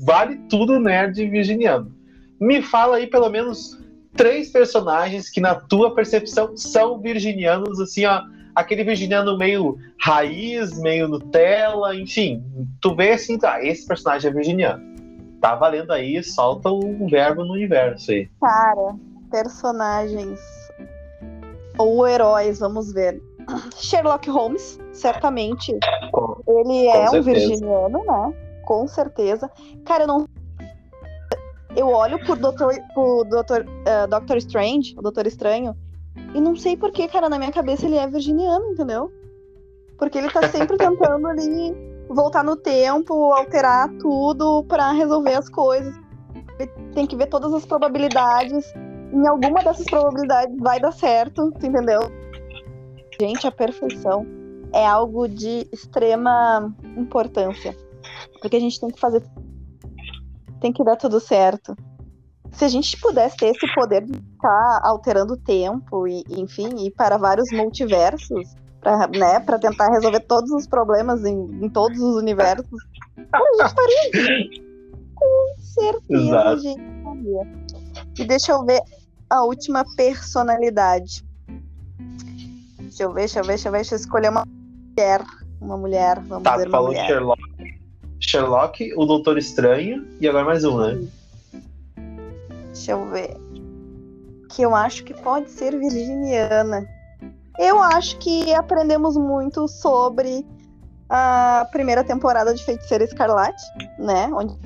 Vale 0.03 0.37
tudo 0.49 0.79
nerd 0.79 1.25
virginiano. 1.27 1.91
Me 2.39 2.61
fala 2.61 2.97
aí 2.97 3.07
pelo 3.07 3.29
menos 3.29 3.77
três 4.19 4.51
personagens 4.51 5.29
que 5.29 5.39
na 5.39 5.55
tua 5.55 5.95
percepção 5.95 6.57
são 6.57 6.99
virginianos, 6.99 7.79
assim, 7.79 8.05
ó, 8.05 8.21
aquele 8.53 8.83
virginiano 8.83 9.37
meio 9.37 9.77
raiz, 9.97 10.77
meio 10.81 11.07
Nutella, 11.07 11.95
enfim, 11.95 12.43
tu 12.81 12.93
vê 12.93 13.11
assim, 13.11 13.37
tá, 13.37 13.63
esse 13.63 13.87
personagem 13.87 14.29
é 14.29 14.33
virginiano 14.33 14.89
tá 15.39 15.55
valendo 15.55 15.91
aí, 15.91 16.21
solta 16.21 16.69
o 16.69 17.07
verbo 17.07 17.45
no 17.45 17.53
universo 17.53 18.11
aí. 18.11 18.29
Cara, 18.41 18.95
personagens 19.31 20.39
ou 21.77 22.07
heróis, 22.07 22.59
vamos 22.59 22.91
ver. 22.91 23.21
Sherlock 23.75 24.29
Holmes, 24.29 24.79
certamente. 24.91 25.77
Com, 26.11 26.41
ele 26.45 26.87
é 26.87 27.07
certeza. 27.07 27.17
um 27.17 27.21
virginiano, 27.21 28.03
né? 28.05 28.33
Com 28.63 28.87
certeza. 28.87 29.49
Cara, 29.85 30.03
eu 30.03 30.07
não. 30.07 30.27
Eu 31.75 31.87
olho 31.87 32.23
por 32.25 32.37
Doutor, 32.37 32.73
por 32.93 33.25
Doutor, 33.25 33.65
uh, 33.65 34.07
Doctor 34.07 34.37
Strange, 34.37 34.95
o 34.97 35.01
Doutor 35.01 35.27
Estranho, 35.27 35.75
e 36.33 36.41
não 36.41 36.55
sei 36.55 36.75
por 36.75 36.91
que, 36.91 37.07
cara, 37.07 37.29
na 37.29 37.37
minha 37.37 37.51
cabeça 37.51 37.85
ele 37.85 37.95
é 37.95 38.07
virginiano, 38.07 38.71
entendeu? 38.71 39.11
Porque 39.97 40.17
ele 40.17 40.29
tá 40.29 40.47
sempre 40.47 40.77
tentando 40.77 41.27
ali 41.27 41.73
voltar 42.09 42.43
no 42.43 42.55
tempo, 42.55 43.31
alterar 43.33 43.89
tudo 43.97 44.63
para 44.63 44.91
resolver 44.91 45.35
as 45.35 45.49
coisas. 45.49 45.93
Tem 46.93 47.05
que 47.05 47.15
ver 47.15 47.27
todas 47.27 47.53
as 47.53 47.65
probabilidades. 47.65 48.65
Em 49.13 49.27
alguma 49.27 49.63
dessas 49.63 49.85
probabilidades 49.85 50.55
vai 50.59 50.79
dar 50.79 50.91
certo, 50.91 51.51
entendeu? 51.63 52.01
Gente, 53.19 53.47
a 53.47 53.51
perfeição 53.51 54.25
é 54.73 54.85
algo 54.85 55.27
de 55.27 55.67
extrema 55.71 56.73
importância. 56.97 57.75
Porque 58.41 58.57
a 58.57 58.59
gente 58.59 58.79
tem 58.79 58.89
que 58.89 58.99
fazer. 58.99 59.23
Tem 60.59 60.71
que 60.71 60.83
dar 60.83 60.95
tudo 60.95 61.19
certo. 61.19 61.75
Se 62.51 62.65
a 62.65 62.67
gente 62.67 62.99
pudesse 62.99 63.37
ter 63.37 63.47
esse 63.47 63.73
poder 63.73 64.03
de 64.03 64.17
estar 64.17 64.81
alterando 64.83 65.33
o 65.33 65.37
tempo 65.37 66.07
e, 66.07 66.23
enfim, 66.29 66.69
ir 66.85 66.91
para 66.91 67.17
vários 67.17 67.51
multiversos, 67.51 68.55
para 68.81 69.07
né, 69.07 69.39
pra 69.39 69.59
tentar 69.59 69.87
resolver 69.91 70.21
todos 70.21 70.51
os 70.51 70.67
problemas 70.67 71.23
em, 71.25 71.35
em 71.63 71.69
todos 71.69 71.99
os 71.99 72.15
universos. 72.15 72.65
a 73.31 73.37
gente 73.37 73.65
estaria 73.65 74.63
Com 75.15 75.55
certeza, 75.59 76.21
Exato. 76.21 76.59
gente 76.59 76.81
E 78.19 78.25
deixa 78.25 78.51
eu 78.51 78.65
ver 78.65 78.81
a 79.29 79.43
última 79.43 79.83
personalidade. 79.95 81.23
Deixa 82.79 83.03
eu 83.03 83.13
ver, 83.13 83.21
deixa 83.21 83.39
eu 83.39 83.43
ver, 83.43 83.49
deixa 83.49 83.67
eu 83.67 83.71
ver, 83.71 83.77
deixa 83.77 83.95
eu 83.95 83.99
escolher 83.99 84.29
uma 84.29 84.45
mulher. 84.45 85.23
Uma 85.61 85.77
mulher, 85.77 86.19
vamos 86.21 86.43
tá, 86.43 86.57
ver 86.57 86.67
uma 86.67 86.71
falou 86.71 86.87
mulher. 86.87 87.05
Sherlock. 87.07 87.48
Sherlock, 88.19 88.93
o 88.95 89.05
Doutor 89.05 89.37
Estranho 89.37 90.07
e 90.19 90.27
agora 90.27 90.45
mais 90.45 90.63
um, 90.63 90.77
né? 90.77 91.07
Deixa 92.65 92.91
eu 92.91 93.05
ver. 93.09 93.35
Que 94.49 94.63
eu 94.63 94.75
acho 94.75 95.03
que 95.03 95.13
pode 95.13 95.49
ser 95.49 95.77
virginiana. 95.77 96.87
Eu 97.57 97.81
acho 97.81 98.17
que 98.19 98.53
aprendemos 98.53 99.17
muito 99.17 99.67
sobre 99.67 100.45
a 101.09 101.67
primeira 101.71 102.03
temporada 102.03 102.53
de 102.53 102.63
Feiticeira 102.63 103.03
Escarlate, 103.03 103.61
né? 103.97 104.29
Onde 104.33 104.57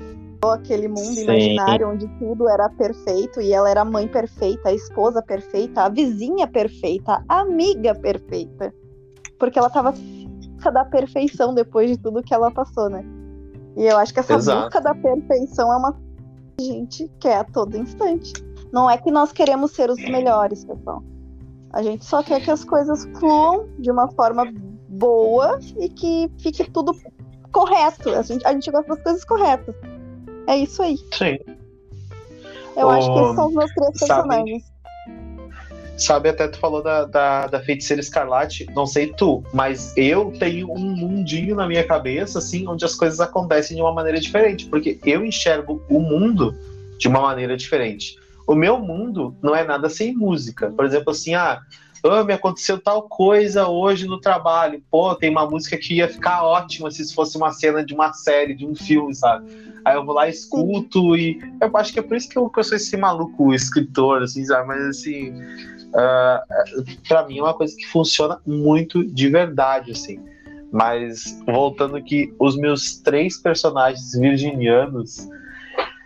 aquele 0.50 0.88
mundo 0.88 1.14
Sim. 1.14 1.22
imaginário 1.22 1.88
onde 1.88 2.06
tudo 2.18 2.48
era 2.48 2.68
perfeito 2.68 3.40
e 3.40 3.52
ela 3.52 3.70
era 3.70 3.80
a 3.80 3.84
mãe 3.84 4.06
perfeita, 4.06 4.68
a 4.68 4.74
esposa 4.74 5.22
perfeita, 5.22 5.84
a 5.84 5.88
vizinha 5.88 6.46
perfeita, 6.46 7.24
a 7.28 7.40
amiga 7.40 7.94
perfeita. 7.94 8.72
Porque 9.38 9.58
ela 9.58 9.70
tava 9.70 9.94
da 10.72 10.84
perfeição 10.84 11.54
depois 11.54 11.90
de 11.90 11.98
tudo 11.98 12.22
que 12.22 12.32
ela 12.32 12.50
passou, 12.50 12.88
né? 12.88 13.04
E 13.76 13.84
eu 13.84 13.96
acho 13.96 14.12
que 14.12 14.20
essa 14.20 14.34
Exato. 14.34 14.62
busca 14.62 14.80
da 14.80 14.94
perfeição 14.94 15.72
é 15.72 15.76
uma 15.76 15.92
coisa 15.92 16.06
que 16.56 16.70
a 16.70 16.72
gente 16.72 17.12
quer 17.20 17.36
a 17.38 17.44
todo 17.44 17.76
instante. 17.76 18.32
Não 18.72 18.90
é 18.90 18.96
que 18.96 19.10
nós 19.10 19.32
queremos 19.32 19.72
ser 19.72 19.90
os 19.90 19.98
melhores, 19.98 20.64
pessoal. 20.64 21.02
A 21.72 21.82
gente 21.82 22.04
só 22.04 22.22
quer 22.22 22.40
que 22.40 22.50
as 22.50 22.64
coisas 22.64 23.04
fluam 23.18 23.68
de 23.78 23.90
uma 23.90 24.08
forma 24.12 24.44
boa 24.88 25.58
e 25.78 25.88
que 25.88 26.30
fique 26.38 26.70
tudo 26.70 26.94
correto. 27.50 28.10
A 28.10 28.22
gente, 28.22 28.46
a 28.46 28.52
gente 28.52 28.70
gosta 28.70 28.94
das 28.94 29.02
coisas 29.02 29.24
corretas. 29.24 29.74
É 30.46 30.56
isso 30.56 30.82
aí. 30.82 30.96
Sim. 31.12 31.38
Eu 32.76 32.90
acho 32.90 33.12
que 33.12 33.18
esses 33.18 33.34
são 33.34 33.46
os 33.46 33.54
meus 33.54 33.72
três 33.72 33.98
personagens. 33.98 34.73
Sabe, 35.96 36.28
até 36.28 36.48
tu 36.48 36.58
falou 36.58 36.82
da, 36.82 37.04
da, 37.04 37.46
da 37.46 37.60
feiticeira 37.60 38.00
escarlate, 38.00 38.66
não 38.74 38.84
sei 38.84 39.12
tu, 39.12 39.44
mas 39.52 39.96
eu 39.96 40.32
tenho 40.38 40.70
um 40.72 40.96
mundinho 40.96 41.54
na 41.54 41.68
minha 41.68 41.84
cabeça, 41.86 42.38
assim, 42.38 42.66
onde 42.66 42.84
as 42.84 42.96
coisas 42.96 43.20
acontecem 43.20 43.76
de 43.76 43.82
uma 43.82 43.92
maneira 43.92 44.18
diferente, 44.18 44.66
porque 44.66 44.98
eu 45.04 45.24
enxergo 45.24 45.82
o 45.88 46.00
mundo 46.00 46.52
de 46.98 47.06
uma 47.06 47.20
maneira 47.20 47.56
diferente 47.56 48.18
o 48.46 48.54
meu 48.54 48.78
mundo 48.78 49.34
não 49.42 49.54
é 49.54 49.64
nada 49.64 49.88
sem 49.88 50.14
música. 50.14 50.70
Por 50.70 50.84
exemplo, 50.84 51.10
assim, 51.10 51.34
ah, 51.34 51.62
Ah, 52.06 52.22
me 52.22 52.34
aconteceu 52.34 52.78
tal 52.78 53.08
coisa 53.08 53.66
hoje 53.66 54.06
no 54.06 54.20
trabalho. 54.20 54.82
Pô, 54.90 55.14
tem 55.14 55.30
uma 55.30 55.48
música 55.48 55.78
que 55.78 55.94
ia 55.94 56.06
ficar 56.06 56.44
ótima 56.44 56.90
se 56.90 57.14
fosse 57.14 57.38
uma 57.38 57.50
cena 57.50 57.82
de 57.82 57.94
uma 57.94 58.12
série, 58.12 58.54
de 58.54 58.66
um 58.66 58.74
filme, 58.74 59.14
sabe? 59.14 59.50
Aí 59.82 59.96
eu 59.96 60.04
vou 60.04 60.14
lá, 60.14 60.28
escuto 60.28 61.16
e 61.16 61.40
eu 61.58 61.74
acho 61.74 61.94
que 61.94 61.98
é 61.98 62.02
por 62.02 62.14
isso 62.14 62.28
que 62.28 62.36
eu, 62.36 62.50
que 62.50 62.60
eu 62.60 62.64
sou 62.64 62.76
esse 62.76 62.94
maluco 62.98 63.54
escritor, 63.54 64.22
assim, 64.22 64.44
sabe? 64.44 64.68
Mas 64.68 64.82
assim, 64.84 65.32
uh, 65.94 66.84
para 67.08 67.26
mim 67.26 67.38
é 67.38 67.42
uma 67.42 67.54
coisa 67.54 67.74
que 67.76 67.86
funciona 67.86 68.40
muito 68.46 69.04
de 69.04 69.28
verdade, 69.28 69.92
assim. 69.92 70.20
Mas 70.70 71.40
voltando 71.46 71.96
aqui, 71.96 72.34
os 72.38 72.56
meus 72.56 72.98
três 72.98 73.38
personagens 73.38 74.12
virginianos, 74.12 75.28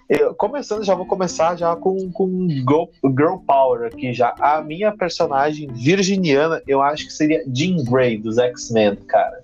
eu, 0.09 0.34
começando, 0.34 0.84
já 0.84 0.95
vou 0.95 1.07
começar 1.07 1.57
já 1.57 1.74
com, 1.76 2.11
com 2.12 2.49
girl, 2.49 3.39
Power 3.47 3.86
aqui 3.86 4.12
já. 4.12 4.34
A 4.39 4.62
minha 4.62 4.91
personagem 4.93 5.68
virginiana, 5.72 6.62
eu 6.66 6.82
acho 6.82 7.07
que 7.07 7.12
seria 7.12 7.43
Jean 7.53 7.82
Grey 7.84 8.18
dos 8.18 8.39
X-Men, 8.39 8.97
cara. 9.07 9.43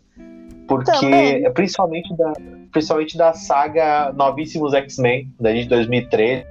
Porque, 0.67 0.91
Também. 0.91 1.53
principalmente 1.53 2.17
da, 2.17 2.33
principalmente 2.73 3.17
da 3.17 3.35
saga 3.35 4.13
Novíssimos 4.13 4.73
X-Men, 4.73 5.31
de 5.39 5.69
2013, 5.69 6.47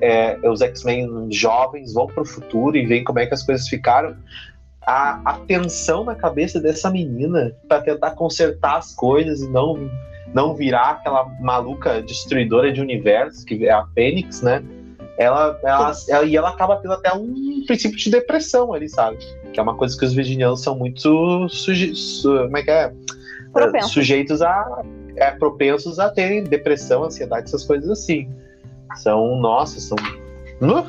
é, 0.00 0.38
os 0.48 0.60
X-Men 0.60 1.30
jovens 1.30 1.92
vão 1.92 2.06
pro 2.06 2.24
futuro 2.24 2.76
e 2.76 2.86
veem 2.86 3.04
como 3.04 3.18
é 3.18 3.26
que 3.26 3.34
as 3.34 3.42
coisas 3.42 3.68
ficaram 3.68 4.16
a, 4.86 5.20
a 5.24 5.32
tensão 5.40 6.04
na 6.04 6.14
cabeça 6.14 6.60
dessa 6.60 6.90
menina 6.90 7.52
para 7.68 7.82
tentar 7.82 8.12
consertar 8.12 8.76
as 8.76 8.94
coisas 8.94 9.42
e 9.42 9.48
não 9.48 9.90
não 10.34 10.54
virar 10.54 10.90
aquela 10.90 11.24
maluca 11.40 12.02
destruidora 12.02 12.72
de 12.72 12.80
universo 12.80 13.44
que 13.44 13.66
é 13.66 13.72
a 13.72 13.86
Fênix, 13.94 14.42
né? 14.42 14.62
Ela, 15.16 15.58
ela, 15.64 15.92
ela, 16.08 16.24
e 16.26 16.36
ela 16.36 16.50
acaba 16.50 16.76
tendo 16.76 16.92
até 16.92 17.10
um 17.14 17.64
princípio 17.66 17.96
de 17.96 18.10
depressão 18.10 18.74
ali, 18.74 18.86
sabe? 18.86 19.16
Que 19.52 19.58
é 19.58 19.62
uma 19.62 19.74
coisa 19.74 19.98
que 19.98 20.04
os 20.04 20.12
virginianos 20.12 20.62
são 20.62 20.76
muito 20.76 21.48
suje, 21.48 21.94
su, 21.94 22.28
como 22.28 22.58
é 22.58 22.62
que 22.62 22.70
é? 22.70 22.92
Sujeitos 23.82 24.42
a 24.42 24.82
é, 25.16 25.30
propensos 25.30 25.98
a 25.98 26.10
terem 26.10 26.44
depressão, 26.44 27.04
ansiedade, 27.04 27.46
essas 27.46 27.64
coisas 27.64 27.88
assim. 27.88 28.28
São, 28.96 29.36
nossa, 29.36 29.80
são. 29.80 29.96
Não, 30.60 30.86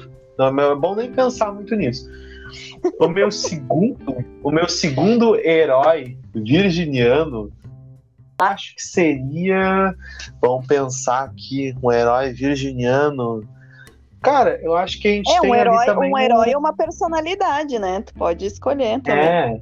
é 0.59 0.75
bom 0.75 0.95
nem 0.95 1.11
pensar 1.11 1.51
muito 1.53 1.75
nisso. 1.75 2.09
O 2.99 3.07
meu 3.07 3.31
segundo, 3.31 4.23
o 4.41 4.51
meu 4.51 4.69
segundo 4.69 5.35
herói 5.35 6.17
virginiano, 6.33 7.51
acho 8.39 8.75
que 8.75 8.81
seria. 8.81 9.93
Vamos 10.41 10.65
pensar 10.67 11.23
aqui, 11.23 11.75
um 11.81 11.91
herói 11.91 12.31
virginiano. 12.31 13.47
Cara, 14.21 14.59
eu 14.61 14.75
acho 14.75 14.99
que 14.99 15.07
a 15.07 15.11
gente 15.11 15.31
é, 15.31 15.39
tem 15.39 15.51
um 15.51 15.55
herói, 15.55 15.85
também 15.85 16.11
um 16.13 16.17
herói 16.17 16.51
é 16.51 16.57
uma 16.57 16.73
personalidade, 16.73 17.77
né? 17.79 18.01
Tu 18.01 18.13
pode 18.13 18.45
escolher 18.45 19.01
também. 19.01 19.25
É. 19.25 19.61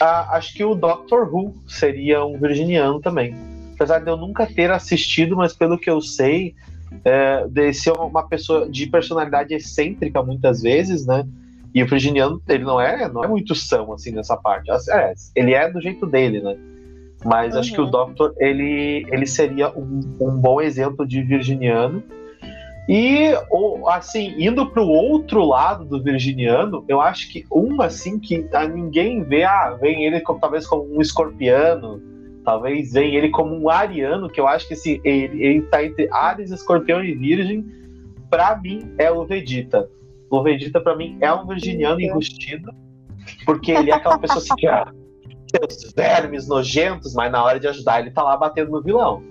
Ah, 0.00 0.36
acho 0.36 0.54
que 0.54 0.64
o 0.64 0.74
Doctor 0.74 1.32
Who 1.32 1.54
seria 1.66 2.24
um 2.24 2.38
virginiano 2.38 3.00
também. 3.00 3.34
Apesar 3.74 4.00
de 4.00 4.10
eu 4.10 4.16
nunca 4.16 4.46
ter 4.46 4.70
assistido, 4.70 5.36
mas 5.36 5.52
pelo 5.52 5.78
que 5.78 5.90
eu 5.90 6.00
sei, 6.00 6.54
é, 7.04 7.46
de 7.48 7.72
ser 7.72 7.92
uma 7.92 8.26
pessoa 8.28 8.68
de 8.68 8.86
personalidade 8.86 9.54
excêntrica 9.54 10.22
muitas 10.22 10.62
vezes, 10.62 11.06
né? 11.06 11.26
E 11.74 11.82
o 11.82 11.86
virginiano, 11.88 12.40
ele 12.48 12.62
não 12.62 12.80
é, 12.80 13.08
não 13.08 13.24
é 13.24 13.26
muito 13.26 13.54
são, 13.54 13.92
assim, 13.92 14.12
nessa 14.12 14.36
parte. 14.36 14.70
É, 14.90 15.12
ele 15.34 15.54
é 15.54 15.68
do 15.70 15.80
jeito 15.80 16.06
dele, 16.06 16.40
né? 16.40 16.56
Mas 17.24 17.54
uhum. 17.54 17.60
acho 17.60 17.72
que 17.72 17.80
o 17.80 17.84
uhum. 17.84 17.90
Doctor, 17.90 18.34
ele, 18.38 19.06
ele 19.10 19.26
seria 19.26 19.70
um, 19.70 20.00
um 20.20 20.38
bom 20.38 20.60
exemplo 20.60 21.06
de 21.06 21.22
virginiano. 21.22 22.02
E, 22.88 23.30
assim, 23.88 24.34
indo 24.38 24.70
para 24.70 24.82
o 24.82 24.88
outro 24.88 25.42
lado 25.44 25.84
do 25.84 26.02
virginiano, 26.02 26.84
eu 26.86 27.00
acho 27.00 27.30
que 27.30 27.44
um, 27.50 27.80
assim, 27.80 28.20
que 28.20 28.46
ninguém 28.72 29.22
vê, 29.22 29.42
ah, 29.42 29.76
vem 29.80 30.04
ele 30.04 30.20
como, 30.20 30.38
talvez 30.38 30.66
como 30.66 30.84
um 30.94 31.00
escorpiano, 31.00 32.00
talvez 32.44 32.92
vem 32.92 33.14
ele 33.14 33.30
como 33.30 33.54
um 33.54 33.70
ariano, 33.70 34.28
que 34.28 34.40
eu 34.40 34.46
acho 34.46 34.68
que 34.68 34.74
esse, 34.74 35.00
ele, 35.02 35.42
ele 35.42 35.62
tá 35.62 35.84
entre 35.84 36.08
Ares, 36.12 36.50
escorpião 36.50 37.02
e 37.02 37.14
virgem, 37.14 37.64
para 38.30 38.56
mim 38.56 38.94
é 38.98 39.10
o 39.10 39.24
Vegeta. 39.24 39.88
O 40.30 40.42
Vegeta, 40.42 40.80
para 40.80 40.96
mim, 40.96 41.16
é 41.20 41.32
um 41.32 41.46
virginiano 41.46 42.00
enrustido, 42.00 42.72
porque 43.46 43.72
ele 43.72 43.90
é 43.90 43.94
aquela 43.94 44.18
pessoa 44.18 44.38
assim 44.38 44.54
que, 44.56 44.66
ah, 44.66 44.92
seus 45.50 45.92
vermes 45.92 46.48
nojentos, 46.48 47.14
mas 47.14 47.30
na 47.30 47.42
hora 47.42 47.58
de 47.58 47.68
ajudar, 47.68 48.00
ele 48.00 48.10
tá 48.10 48.22
lá 48.22 48.36
batendo 48.36 48.70
no 48.70 48.82
vilão. 48.82 49.22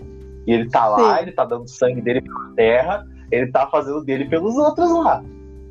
E 0.48 0.54
ele 0.54 0.70
tá 0.70 0.88
lá, 0.88 1.18
Sim. 1.18 1.22
ele 1.24 1.32
tá 1.32 1.46
dando 1.46 1.68
sangue 1.70 2.02
dele 2.02 2.22
pela 2.22 2.54
terra, 2.56 3.08
ele 3.32 3.52
tá 3.52 3.68
fazendo 3.68 4.04
dele 4.04 4.26
pelos 4.26 4.56
outros 4.56 4.92
lá. 4.92 5.24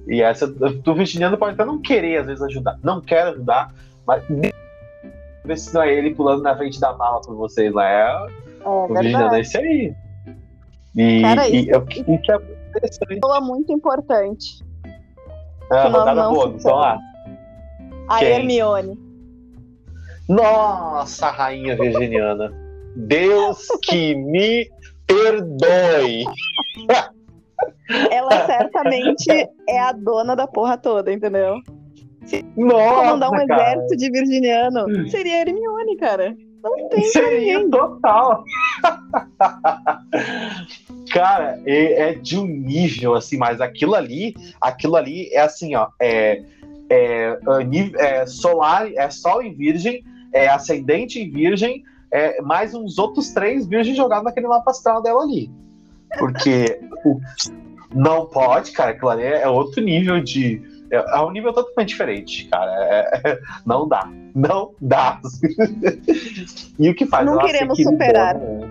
E 0.07 0.21
essa 0.23 0.47
do 0.47 0.95
virginiano 0.95 1.37
pode 1.37 1.55
até 1.55 1.65
não 1.65 1.81
querer, 1.81 2.19
às 2.19 2.27
vezes, 2.27 2.43
ajudar. 2.43 2.79
Não 2.83 3.01
quer 3.01 3.23
ajudar, 3.29 3.73
mas 4.07 4.25
não 5.73 5.83
é 5.83 5.93
ele 5.93 6.15
pulando 6.15 6.43
na 6.43 6.57
frente 6.57 6.81
da 6.81 6.93
mala 6.93 7.21
por 7.21 7.35
vocês 7.35 7.73
lá. 7.73 7.87
É, 7.87 8.27
é 8.65 8.87
virginiano 8.89 9.35
é 9.35 9.41
esse 9.41 9.59
aí. 9.59 9.95
E, 10.97 11.23
Cara, 11.23 11.49
isso, 11.49 11.57
e, 11.57 12.15
e, 12.15 12.19
que 12.19 12.33
é 12.33 12.37
interessante. 12.69 13.21
muito 13.43 13.73
importante. 13.73 14.65
Ah, 15.71 15.89
rodada 15.89 16.29
boa, 16.29 16.49
então 16.49 16.77
lá. 16.77 16.99
A 18.09 18.19
Quem? 18.19 18.29
Hermione. 18.29 18.99
Nossa, 20.29 21.31
rainha 21.31 21.77
virginiana. 21.77 22.53
Deus 22.95 23.67
que 23.83 24.15
me 24.15 24.71
perdoe. 25.07 26.25
Ela 28.11 28.47
certamente 28.47 29.31
é 29.69 29.81
a 29.81 29.93
dona 29.93 30.37
da 30.37 30.47
porra 30.47 30.77
toda, 30.77 31.13
entendeu? 31.13 31.57
Se 32.25 32.45
Nossa, 32.57 33.01
comandar 33.01 33.31
um 33.31 33.47
cara. 33.47 33.73
exército 33.73 33.97
de 33.97 34.11
virginiano, 34.11 35.11
seria 35.11 35.41
Hermione, 35.41 35.97
cara. 35.97 36.37
Não 36.63 36.89
tem 36.89 37.03
Seria 37.05 37.59
ninguém. 37.59 37.71
total. 37.71 38.45
Cara, 41.13 41.61
é, 41.67 42.11
é, 42.11 42.15
de 42.15 42.39
um 42.39 42.47
nível 42.47 43.15
assim, 43.15 43.37
mas 43.37 43.61
aquilo 43.61 43.97
ali, 43.97 44.35
aquilo 44.61 44.95
ali 44.95 45.29
é 45.33 45.41
assim, 45.41 45.75
ó, 45.75 45.89
é, 46.01 46.41
é, 46.89 47.37
é 47.99 48.27
solar, 48.27 48.91
é 48.93 49.11
sol 49.11 49.43
em 49.43 49.53
virgem, 49.53 50.05
é 50.33 50.49
ascendente 50.49 51.21
em 51.21 51.31
virgem, 51.31 51.83
é 52.13 52.41
mais 52.41 52.75
uns 52.75 52.99
outros 52.99 53.33
três 53.33 53.67
virgens 53.67 53.97
jogados 53.97 54.25
naquele 54.25 54.47
mapa 54.47 54.71
astral 54.71 55.03
dela 55.03 55.23
ali. 55.23 55.51
Porque 56.19 56.81
o, 57.05 57.19
não 57.95 58.27
pode, 58.27 58.73
cara, 58.73 58.93
aquilo 58.93 59.11
ali 59.11 59.25
é 59.25 59.49
outro 59.49 59.83
nível 59.83 60.23
de. 60.23 60.63
É, 60.93 60.97
é 60.97 61.21
um 61.21 61.31
nível 61.31 61.55
totalmente 61.55 61.89
diferente, 61.89 62.47
cara. 62.49 62.71
É, 62.71 63.21
é 63.31 63.41
não 63.65 63.89
dá. 63.89 64.09
Não 64.35 64.75
dá. 64.79 65.19
e 66.79 66.91
o 66.91 66.95
que 66.95 67.07
faz? 67.07 67.25
Não 67.25 67.39
queremos 67.39 67.83
superar. 67.83 68.39
Né? 68.39 68.71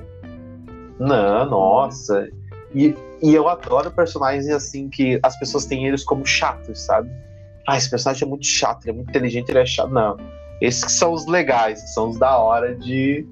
Não, 1.00 1.50
nossa. 1.50 2.30
E, 2.76 2.96
e 3.22 3.34
eu 3.34 3.50
adoro 3.50 3.90
personagens 3.90 4.48
assim 4.50 4.88
que 4.88 5.20
as 5.24 5.38
pessoas 5.40 5.66
têm 5.66 5.88
eles 5.88 6.04
como 6.04 6.26
chatos, 6.26 6.82
sabe? 6.82 7.10
Ah, 7.68 7.76
esse 7.76 7.90
personagem 7.90 8.26
é 8.26 8.30
muito 8.30 8.46
chato, 8.46 8.84
ele 8.84 8.92
é 8.92 8.94
muito 8.94 9.10
inteligente, 9.10 9.50
ele 9.50 9.60
é 9.60 9.66
chato. 9.66 9.90
Não. 9.90 10.18
Esses 10.62 10.84
que 10.84 10.92
são 10.92 11.12
os 11.12 11.26
legais, 11.26 11.82
que 11.82 11.90
são 11.90 12.10
os 12.10 12.20
da 12.20 12.38
hora 12.38 12.76
de, 12.76 13.26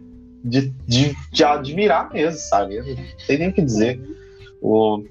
de, 0.44 0.74
de, 0.88 1.16
de 1.32 1.44
admirar 1.44 2.12
mesmo, 2.12 2.40
sabe? 2.40 2.80
Não 2.80 2.96
tem 3.28 3.38
nem 3.38 3.50
o 3.50 3.54
que 3.54 3.62
dizer. 3.62 4.02
O... 4.62 5.04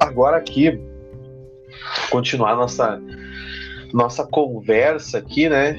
Agora 0.00 0.36
aqui, 0.36 0.78
continuar 2.10 2.56
nossa, 2.56 3.00
nossa 3.92 4.26
conversa 4.26 5.18
aqui, 5.18 5.48
né? 5.48 5.76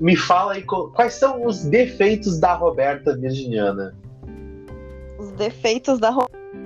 Me 0.00 0.16
fala 0.16 0.54
aí 0.54 0.62
quais 0.62 1.14
são 1.14 1.44
os 1.44 1.64
defeitos 1.64 2.38
da 2.38 2.54
Roberta 2.54 3.16
Virginiana 3.16 3.94
os 5.20 5.30
defeitos 5.32 5.98
da 5.98 6.10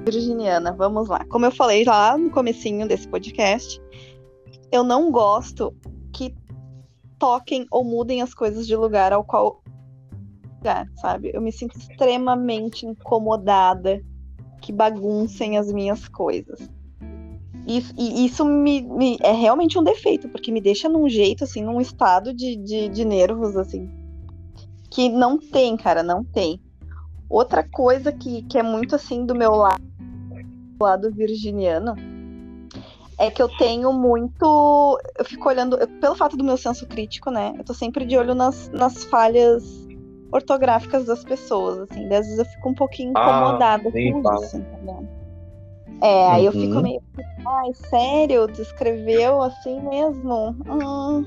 virginiana. 0.05 0.72
Vamos 0.72 1.09
lá. 1.09 1.24
Como 1.26 1.44
eu 1.44 1.50
falei 1.50 1.84
lá 1.84 2.16
no 2.16 2.30
comecinho 2.30 2.86
desse 2.86 3.09
podcast, 3.09 3.80
eu 4.70 4.84
não 4.84 5.11
gosto 5.11 5.74
que 6.12 6.34
toquem 7.18 7.66
ou 7.70 7.84
mudem 7.84 8.22
as 8.22 8.32
coisas 8.32 8.66
de 8.66 8.76
lugar 8.76 9.12
ao 9.12 9.24
qual 9.24 9.62
lugar, 10.57 10.88
sabe? 10.96 11.30
Eu 11.34 11.42
me 11.42 11.52
sinto 11.52 11.76
extremamente 11.76 12.86
incomodada 12.86 14.00
que 14.62 14.72
baguncem 14.72 15.59
as 15.59 15.70
minhas 15.72 16.09
coisas. 16.09 16.70
Isso, 17.67 17.95
e 17.97 18.27
isso 18.27 18.45
me, 18.45 18.83
me, 18.83 19.17
é 19.23 19.33
realmente 19.33 19.79
um 19.79 19.83
defeito, 19.83 20.29
porque 20.29 20.53
me 20.53 20.61
deixa 20.61 20.89
num 20.89 21.09
jeito, 21.09 21.45
assim, 21.45 21.62
num 21.65 21.81
estado 21.81 22.35
de, 22.35 22.57
de, 22.57 22.89
de 22.89 23.05
nervos, 23.05 23.57
assim, 23.57 23.89
que 24.91 25.09
não 25.09 25.39
tem, 25.39 25.77
cara, 25.77 26.03
não 26.03 26.23
tem. 26.23 26.61
Outra 27.29 27.67
coisa 27.67 28.12
que, 28.12 28.43
que 28.43 28.59
é 28.59 28.62
muito 28.62 28.95
assim 28.95 29.25
do 29.25 29.35
meu 29.35 29.53
lado, 29.53 29.83
do 29.83 30.85
lado 30.85 31.11
virginiano, 31.11 31.95
é 33.19 33.31
que 33.31 33.43
eu 33.43 33.49
tenho 33.49 33.93
muito. 33.93 35.01
Eu 35.19 35.25
fico 35.25 35.49
olhando, 35.49 35.77
eu, 35.77 35.89
pelo 35.89 36.15
fato 36.15 36.37
do 36.37 36.45
meu 36.45 36.57
senso 36.57 36.87
crítico, 36.87 37.31
né? 37.31 37.55
Eu 37.57 37.65
tô 37.65 37.73
sempre 37.73 38.05
de 38.05 38.17
olho 38.17 38.35
nas, 38.35 38.69
nas 38.71 39.05
falhas 39.05 39.65
ortográficas 40.31 41.07
das 41.07 41.25
pessoas, 41.25 41.79
assim. 41.79 42.05
Às 42.05 42.27
vezes 42.27 42.39
eu 42.39 42.45
fico 42.45 42.69
um 42.69 42.75
pouquinho 42.75 43.12
ah, 43.17 43.21
incomodada 43.21 43.89
ah, 43.89 43.93
com 43.93 43.99
isso, 44.45 44.57
entendeu? 44.59 45.24
É, 46.01 46.28
aí 46.28 46.45
eu 46.45 46.53
fico 46.53 46.80
meio. 46.80 47.01
Ai, 47.47 47.72
sério? 47.89 48.47
Descreveu 48.47 49.41
assim 49.43 49.80
mesmo? 49.80 50.57
Hum. 50.68 51.24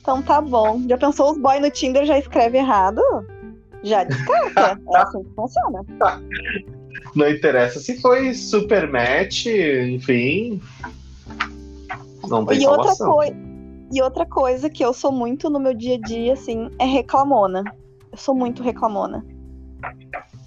Então 0.00 0.22
tá 0.22 0.40
bom. 0.40 0.80
Já 0.88 0.96
pensou 0.96 1.32
os 1.32 1.38
boy 1.38 1.58
no 1.60 1.70
Tinder 1.70 2.04
já 2.06 2.18
escreve 2.18 2.58
errado? 2.58 3.00
Já 3.82 4.04
descarta. 4.04 4.80
é 4.94 4.96
assim 4.98 5.22
que 5.24 5.30
funciona. 5.34 5.84
Não 7.14 7.28
interessa 7.28 7.80
se 7.80 8.00
foi 8.00 8.32
super 8.34 8.90
match, 8.90 9.46
enfim. 9.46 10.60
Não 12.28 12.44
tem 12.46 12.62
e 12.62 12.66
outra, 12.66 12.94
salvação. 12.94 13.10
coi- 13.12 13.36
e 13.92 14.02
outra 14.02 14.26
coisa 14.26 14.68
que 14.70 14.84
eu 14.84 14.92
sou 14.92 15.12
muito 15.12 15.48
no 15.48 15.58
meu 15.60 15.74
dia 15.74 15.94
a 15.96 16.00
dia, 16.00 16.32
assim, 16.32 16.68
é 16.78 16.84
reclamona. 16.84 17.62
Eu 18.12 18.18
sou 18.18 18.34
muito 18.34 18.62
reclamona. 18.62 19.24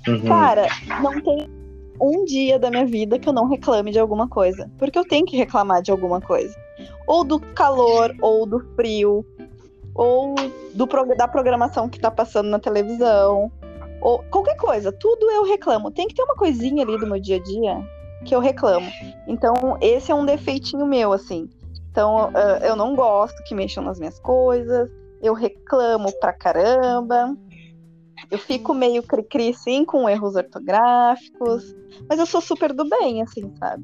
Uhum. 0.07 0.26
Cara, 0.28 0.68
não 1.01 1.20
tem 1.22 1.49
um 2.00 2.26
dia 2.26 2.58
da 2.58 2.70
minha 2.70 2.86
vida 2.86 3.20
que 3.20 3.28
eu 3.28 3.34
não 3.34 3.47
reclame 3.47 3.91
de 3.91 4.00
alguma 4.00 4.28
coisa. 4.28 4.70
Porque 4.78 4.97
eu 4.97 5.08
tenho 5.08 5.26
que 5.26 5.38
reclamar 5.38 5.82
de 5.82 5.91
alguma 5.91 6.22
coisa. 6.22 6.56
Ou 7.06 7.24
do 7.24 7.39
calor, 7.39 8.16
ou 8.22 8.45
do 8.45 8.60
frio, 8.76 9.26
ou 9.93 10.36
do, 10.74 10.88
da 11.18 11.28
programação 11.28 11.89
que 11.89 12.00
tá 12.00 12.10
passando 12.10 12.50
na 12.50 12.60
televisão. 12.60 13.52
Ou 14.02 14.24
qualquer 14.30 14.56
coisa. 14.56 14.91
Tudo 14.91 15.30
eu 15.30 15.43
reclamo. 15.43 15.91
Tem 15.91 16.08
que 16.08 16.16
ter 16.16 16.24
uma 16.24 16.36
coisinha 16.36 16.84
ali 16.84 16.97
do 16.97 17.08
meu 17.08 17.20
dia 17.20 17.38
a 17.38 17.43
dia 17.43 17.84
que 18.26 18.36
eu 18.36 18.39
reclamo. 18.39 18.89
Então, 19.28 19.78
esse 19.82 20.12
é 20.12 20.16
um 20.16 20.26
defeitinho 20.26 20.86
meu, 20.86 21.12
assim. 21.14 21.50
Então, 21.91 22.32
ah, 22.34 22.60
eu 22.62 22.76
não 22.76 22.95
gosto 22.95 23.43
que 23.43 23.56
mexam 23.56 23.84
nas 23.84 24.00
minhas 24.00 24.20
coisas. 24.20 24.89
Eu 25.22 25.34
reclamo 25.34 26.12
pra 26.20 26.32
caramba. 26.32 27.36
Eu 28.30 28.38
fico 28.38 28.74
meio 28.74 29.03
cri-cri, 29.03 29.53
sim, 29.53 29.86
com 29.86 30.09
erros 30.09 30.36
ortográficos. 30.36 31.63
Mas 32.07 32.20
eu 32.20 32.26
sou 32.26 32.41
super 32.41 32.74
do 32.74 32.88
bem, 32.88 33.22
assim, 33.22 33.51
sabe? 33.57 33.84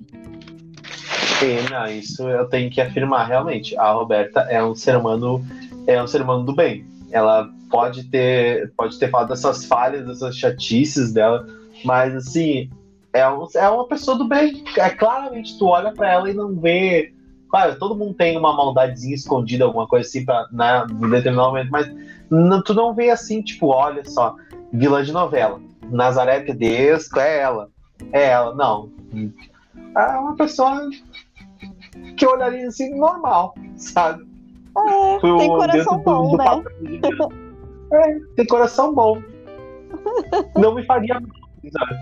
E, 1.43 1.69
não, 1.69 1.87
isso 1.87 2.27
eu 2.27 2.47
tenho 2.47 2.69
que 2.71 2.79
afirmar 2.81 3.27
realmente. 3.27 3.77
A 3.77 3.91
Roberta 3.91 4.41
é 4.41 4.63
um 4.63 4.75
ser 4.75 4.95
humano, 4.95 5.45
é 5.87 6.01
um 6.01 6.07
ser 6.07 6.21
humano 6.21 6.43
do 6.43 6.55
bem. 6.55 6.85
Ela 7.11 7.49
pode 7.69 8.05
ter, 8.05 8.71
pode 8.77 8.97
ter 8.97 9.09
falado 9.09 9.29
dessas 9.29 9.65
falhas, 9.65 10.05
dessas 10.05 10.37
chatices 10.37 11.11
dela, 11.11 11.45
mas 11.83 12.15
assim, 12.15 12.69
é, 13.11 13.27
um- 13.29 13.47
é 13.55 13.69
uma 13.69 13.87
pessoa 13.87 14.17
do 14.17 14.27
bem. 14.27 14.63
É 14.77 14.89
claramente 14.89 15.57
tu 15.57 15.65
olha 15.67 15.91
pra 15.91 16.11
ela 16.11 16.29
e 16.29 16.33
não 16.33 16.55
vê. 16.55 17.13
Claro, 17.49 17.77
todo 17.77 17.95
mundo 17.95 18.13
tem 18.13 18.37
uma 18.37 18.53
maldadezinha 18.53 19.15
escondida, 19.15 19.65
alguma 19.65 19.87
coisa 19.87 20.07
assim, 20.07 20.25
pra, 20.25 20.47
né, 20.51 20.85
em 20.89 21.09
determinado 21.09 21.49
momento, 21.49 21.69
mas 21.71 21.87
não- 22.29 22.63
tu 22.63 22.73
não 22.73 22.93
vê 22.93 23.09
assim, 23.09 23.41
tipo, 23.41 23.67
olha 23.67 24.03
só, 24.05 24.35
vilã 24.73 25.03
de 25.03 25.11
novela. 25.11 25.59
Nazaré 25.89 26.41
Tedesco 26.41 27.19
é 27.19 27.39
ela. 27.39 27.69
É 28.11 28.29
ela, 28.29 28.53
não. 28.55 28.91
É 29.97 30.17
uma 30.17 30.35
pessoa 30.35 30.89
que 32.17 32.25
eu 32.25 32.31
olharia 32.31 32.67
assim, 32.67 32.97
normal, 32.97 33.53
sabe? 33.77 34.23
É, 34.77 35.19
Foi 35.19 35.37
tem 35.37 35.47
coração 35.47 35.97
dentro 35.97 35.97
do- 35.97 36.03
bom, 36.03 36.31
do 36.31 36.37
né? 36.37 36.61
É, 37.93 38.19
tem 38.35 38.45
coração 38.47 38.93
bom. 38.93 39.21
Não 40.57 40.75
me 40.75 40.83
faria 40.85 41.13
mal, 41.19 41.29
sabe? 41.71 41.95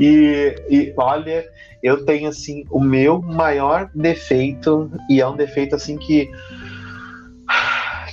E, 0.00 0.56
e 0.68 0.94
olha, 0.96 1.44
eu 1.82 2.04
tenho 2.04 2.28
assim, 2.28 2.64
o 2.70 2.80
meu 2.80 3.22
maior 3.22 3.88
defeito, 3.94 4.90
e 5.08 5.20
é 5.20 5.26
um 5.28 5.36
defeito 5.36 5.76
assim 5.76 5.96
que. 5.98 6.28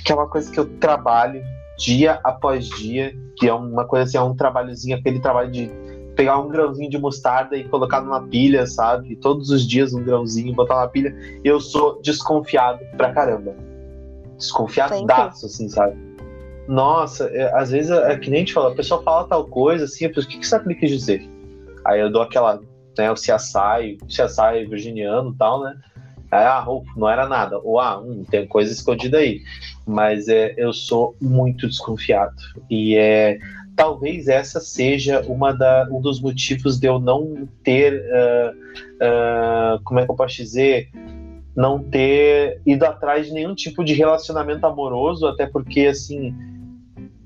Que 0.04 0.12
é 0.12 0.14
uma 0.14 0.28
coisa 0.28 0.50
que 0.50 0.58
eu 0.58 0.66
trabalho 0.78 1.42
dia 1.78 2.20
após 2.22 2.68
dia, 2.68 3.14
que 3.36 3.48
é 3.48 3.54
uma 3.54 3.84
coisa 3.84 4.04
assim, 4.04 4.16
é 4.16 4.22
um 4.22 4.34
trabalhozinho, 4.34 4.96
aquele 4.96 5.20
trabalho 5.20 5.50
de 5.50 5.70
pegar 6.14 6.38
um 6.38 6.48
grãozinho 6.48 6.90
de 6.90 6.98
mostarda 6.98 7.56
e 7.56 7.64
colocar 7.64 8.00
numa 8.00 8.22
pilha, 8.28 8.66
sabe? 8.66 9.16
Todos 9.16 9.50
os 9.50 9.66
dias 9.66 9.94
um 9.94 10.02
grãozinho, 10.02 10.54
botar 10.54 10.76
na 10.76 10.86
pilha. 10.86 11.14
Eu 11.42 11.60
sou 11.60 12.00
desconfiado 12.02 12.80
pra 12.96 13.12
caramba. 13.12 13.54
Desconfiadaço, 14.36 15.46
assim, 15.46 15.68
sabe? 15.68 15.96
Nossa, 16.68 17.24
é, 17.26 17.52
às 17.54 17.70
vezes 17.70 17.90
é 17.90 18.16
que 18.16 18.30
nem 18.30 18.38
a 18.38 18.40
gente 18.40 18.52
fala, 18.52 18.72
a 18.72 18.74
pessoa 18.74 19.02
fala 19.02 19.26
tal 19.26 19.46
coisa, 19.46 19.84
assim, 19.84 20.04
eu 20.04 20.12
penso, 20.12 20.28
o 20.28 20.30
que, 20.30 20.38
que 20.38 20.54
ele 20.54 20.74
quis 20.74 20.90
dizer? 20.90 21.28
Aí 21.84 22.00
eu 22.00 22.10
dou 22.10 22.22
aquela, 22.22 22.60
né, 22.96 23.10
o 23.10 23.14
CSI, 23.14 23.98
o 24.00 24.06
CSI 24.06 24.66
virginiano 24.68 25.32
e 25.32 25.36
tal, 25.36 25.62
né? 25.62 25.74
Aí, 26.32 26.46
ah, 26.46 26.64
não 26.96 27.10
era 27.10 27.28
nada. 27.28 27.58
Ou, 27.58 27.78
ah, 27.78 28.00
hum, 28.00 28.24
tem 28.28 28.46
coisa 28.46 28.72
escondida 28.72 29.18
aí. 29.18 29.42
Mas 29.86 30.28
é, 30.28 30.54
eu 30.56 30.72
sou 30.72 31.14
muito 31.20 31.68
desconfiado. 31.68 32.34
E 32.70 32.96
é, 32.96 33.38
talvez 33.76 34.28
essa 34.28 34.58
seja 34.58 35.20
uma 35.28 35.52
da, 35.52 35.86
um 35.90 36.00
dos 36.00 36.22
motivos 36.22 36.80
de 36.80 36.86
eu 36.86 36.98
não 36.98 37.46
ter, 37.62 38.02
ah, 38.10 38.52
ah, 39.02 39.78
como 39.84 40.00
é 40.00 40.06
que 40.06 40.10
eu 40.10 40.16
posso 40.16 40.36
dizer, 40.36 40.88
não 41.54 41.78
ter 41.82 42.62
ido 42.64 42.86
atrás 42.86 43.26
de 43.26 43.32
nenhum 43.34 43.54
tipo 43.54 43.84
de 43.84 43.92
relacionamento 43.92 44.66
amoroso, 44.66 45.26
até 45.26 45.46
porque, 45.46 45.80
assim, 45.80 46.34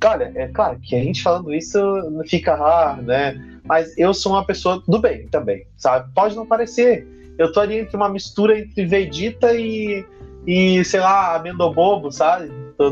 cara, 0.01 0.33
é 0.35 0.49
claro 0.49 0.81
que 0.81 0.97
a 0.97 1.03
gente 1.03 1.23
falando 1.23 1.55
isso 1.55 1.79
fica, 2.27 2.55
ah, 2.55 2.99
né, 3.01 3.41
mas 3.63 3.97
eu 3.97 4.13
sou 4.13 4.33
uma 4.33 4.45
pessoa 4.45 4.83
do 4.89 5.01
bem 5.01 5.29
também, 5.29 5.65
sabe? 5.77 6.13
Pode 6.13 6.35
não 6.35 6.45
parecer, 6.45 7.07
eu 7.39 7.53
tô 7.53 7.61
ali 7.61 7.79
entre 7.81 7.97
uma 7.97 8.09
mistura 8.09 8.59
entre 8.59 8.85
Vegeta 8.87 9.53
e, 9.55 10.05
e 10.47 10.85
sei 10.85 11.01
lá, 11.01 11.37
Amendobobo, 11.37 12.11
sabe? 12.11 12.51
Tô 12.79 12.89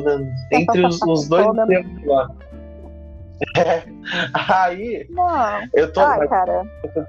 entre 0.52 0.86
os, 0.86 1.00
os 1.02 1.26
dois 1.28 1.46
tempos 1.66 2.04
lá. 2.06 2.30
É, 3.56 3.82
aí, 4.32 5.06
Não. 5.10 5.60
eu 5.74 5.92
tô. 5.92 6.00
Ah, 6.00 6.26
cara, 6.28 6.62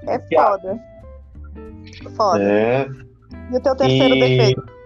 é 0.08 0.18
foda. 0.34 0.78
Foda. 2.16 2.42
É, 2.42 2.88
E 3.52 3.56
o 3.56 3.60
teu 3.60 3.76
terceiro 3.76 4.14
E- 4.16 4.20
defeito? 4.20 4.76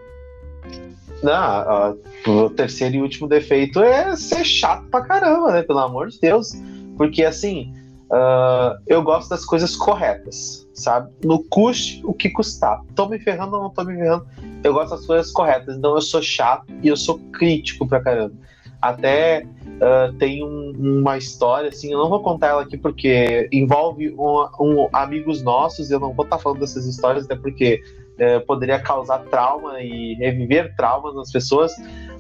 Não, 1.23 1.99
o 2.27 2.51
terceiro 2.51 2.97
e 2.97 3.03
último 3.03 3.29
defeito 3.29 3.83
é 3.83 4.17
ser 4.17 4.45
chato 4.45 4.85
pra 4.91 5.03
caramba, 5.03 5.53
né? 5.53 5.63
Pelo 5.63 5.81
amor 5.81 6.09
de 6.09 6.19
Deus. 6.21 6.53
Porque 6.97 7.25
assim, 7.25 7.75
ah, 8.11 8.77
eu 8.87 9.03
gosto 9.03 9.29
das 9.31 9.45
coisas 9.45 9.77
corretas, 9.77 10.67
sabe? 10.81 11.11
No 11.25 11.43
custe 11.45 12.01
o 12.05 12.13
que 12.13 12.31
custar. 12.31 12.83
Tô 12.95 13.07
me 13.09 13.19
ferrando 13.19 13.57
ou 13.57 13.63
não 13.65 13.71
tô 13.71 13.85
me 13.85 13.95
ferrando. 13.97 14.27
Eu 14.63 14.73
gosto 14.75 14.91
das 14.91 15.07
coisas 15.07 15.33
corretas. 15.33 15.77
Então 15.77 15.95
eu 15.95 16.01
sou 16.03 16.23
chato 16.23 16.67
e 16.83 16.89
eu 16.89 16.97
sou 16.97 17.19
crítico 17.33 17.87
pra 17.87 18.01
caramba. 18.01 18.35
Até 18.81 19.47
ah, 19.83 20.13
tem 20.19 20.45
um- 20.45 20.73
uma 21.01 21.17
história, 21.17 21.71
assim, 21.71 21.91
eu 21.91 21.99
não 21.99 22.09
vou 22.11 22.21
contar 22.23 22.49
ela 22.49 22.63
aqui 22.63 22.77
porque 22.77 23.49
envolve 23.51 24.11
um, 24.11 24.47
um- 24.61 24.89
amigos 24.93 25.43
nossos. 25.43 25.91
Eu 25.91 25.99
não 25.99 26.13
vou 26.13 26.25
estar 26.25 26.39
falando 26.39 26.61
dessas 26.61 26.85
histórias, 26.87 27.25
até 27.25 27.35
porque 27.35 27.81
eh, 28.19 28.39
poderia 28.41 28.79
causar 28.79 29.21
trauma 29.21 29.81
e 29.81 30.13
reviver 30.17 30.77
traumas 30.77 31.15
nas 31.15 31.33
pessoas, 31.33 31.73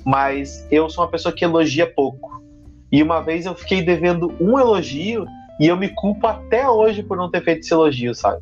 mas 0.02 0.66
eu 0.70 0.88
sou 0.88 1.04
uma 1.04 1.10
pessoa 1.10 1.30
que 1.34 1.44
elogia 1.44 1.86
pouco. 1.86 2.42
E 2.90 3.02
uma 3.02 3.20
vez 3.20 3.44
eu 3.44 3.54
fiquei 3.54 3.82
devendo 3.82 4.34
um 4.40 4.58
elogio 4.58 5.26
e 5.60 5.66
eu 5.66 5.76
me 5.76 5.90
culpo 5.90 6.26
até 6.26 6.66
hoje 6.66 7.02
por 7.02 7.18
não 7.18 7.30
ter 7.30 7.44
feito 7.44 7.60
esse 7.60 7.74
elogio, 7.74 8.14
sabe? 8.14 8.40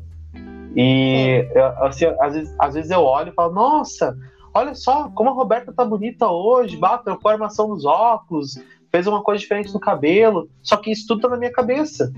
E 0.81 1.45
eu, 1.53 1.65
assim, 1.85 2.05
às, 2.21 2.33
vezes, 2.33 2.55
às 2.57 2.73
vezes 2.73 2.89
eu 2.89 3.01
olho 3.01 3.31
e 3.31 3.35
falo, 3.35 3.53
nossa, 3.53 4.17
olha 4.53 4.73
só 4.73 5.09
como 5.09 5.29
a 5.29 5.33
Roberta 5.33 5.73
tá 5.73 5.83
bonita 5.83 6.29
hoje, 6.29 6.77
bah, 6.77 6.99
trocou 6.99 7.29
a 7.29 7.33
armação 7.33 7.67
nos 7.67 7.83
óculos, 7.83 8.57
fez 8.89 9.05
uma 9.05 9.21
coisa 9.21 9.41
diferente 9.41 9.73
no 9.73 9.79
cabelo, 9.81 10.49
só 10.63 10.77
que 10.77 10.89
isso 10.89 11.05
tudo 11.05 11.19
tá 11.19 11.27
na 11.27 11.35
minha 11.35 11.51
cabeça, 11.51 12.13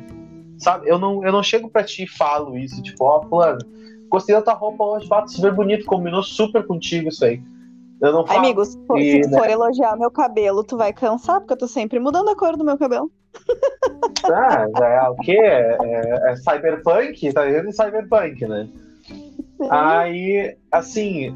sabe? 0.59 0.87
Eu 0.87 0.99
não, 0.99 1.25
eu 1.25 1.31
não 1.31 1.41
chego 1.41 1.71
pra 1.71 1.83
ti 1.83 2.03
e 2.03 2.07
falo 2.07 2.55
isso, 2.55 2.83
tipo, 2.83 3.03
ó, 3.03 3.23
fulano, 3.23 3.65
gostei 4.09 4.35
da 4.35 4.43
tua 4.43 4.53
roupa 4.53 4.83
hoje, 4.83 5.07
bato 5.07 5.31
super 5.31 5.55
bonito, 5.55 5.83
combinou 5.83 6.21
super 6.21 6.63
contigo 6.67 7.09
isso 7.09 7.25
aí. 7.25 7.41
Eu 7.99 8.13
não 8.13 8.27
falo. 8.27 8.39
amigo, 8.41 8.63
se 8.63 8.77
for, 8.85 8.99
E, 8.99 9.23
se 9.23 9.31
né? 9.31 9.39
for 9.39 9.49
elogiar 9.49 9.95
meu 9.97 10.11
cabelo, 10.11 10.63
tu 10.63 10.77
vai 10.77 10.93
cansar, 10.93 11.39
porque 11.39 11.53
eu 11.53 11.57
tô 11.57 11.67
sempre 11.67 11.99
mudando 11.99 12.29
a 12.29 12.35
cor 12.35 12.55
do 12.55 12.63
meu 12.63 12.77
cabelo. 12.77 13.11
Ah, 14.25 14.67
já 14.77 14.87
é 14.87 15.09
o 15.09 15.15
quê? 15.15 15.37
É, 15.37 15.77
é- 15.81 16.31
é 16.31 16.35
cyberpunk? 16.35 17.33
Tá 17.33 17.43
vendo 17.43 17.71
cyberpunk, 17.71 18.45
né? 18.45 18.67
Aí, 19.69 20.55
assim, 20.71 21.35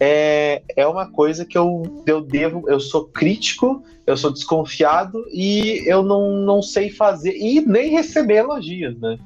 é, 0.00 0.62
é 0.76 0.86
uma 0.86 1.10
coisa 1.10 1.44
que 1.44 1.56
eu, 1.56 2.02
eu 2.06 2.20
devo. 2.20 2.68
Eu 2.68 2.80
sou 2.80 3.06
crítico, 3.06 3.82
eu 4.06 4.16
sou 4.16 4.32
desconfiado 4.32 5.24
e 5.32 5.82
eu 5.86 6.02
não, 6.02 6.32
não 6.32 6.62
sei 6.62 6.90
fazer 6.90 7.34
e 7.36 7.60
nem 7.60 7.90
receber 7.90 8.36
elogios, 8.36 8.98
né? 9.00 9.18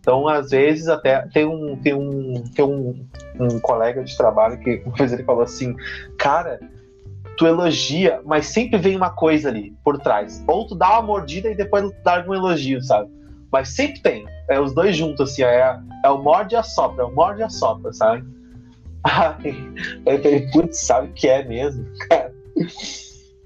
Então, 0.00 0.26
às 0.26 0.50
vezes, 0.50 0.88
até 0.88 1.26
tem 1.28 1.44
um, 1.44 1.76
tem 1.76 1.92
um, 1.94 2.42
tem 2.54 2.64
um, 2.64 3.06
um 3.38 3.60
colega 3.60 4.02
de 4.02 4.16
trabalho 4.16 4.58
que 4.58 4.82
uma 4.86 4.96
vez 4.96 5.12
ele 5.12 5.24
falou 5.24 5.42
assim: 5.42 5.74
Cara, 6.18 6.58
tu 7.38 7.46
elogia, 7.46 8.20
mas 8.26 8.46
sempre 8.46 8.78
vem 8.78 8.96
uma 8.96 9.10
coisa 9.10 9.48
ali 9.48 9.72
por 9.84 9.98
trás. 9.98 10.44
Ou 10.46 10.66
tu 10.66 10.74
dá 10.74 10.90
uma 10.94 11.02
mordida 11.02 11.48
e 11.48 11.54
depois 11.54 11.84
tu 11.84 11.94
dá 12.04 12.22
um 12.28 12.34
elogio, 12.34 12.82
sabe? 12.82 13.08
Mas 13.50 13.70
sempre 13.70 14.02
tem. 14.02 14.26
É 14.50 14.60
os 14.60 14.74
dois 14.74 14.96
juntos, 14.96 15.30
assim, 15.30 15.44
é, 15.44 15.78
é 16.04 16.10
o 16.10 16.18
morde 16.18 16.54
e 16.54 16.58
a 16.58 16.62
sopra, 16.62 17.04
é 17.04 17.06
o 17.06 17.14
morde 17.14 17.40
e 17.40 17.44
a 17.44 17.48
sopra, 17.48 17.92
sabe? 17.92 18.26
Aí 19.04 19.54
eu 20.04 20.22
falei, 20.22 20.50
putz, 20.50 20.80
sabe 20.80 21.08
o 21.08 21.12
que 21.12 21.28
é 21.28 21.44
mesmo, 21.44 21.86
cara? 22.10 22.34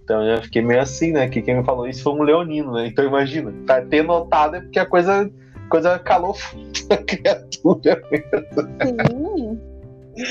Então 0.02 0.22
eu 0.22 0.36
já 0.36 0.42
fiquei 0.42 0.62
meio 0.62 0.80
assim, 0.80 1.12
né? 1.12 1.28
Que 1.28 1.42
quem 1.42 1.58
me 1.58 1.64
falou 1.64 1.86
isso 1.86 2.02
foi 2.02 2.14
um 2.14 2.22
leonino, 2.22 2.72
né? 2.72 2.86
Então 2.86 3.04
imagina, 3.04 3.52
tá 3.66 3.82
ter 3.82 4.02
notado 4.02 4.56
é 4.56 4.60
porque 4.62 4.78
a 4.78 4.86
coisa, 4.86 5.30
coisa 5.68 5.98
calou 5.98 6.34
a 6.90 6.96
criatura 6.96 8.02
mesmo. 8.10 9.06
Sim. 9.06 9.60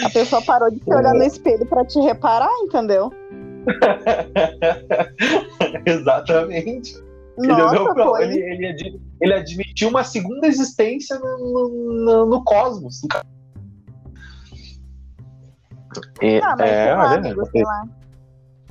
A 0.04 0.10
pessoa 0.10 0.42
parou 0.42 0.70
de 0.70 0.84
se 0.84 0.94
olhar 0.94 1.14
no 1.14 1.24
espelho 1.24 1.66
para 1.66 1.86
te 1.86 2.00
reparar, 2.00 2.52
entendeu? 2.64 3.12
Exatamente. 5.86 6.96
Nossa, 7.38 7.76
ele, 7.76 7.94
foi. 7.94 8.24
ele, 8.24 8.40
ele, 8.40 9.02
ele, 9.22 9.34
admitiu 9.34 9.90
uma 9.90 10.04
segunda 10.04 10.48
existência 10.48 11.18
no, 11.18 11.70
no, 11.70 12.26
no 12.26 12.44
cosmos. 12.44 13.02
E, 16.22 16.40
ah, 16.40 16.56
mas 16.58 16.70
é, 16.70 16.94
lá, 16.94 17.16
amigo, 17.16 17.46
sei 17.48 17.64
lá. 17.64 17.84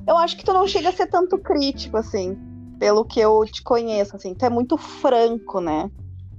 Eu 0.07 0.17
acho 0.17 0.37
que 0.37 0.45
tu 0.45 0.53
não 0.53 0.67
chega 0.67 0.91
a 0.91 0.93
ser 0.93 1.07
tanto 1.07 1.39
crítico, 1.39 1.97
assim, 1.97 2.39
pelo 2.79 3.05
que 3.05 3.21
eu 3.21 3.45
te 3.45 3.63
conheço, 3.63 4.17
assim. 4.17 4.35
Tu 4.35 4.45
é 4.45 4.51
muito 4.51 4.77
franco, 4.77 5.61
né? 5.61 5.91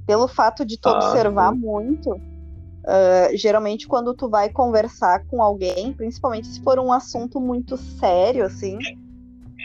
Pelo 0.05 0.27
fato 0.27 0.65
de 0.65 0.79
tu 0.79 0.89
ah, 0.89 0.97
observar 0.97 1.53
sim. 1.53 1.59
muito. 1.59 2.19
Uh, 2.81 3.35
geralmente, 3.37 3.87
quando 3.87 4.13
tu 4.13 4.27
vai 4.27 4.49
conversar 4.49 5.25
com 5.27 5.41
alguém, 5.41 5.93
principalmente 5.93 6.47
se 6.47 6.61
for 6.61 6.79
um 6.79 6.91
assunto 6.91 7.39
muito 7.39 7.77
sério, 7.77 8.45
assim, 8.45 8.77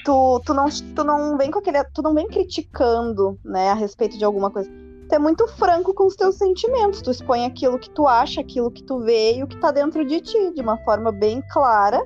tu, 0.04 0.40
tu, 0.44 0.52
não, 0.52 0.66
tu 0.94 1.04
não 1.04 1.36
vem 1.38 1.50
com 1.50 1.58
aquele. 1.58 1.82
Tu 1.84 2.02
não 2.02 2.14
vem 2.14 2.26
criticando, 2.26 3.38
né, 3.44 3.70
a 3.70 3.74
respeito 3.74 4.18
de 4.18 4.24
alguma 4.24 4.50
coisa. 4.50 4.70
Tu 5.08 5.14
é 5.14 5.18
muito 5.18 5.46
franco 5.48 5.94
com 5.94 6.06
os 6.06 6.16
teus 6.16 6.36
sentimentos. 6.36 7.00
Tu 7.00 7.10
expõe 7.10 7.44
aquilo 7.44 7.78
que 7.78 7.90
tu 7.90 8.06
acha, 8.06 8.40
aquilo 8.40 8.70
que 8.70 8.82
tu 8.82 9.00
vê 9.00 9.36
e 9.36 9.42
o 9.42 9.46
que 9.46 9.56
tá 9.58 9.70
dentro 9.70 10.04
de 10.04 10.20
ti, 10.20 10.52
de 10.52 10.60
uma 10.60 10.76
forma 10.78 11.10
bem 11.10 11.42
clara, 11.52 12.04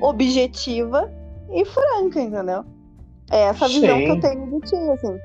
objetiva 0.00 1.10
e 1.50 1.64
franca, 1.64 2.20
entendeu? 2.20 2.64
É 3.30 3.44
essa 3.44 3.66
visão 3.66 3.98
Sim. 3.98 4.04
que 4.04 4.10
eu 4.10 4.20
tenho 4.20 4.60
de 4.60 4.66
ti, 4.66 4.76
assim. 4.76 5.18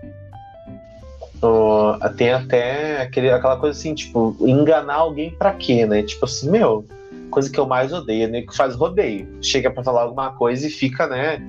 Oh, 1.41 1.93
tem 2.15 2.31
até 2.31 3.01
aquele, 3.01 3.29
aquela 3.29 3.57
coisa 3.57 3.77
assim, 3.77 3.93
tipo, 3.93 4.35
enganar 4.39 4.95
alguém 4.95 5.31
pra 5.31 5.53
quê, 5.53 5.85
né? 5.85 6.01
Tipo 6.01 6.25
assim, 6.25 6.49
meu, 6.49 6.85
coisa 7.29 7.49
que 7.51 7.59
eu 7.59 7.67
mais 7.67 7.93
odeio, 7.93 8.27
né? 8.27 8.41
Que 8.41 8.55
faz 8.55 8.75
rodeio. 8.75 9.27
Chega 9.41 9.69
pra 9.69 9.83
falar 9.83 10.03
alguma 10.03 10.31
coisa 10.31 10.65
e 10.65 10.69
fica, 10.69 11.07
né? 11.07 11.41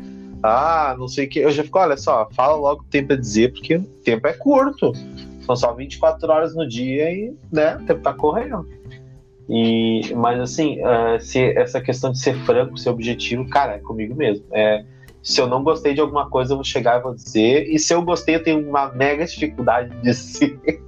Ah, 0.42 0.94
não 0.98 1.08
sei 1.08 1.26
o 1.26 1.28
que. 1.28 1.38
Eu 1.38 1.50
já 1.50 1.64
fico, 1.64 1.78
olha 1.78 1.96
só, 1.96 2.28
fala 2.32 2.56
logo 2.56 2.82
o 2.82 2.90
tempo 2.90 3.12
a 3.12 3.16
dizer, 3.16 3.52
porque 3.52 3.76
o 3.76 3.84
tempo 4.04 4.26
é 4.26 4.32
curto. 4.32 4.92
São 5.46 5.56
só 5.56 5.72
24 5.72 6.30
horas 6.30 6.54
no 6.54 6.68
dia 6.68 7.10
e, 7.10 7.34
né, 7.50 7.76
o 7.76 7.86
tempo 7.86 8.02
tá 8.02 8.12
correndo. 8.12 8.68
E, 9.48 10.12
mas 10.14 10.38
assim, 10.38 10.78
uh, 10.82 11.18
se 11.18 11.40
essa 11.56 11.80
questão 11.80 12.12
de 12.12 12.18
ser 12.18 12.34
franco, 12.44 12.76
ser 12.76 12.90
objetivo, 12.90 13.48
cara, 13.48 13.76
é 13.76 13.78
comigo 13.78 14.14
mesmo. 14.14 14.44
É, 14.52 14.84
se 15.22 15.40
eu 15.40 15.46
não 15.46 15.62
gostei 15.62 15.94
de 15.94 16.00
alguma 16.00 16.28
coisa, 16.28 16.52
eu 16.52 16.56
vou 16.56 16.64
chegar 16.64 16.98
e 16.98 17.02
vou 17.02 17.14
dizer. 17.14 17.68
E 17.68 17.78
se 17.78 17.92
eu 17.92 18.02
gostei, 18.02 18.36
eu 18.36 18.42
tenho 18.42 18.68
uma 18.68 18.92
mega 18.92 19.24
dificuldade 19.24 19.90
de 19.90 20.00
dizer. 20.02 20.82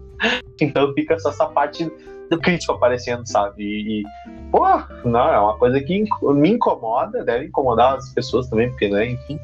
então 0.61 0.93
fica 0.95 1.19
só 1.19 1.31
essa 1.31 1.47
parte 1.47 1.91
do 2.31 2.39
crítico 2.39 2.73
aparecendo, 2.73 3.27
sabe? 3.27 3.65
E, 3.65 4.05
pô, 4.51 4.65
não, 5.05 5.33
é 5.33 5.41
uma 5.41 5.59
coisa 5.59 5.81
que 5.81 6.05
me 6.23 6.51
incomoda, 6.51 7.25
deve 7.25 7.47
incomodar 7.47 7.97
as 7.97 8.13
pessoas 8.13 8.49
também, 8.49 8.71
porque, 8.71 8.89
né, 8.89 9.11
enfim. 9.11 9.39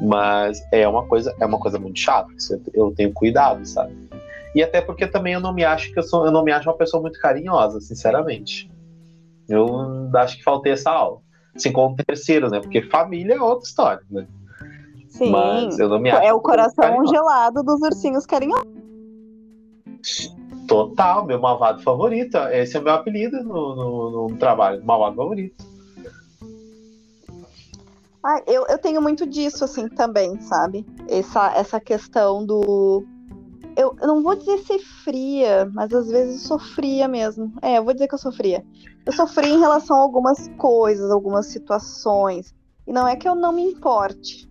Mas 0.00 0.62
é 0.72 0.86
uma 0.86 1.06
coisa, 1.06 1.34
é 1.40 1.46
uma 1.46 1.58
coisa 1.58 1.78
muito 1.78 1.98
chata. 1.98 2.30
Eu 2.72 2.92
tenho 2.92 3.12
cuidado, 3.12 3.64
sabe? 3.66 3.94
E 4.54 4.62
até 4.62 4.80
porque 4.80 5.06
também 5.06 5.34
eu 5.34 5.40
não 5.40 5.52
me 5.52 5.64
acho 5.64 5.92
que 5.92 5.98
eu 5.98 6.02
sou, 6.02 6.24
eu 6.26 6.32
não 6.32 6.42
me 6.44 6.52
acho 6.52 6.68
uma 6.68 6.76
pessoa 6.76 7.00
muito 7.00 7.18
carinhosa, 7.20 7.80
sinceramente. 7.80 8.70
Eu 9.48 10.10
acho 10.14 10.38
que 10.38 10.44
faltei 10.44 10.72
essa 10.72 10.90
aula. 10.90 11.20
Assim 11.54 11.72
como 11.72 11.96
terceiro, 11.96 12.48
né? 12.48 12.60
Porque 12.60 12.82
família 12.82 13.34
é 13.34 13.40
outra 13.40 13.66
história, 13.66 14.02
né? 14.10 14.26
Sim. 15.08 15.30
Mas 15.30 15.78
eu 15.78 15.88
não 15.88 15.98
me 15.98 16.10
acho. 16.10 16.22
É 16.22 16.32
o 16.32 16.40
coração 16.40 17.06
gelado 17.06 17.62
dos 17.62 17.80
ursinhos 17.82 18.24
carinhosos. 18.24 18.66
Total, 20.68 21.26
meu 21.26 21.40
malvado 21.40 21.82
favorito. 21.82 22.36
Esse 22.52 22.76
é 22.76 22.80
o 22.80 22.82
meu 22.82 22.94
apelido 22.94 23.42
no, 23.42 23.74
no, 23.74 24.28
no 24.28 24.36
trabalho, 24.36 24.84
malvado 24.84 25.16
favorito. 25.16 25.70
Ah, 28.22 28.42
eu, 28.46 28.66
eu 28.68 28.78
tenho 28.78 29.00
muito 29.00 29.26
disso, 29.26 29.64
assim, 29.64 29.88
também, 29.88 30.38
sabe? 30.40 30.86
Essa, 31.08 31.52
essa 31.54 31.80
questão 31.80 32.44
do. 32.44 33.04
Eu, 33.76 33.94
não 34.00 34.22
vou 34.22 34.34
dizer 34.34 34.58
ser 34.58 34.78
fria, 34.78 35.70
mas 35.72 35.92
às 35.92 36.08
vezes 36.08 36.42
eu 36.42 36.48
sofria 36.58 37.06
mesmo. 37.08 37.52
É, 37.62 37.78
eu 37.78 37.84
vou 37.84 37.92
dizer 37.92 38.08
que 38.08 38.14
eu 38.14 38.18
sofria. 38.18 38.64
Eu 39.06 39.12
sofri 39.12 39.48
em 39.48 39.58
relação 39.58 39.96
a 39.96 40.00
algumas 40.00 40.48
coisas, 40.56 41.10
algumas 41.10 41.46
situações. 41.46 42.54
E 42.86 42.92
não 42.92 43.06
é 43.06 43.16
que 43.16 43.28
eu 43.28 43.34
não 43.34 43.52
me 43.52 43.62
importe, 43.62 44.50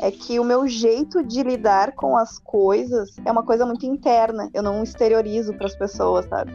é 0.00 0.10
que 0.10 0.40
o 0.40 0.44
meu 0.44 0.66
jeito 0.66 1.22
de 1.22 1.42
lidar 1.42 1.92
com 1.92 2.16
as 2.16 2.38
coisas 2.38 3.16
é 3.24 3.30
uma 3.30 3.42
coisa 3.42 3.66
muito 3.66 3.84
interna. 3.84 4.48
Eu 4.54 4.62
não 4.62 4.82
exteriorizo 4.82 5.52
para 5.54 5.66
as 5.66 5.74
pessoas, 5.74 6.26
sabe? 6.26 6.52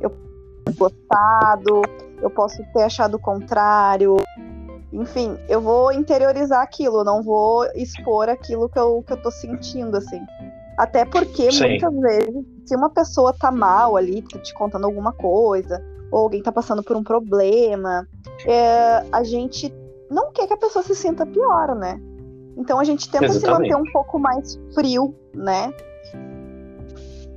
Eu 0.00 0.10
posso 0.10 0.78
gostado, 0.78 1.82
eu 2.20 2.30
posso 2.30 2.56
ter 2.72 2.82
achado 2.82 3.14
o 3.14 3.20
contrário. 3.20 4.16
Enfim, 4.92 5.38
eu 5.48 5.60
vou 5.60 5.92
interiorizar 5.92 6.62
aquilo, 6.62 7.00
eu 7.00 7.04
não 7.04 7.22
vou 7.22 7.64
expor 7.74 8.28
aquilo 8.28 8.68
que 8.68 8.78
eu, 8.78 9.02
que 9.06 9.12
eu 9.12 9.22
tô 9.22 9.30
sentindo, 9.30 9.96
assim. 9.96 10.20
Até 10.76 11.04
porque, 11.04 11.50
Sim. 11.50 11.68
muitas 11.68 11.94
vezes, 12.00 12.44
se 12.66 12.76
uma 12.76 12.90
pessoa 12.90 13.32
tá 13.32 13.50
mal 13.50 13.96
ali, 13.96 14.22
tá 14.22 14.38
te 14.38 14.52
contando 14.54 14.84
alguma 14.84 15.12
coisa, 15.12 15.82
ou 16.10 16.20
alguém 16.20 16.42
tá 16.42 16.52
passando 16.52 16.82
por 16.82 16.96
um 16.96 17.02
problema, 17.02 18.06
é, 18.46 19.04
a 19.10 19.24
gente 19.24 19.72
não 20.10 20.32
quer 20.32 20.46
que 20.46 20.52
a 20.52 20.56
pessoa 20.56 20.82
se 20.82 20.94
sinta 20.94 21.24
pior, 21.24 21.74
né? 21.74 22.00
Então 22.56 22.78
a 22.78 22.84
gente 22.84 23.10
tenta 23.10 23.26
Exatamente. 23.26 23.68
se 23.68 23.74
manter 23.74 23.88
um 23.88 23.92
pouco 23.92 24.18
mais 24.18 24.58
frio, 24.74 25.14
né? 25.34 25.72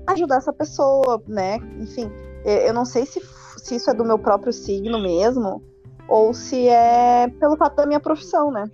Ajudar 0.08 0.38
essa 0.38 0.54
pessoa, 0.54 1.22
né? 1.28 1.58
Enfim, 1.80 2.12
eu 2.46 2.74
não 2.74 2.86
sei 2.86 3.06
se, 3.06 3.22
se 3.58 3.76
isso 3.76 3.90
é 3.90 3.94
do 3.94 4.06
meu 4.06 4.20
próprio 4.20 4.52
signo 4.52 5.00
mesmo, 5.00 5.62
ou 6.08 6.34
se 6.34 6.68
é 6.68 7.28
pelo 7.40 7.56
fato 7.58 7.76
da 7.76 7.86
minha 7.86 8.00
profissão, 8.00 8.52
né? 8.52 8.66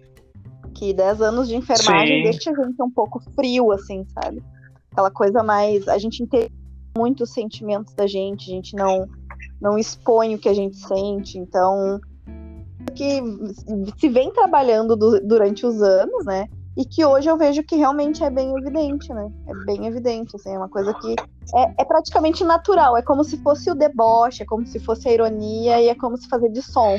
Que 0.74 0.94
10 0.94 1.22
anos 1.22 1.48
de 1.48 1.56
enfermagem 1.56 2.18
Sim. 2.18 2.24
deixa 2.24 2.52
a 2.52 2.64
gente 2.64 2.82
um 2.82 2.92
pouco 2.92 3.20
frio, 3.34 3.72
assim, 3.72 4.06
sabe? 4.14 4.44
Aquela 4.96 5.12
coisa 5.12 5.44
mais. 5.44 5.90
A 5.90 5.98
gente 5.98 6.24
entende 6.24 6.54
muito 6.98 7.26
os 7.26 7.34
sentimentos 7.34 7.94
da 7.94 8.08
gente, 8.08 8.50
a 8.50 8.56
gente 8.56 8.74
não, 8.78 9.06
não 9.62 9.78
expõe 9.78 10.34
o 10.34 10.40
que 10.40 10.48
a 10.48 10.54
gente 10.54 10.78
sente, 10.78 11.38
então 11.38 12.00
que 12.96 13.22
se 13.98 14.08
vem 14.08 14.32
trabalhando 14.32 14.96
do, 14.96 15.20
durante 15.20 15.66
os 15.66 15.82
anos, 15.82 16.24
né? 16.24 16.48
E 16.78 16.86
que 16.86 17.04
hoje 17.04 17.30
eu 17.30 17.38
vejo 17.38 17.62
que 17.64 17.76
realmente 17.76 18.24
é 18.24 18.30
bem 18.30 18.58
evidente, 18.58 19.14
né? 19.14 19.30
É 19.48 19.54
bem 19.66 19.86
evidente, 19.86 20.38
assim, 20.38 20.54
é 20.54 20.58
uma 20.58 20.70
coisa 20.70 20.94
que 20.94 21.14
é, 21.54 21.82
é 21.82 21.84
praticamente 21.84 22.46
natural. 22.46 22.96
É 22.96 23.02
como 23.02 23.22
se 23.22 23.36
fosse 23.44 23.70
o 23.70 23.76
deboche, 23.76 24.44
é 24.44 24.46
como 24.46 24.66
se 24.66 24.80
fosse 24.80 25.10
a 25.10 25.12
ironia 25.12 25.82
e 25.82 25.90
é 25.90 25.96
como 25.96 26.16
se 26.16 26.30
fazer 26.30 26.50
de 26.50 26.62
som. 26.62 26.98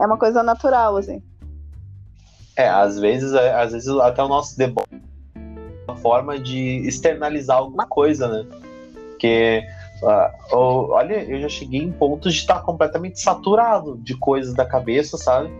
É 0.00 0.04
uma 0.04 0.18
coisa 0.18 0.42
natural, 0.42 0.96
assim. 0.96 1.22
É, 2.56 2.68
às 2.68 2.98
vezes, 2.98 3.32
é, 3.32 3.54
às 3.54 3.70
vezes 3.70 3.88
até 3.88 4.24
o 4.24 4.28
nosso 4.28 4.58
deboche 4.58 4.95
forma 5.96 6.38
de 6.38 6.86
externalizar 6.86 7.58
alguma 7.58 7.86
coisa, 7.86 8.28
né? 8.28 8.46
Porque 9.10 9.64
Uh, 10.02 10.90
olha, 10.90 11.24
eu 11.24 11.40
já 11.40 11.48
cheguei 11.48 11.80
em 11.80 11.90
pontos 11.90 12.34
de 12.34 12.40
estar 12.40 12.60
completamente 12.60 13.18
saturado 13.18 13.96
de 14.02 14.14
coisas 14.16 14.52
da 14.54 14.66
cabeça, 14.66 15.16
sabe? 15.16 15.50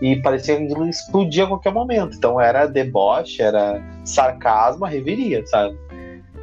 E 0.00 0.16
parecia 0.16 0.56
que 0.56 0.64
aquilo 0.64 0.88
explodia 0.88 1.44
a 1.44 1.48
qualquer 1.48 1.72
momento. 1.72 2.16
Então 2.16 2.40
era 2.40 2.66
deboche, 2.66 3.42
era 3.42 3.82
sarcasmo, 4.04 4.84
reveria, 4.84 5.44
sabe? 5.46 5.76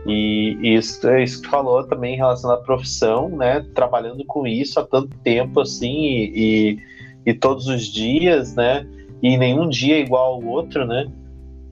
E 0.05 0.57
isso, 0.61 1.09
isso 1.17 1.41
que 1.41 1.49
falou 1.49 1.83
também 1.85 2.13
em 2.13 2.17
relação 2.17 2.51
à 2.51 2.57
profissão, 2.57 3.29
né? 3.29 3.65
Trabalhando 3.73 4.25
com 4.25 4.45
isso 4.45 4.79
há 4.79 4.85
tanto 4.85 5.17
tempo 5.19 5.61
assim 5.61 5.95
e, 5.95 6.31
e, 6.35 7.31
e 7.31 7.33
todos 7.33 7.67
os 7.67 7.85
dias, 7.85 8.55
né? 8.55 8.85
E 9.23 9.37
nenhum 9.37 9.67
dia 9.69 9.95
é 9.95 10.01
igual 10.01 10.33
ao 10.33 10.43
outro, 10.43 10.85
né? 10.85 11.07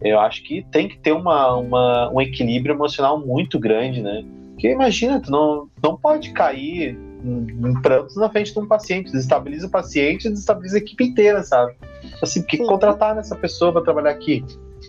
Eu 0.02 0.20
acho 0.20 0.43
que 0.43 0.66
tem 0.72 0.88
que 0.88 0.98
ter 1.00 1.12
uma, 1.12 1.56
uma, 1.56 2.12
um 2.12 2.22
equilíbrio 2.22 2.74
emocional 2.76 3.20
muito 3.20 3.60
grande, 3.60 4.02
né? 4.02 4.24
Porque 4.52 4.70
imagina, 4.70 5.20
tu 5.20 5.32
não, 5.32 5.70
não 5.84 5.98
pode 5.98 6.32
cair 6.32 6.98
em, 7.24 7.70
em 7.70 7.82
prantos 7.82 8.16
na 8.16 8.30
frente 8.30 8.54
de 8.54 8.60
um 8.60 8.68
paciente. 8.68 9.12
Desestabiliza 9.12 9.68
o 9.68 9.70
paciente, 9.70 10.30
desestabiliza 10.30 10.78
a 10.78 10.80
equipe 10.80 11.04
inteira, 11.04 11.43
sabe? 11.43 11.74
Assim, 12.22 12.41
por 12.41 12.48
que 12.48 12.58
contratar 12.60 13.18
essa 13.18 13.36
pessoa 13.36 13.72
para 13.72 13.82
trabalhar 13.82 14.12
aqui? 14.12 14.43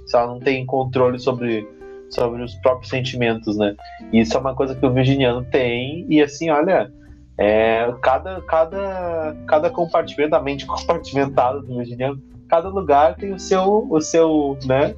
Se 0.07 0.17
ela 0.17 0.27
não 0.27 0.39
tem 0.39 0.65
controle 0.67 1.19
sobre, 1.19 1.67
sobre 2.11 2.43
os 2.43 2.55
próprios 2.57 2.91
sentimentos, 2.91 3.57
né? 3.57 3.75
E 4.13 4.21
isso 4.21 4.37
é 4.37 4.41
uma 4.41 4.55
coisa 4.55 4.75
que 4.75 4.85
o 4.85 4.93
virginiano 4.93 5.45
tem, 5.45 6.07
e 6.09 6.23
assim, 6.23 6.51
olha, 6.51 6.93
é, 7.39 7.93
cada, 8.03 8.41
cada, 8.43 9.37
cada 9.47 9.71
compartimento, 9.71 10.35
a 10.35 10.43
mente 10.43 10.65
compartimentada 10.67 11.61
do 11.61 11.77
virginiano, 11.77 12.21
cada 12.49 12.69
lugar 12.69 13.17
tem 13.17 13.33
o 13.33 13.39
seu, 13.39 13.87
o 13.91 14.01
seu, 14.01 14.57
né? 14.67 14.95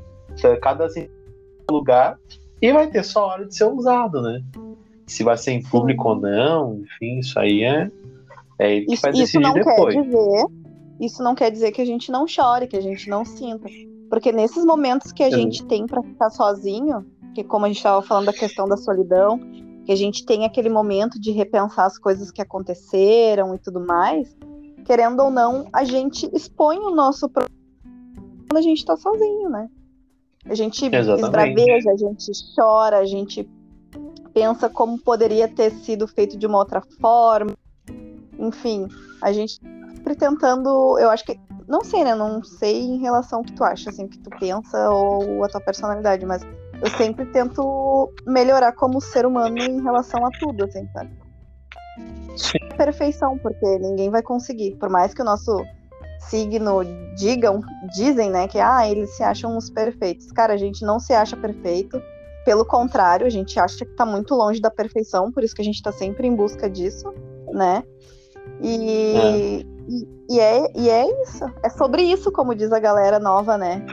Cada 0.61 0.85
assim, 0.87 1.09
lugar 1.71 2.19
e 2.61 2.73
vai 2.73 2.89
ter 2.89 3.05
só 3.05 3.27
hora 3.27 3.47
de 3.47 3.55
ser 3.55 3.65
usado, 3.65 4.21
né? 4.21 4.43
Se 5.07 5.23
vai 5.23 5.37
ser 5.37 5.53
em 5.53 5.63
público 5.63 6.03
Sim. 6.03 6.09
ou 6.09 6.21
não, 6.21 6.75
enfim, 6.81 7.19
isso 7.21 7.39
aí 7.39 7.63
é, 7.63 7.91
é 8.59 8.77
ele 8.77 8.87
que 8.87 8.95
isso, 8.95 9.03
vai 9.03 9.13
decidir 9.13 9.29
isso 9.29 9.41
não 9.41 9.55
depois. 9.55 9.95
Quer 9.95 10.03
dizer, 10.03 10.47
isso 11.01 11.23
não 11.23 11.35
quer 11.35 11.51
dizer 11.51 11.73
que 11.73 11.81
a 11.81 11.87
gente 11.87 12.11
não 12.11 12.27
chore, 12.27 12.67
que 12.67 12.77
a 12.77 12.81
gente 12.81 13.09
não 13.09 13.25
sinta. 13.25 13.69
Porque 14.11 14.33
nesses 14.33 14.65
momentos 14.65 15.13
que 15.13 15.23
a 15.23 15.31
gente 15.31 15.65
tem 15.65 15.87
para 15.87 16.03
ficar 16.03 16.31
sozinho, 16.31 17.07
que 17.35 17.45
como 17.45 17.65
a 17.65 17.69
gente 17.69 17.77
estava 17.77 18.03
falando 18.03 18.27
da 18.27 18.33
questão 18.33 18.67
da 18.67 18.77
solidão, 18.77 19.39
que 19.85 19.93
a 19.93 19.97
gente 19.97 20.27
tem 20.27 20.45
aquele 20.45 20.69
momento 20.69 21.21
de 21.21 21.31
repensar 21.31 21.87
as 21.87 21.99
coisas 21.99 22.31
que 22.31 22.43
aconteceram 22.43 23.55
e 23.55 23.59
tudo 23.59 23.81
mais, 23.81 24.37
querendo 24.89 25.21
ou 25.23 25.31
não, 25.31 25.69
a 25.71 25.85
gente 25.85 26.31
expõe 26.35 26.79
o 26.79 26.91
nosso 26.91 27.29
quando 27.29 28.57
a 28.57 28.63
gente 28.63 28.79
está 28.79 28.97
sozinho, 28.97 29.51
né? 29.51 29.69
A 30.47 30.55
gente 30.55 30.87
Exatamente. 30.87 31.27
esbraveja, 31.27 31.91
a 31.91 31.97
gente 31.97 32.33
chora, 32.57 32.99
a 32.99 33.05
gente 33.05 33.47
pensa 34.33 34.71
como 34.71 34.99
poderia 34.99 35.47
ter 35.47 35.71
sido 35.73 36.09
feito 36.09 36.39
de 36.39 36.47
uma 36.47 36.57
outra 36.57 36.81
forma. 36.99 37.55
Enfim, 38.39 38.89
a 39.21 39.31
gente 39.31 39.61
sempre 39.95 40.15
tentando, 40.15 40.99
eu 40.99 41.11
acho 41.11 41.27
que 41.27 41.39
não 41.69 41.85
sei, 41.85 42.03
né? 42.03 42.15
Não 42.15 42.43
sei 42.43 42.81
em 42.81 42.99
relação 42.99 43.41
ao 43.41 43.45
que 43.45 43.53
tu 43.53 43.63
acha, 43.63 43.91
assim, 43.91 44.07
o 44.07 44.09
que 44.09 44.19
tu 44.19 44.31
pensa 44.41 44.89
ou 44.89 45.45
a 45.45 45.49
tua 45.49 45.61
personalidade, 45.61 46.25
mas 46.25 46.41
eu 46.81 46.89
sempre 46.97 47.27
tento 47.27 48.11
melhorar 48.27 48.73
como 48.73 49.03
ser 49.03 49.27
humano 49.27 49.59
em 49.59 49.83
relação 49.83 50.25
a 50.25 50.31
tudo, 50.41 50.65
assim, 50.65 50.89
sabe? 50.95 51.28
Sim. 52.39 52.59
Perfeição, 52.77 53.37
porque 53.39 53.79
ninguém 53.79 54.11
vai 54.11 54.23
conseguir. 54.23 54.77
Por 54.77 54.89
mais 54.89 55.13
que 55.13 55.23
o 55.23 55.25
nosso 55.25 55.65
signo 56.21 56.81
digam, 57.17 57.61
dizem, 57.95 58.31
né, 58.31 58.49
que 58.49 58.59
ah, 58.59 58.89
eles 58.89 59.11
se 59.17 59.23
acham 59.23 59.57
os 59.57 59.71
perfeitos. 59.71 60.31
Cara, 60.33 60.55
a 60.55 60.57
gente 60.57 60.85
não 60.85 60.99
se 60.99 61.13
acha 61.13 61.37
perfeito. 61.37 62.01
Pelo 62.45 62.65
contrário, 62.65 63.27
a 63.27 63.31
gente 63.31 63.59
acha 63.59 63.85
que 63.85 63.95
tá 63.95 64.07
muito 64.07 64.35
longe 64.35 64.61
da 64.61 64.71
perfeição, 64.71 65.31
por 65.31 65.45
isso 65.45 65.55
que 65.55 65.61
a 65.61 65.65
gente 65.65 65.83
tá 65.83 65.93
sempre 65.93 66.27
em 66.27 66.35
busca 66.35 66.69
disso, 66.69 67.13
né? 67.53 67.83
E 68.63 69.65
é. 69.65 69.79
E, 69.89 70.07
e, 70.31 70.41
é, 70.41 70.73
e 70.77 70.91
é 70.91 71.23
isso. 71.23 71.45
É 71.63 71.71
sobre 71.71 72.03
isso, 72.03 72.31
como 72.31 72.55
diz 72.55 72.71
a 72.73 72.79
galera 72.79 73.19
nova, 73.19 73.57
né? 73.57 73.85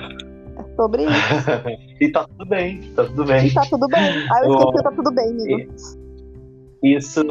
É 0.58 0.76
sobre 0.76 1.04
isso. 1.04 1.14
e 2.02 2.12
tá 2.12 2.28
tudo 2.28 2.46
bem, 2.46 2.82
tá 2.94 3.06
tudo 3.06 3.26
bem. 3.26 3.48
E 3.48 3.54
tá 3.54 3.62
tudo 3.70 3.88
bem. 3.88 4.28
Ah, 4.32 4.46
eu 4.46 4.56
esqueci, 4.56 4.84
tá 4.84 4.92
tudo 4.92 5.12
bem, 5.12 5.30
amigo. 5.30 5.74
Isso, 6.84 7.22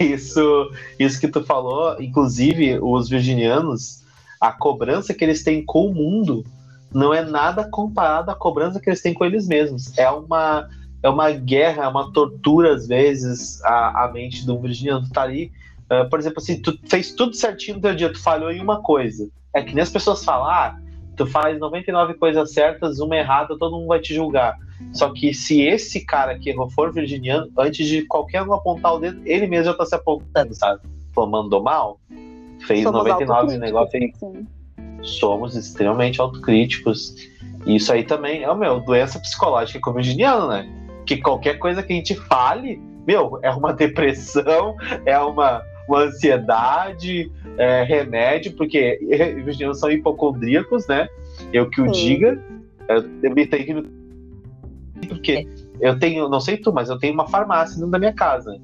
isso, 0.00 0.70
isso 0.98 1.20
que 1.20 1.28
tu 1.28 1.44
falou, 1.44 2.00
inclusive 2.00 2.78
os 2.80 3.08
virginianos, 3.08 4.02
a 4.40 4.52
cobrança 4.52 5.14
que 5.14 5.24
eles 5.24 5.42
têm 5.42 5.64
com 5.64 5.86
o 5.86 5.94
mundo 5.94 6.44
não 6.92 7.14
é 7.14 7.22
nada 7.22 7.64
comparado 7.64 8.30
à 8.30 8.34
cobrança 8.34 8.80
que 8.80 8.88
eles 8.88 9.02
têm 9.02 9.14
com 9.14 9.24
eles 9.24 9.46
mesmos. 9.46 9.96
É 9.96 10.10
uma, 10.10 10.68
é 11.02 11.08
uma 11.08 11.30
guerra, 11.30 11.84
é 11.84 11.88
uma 11.88 12.12
tortura, 12.12 12.74
às 12.74 12.88
vezes, 12.88 13.62
a, 13.62 14.04
a 14.04 14.12
mente 14.12 14.44
do 14.44 14.58
virginiano. 14.58 15.08
Tá 15.10 15.22
ali 15.22 15.52
Uh, 15.90 16.08
por 16.08 16.20
exemplo, 16.20 16.40
assim, 16.40 16.62
tu 16.62 16.78
fez 16.88 17.12
tudo 17.12 17.34
certinho 17.34 17.76
no 17.76 17.82
teu 17.82 17.94
dia, 17.96 18.12
tu 18.12 18.22
falhou 18.22 18.52
em 18.52 18.60
uma 18.60 18.80
coisa. 18.80 19.28
É 19.52 19.60
que 19.60 19.74
nem 19.74 19.82
as 19.82 19.90
pessoas 19.90 20.24
falam, 20.24 20.48
ah, 20.48 20.78
tu 21.16 21.26
faz 21.26 21.58
99 21.58 22.14
coisas 22.14 22.52
certas, 22.52 23.00
uma 23.00 23.16
errada, 23.16 23.58
todo 23.58 23.76
mundo 23.76 23.88
vai 23.88 23.98
te 23.98 24.14
julgar. 24.14 24.56
Só 24.92 25.10
que 25.10 25.32
se 25.32 25.60
esse 25.62 26.04
cara 26.04 26.38
que 26.38 26.50
errou 26.50 26.70
for 26.70 26.92
virginiano, 26.92 27.50
antes 27.58 27.86
de 27.86 28.02
qualquer 28.02 28.42
um 28.42 28.52
apontar 28.52 28.94
o 28.94 28.98
dedo, 28.98 29.20
ele 29.24 29.46
mesmo 29.46 29.66
já 29.66 29.74
tá 29.74 29.86
se 29.86 29.94
apontando, 29.94 30.54
sabe? 30.54 30.80
Pô, 31.14 31.26
mandou 31.26 31.62
mal, 31.62 32.00
fez 32.66 32.82
Somos 32.82 32.98
99 33.04 33.58
negócio 33.58 33.98
aí. 33.98 34.12
Somos 35.02 35.56
extremamente 35.56 36.20
autocríticos. 36.20 37.14
E 37.66 37.76
isso 37.76 37.92
aí 37.92 38.04
também 38.04 38.42
é, 38.42 38.54
meu, 38.54 38.80
doença 38.80 39.18
psicológica 39.18 39.78
com 39.80 39.90
o 39.90 39.94
virginiano, 39.94 40.48
né? 40.48 40.68
Que 41.06 41.16
qualquer 41.18 41.58
coisa 41.58 41.82
que 41.82 41.92
a 41.92 41.96
gente 41.96 42.14
fale, 42.14 42.80
meu, 43.06 43.38
é 43.42 43.50
uma 43.50 43.72
depressão, 43.72 44.76
é 45.04 45.18
uma 45.18 45.62
uma 45.90 46.04
ansiedade, 46.04 47.30
é, 47.58 47.82
remédio, 47.82 48.52
porque 48.52 48.98
virginianos 49.44 49.80
são 49.80 49.90
hipocondríacos, 49.90 50.86
né? 50.86 51.08
Eu 51.52 51.68
que 51.68 51.80
o 51.80 51.92
Sim. 51.92 52.06
diga, 52.06 52.42
eu 52.88 53.34
me 53.34 53.46
tenho 53.46 53.64
que. 53.66 53.99
Porque 55.08 55.46
eu 55.80 55.98
tenho, 55.98 56.28
não 56.28 56.40
sei 56.40 56.56
tu, 56.56 56.72
mas 56.72 56.88
eu 56.88 56.98
tenho 56.98 57.14
uma 57.14 57.28
farmácia 57.28 57.76
dentro 57.76 57.90
da 57.90 57.98
minha 57.98 58.12
casa. 58.12 58.56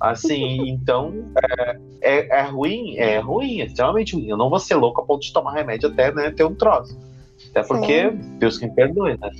Assim, 0.00 0.68
então 0.68 1.12
é, 1.36 1.78
é, 2.00 2.38
é, 2.38 2.42
ruim, 2.42 2.96
é 2.96 3.18
ruim, 3.18 3.60
é 3.60 3.66
extremamente 3.66 4.14
ruim. 4.14 4.28
Eu 4.28 4.36
não 4.36 4.50
vou 4.50 4.58
ser 4.58 4.76
louco 4.76 5.00
a 5.00 5.04
ponto 5.04 5.22
de 5.22 5.32
tomar 5.32 5.52
remédio 5.52 5.88
até 5.88 6.12
né, 6.12 6.30
ter 6.30 6.44
um 6.44 6.54
troço. 6.54 6.96
Até 7.50 7.62
porque, 7.62 8.10
Sim. 8.10 8.38
Deus 8.38 8.58
que 8.58 8.66
me 8.66 8.74
perdoe, 8.74 9.18
né? 9.18 9.30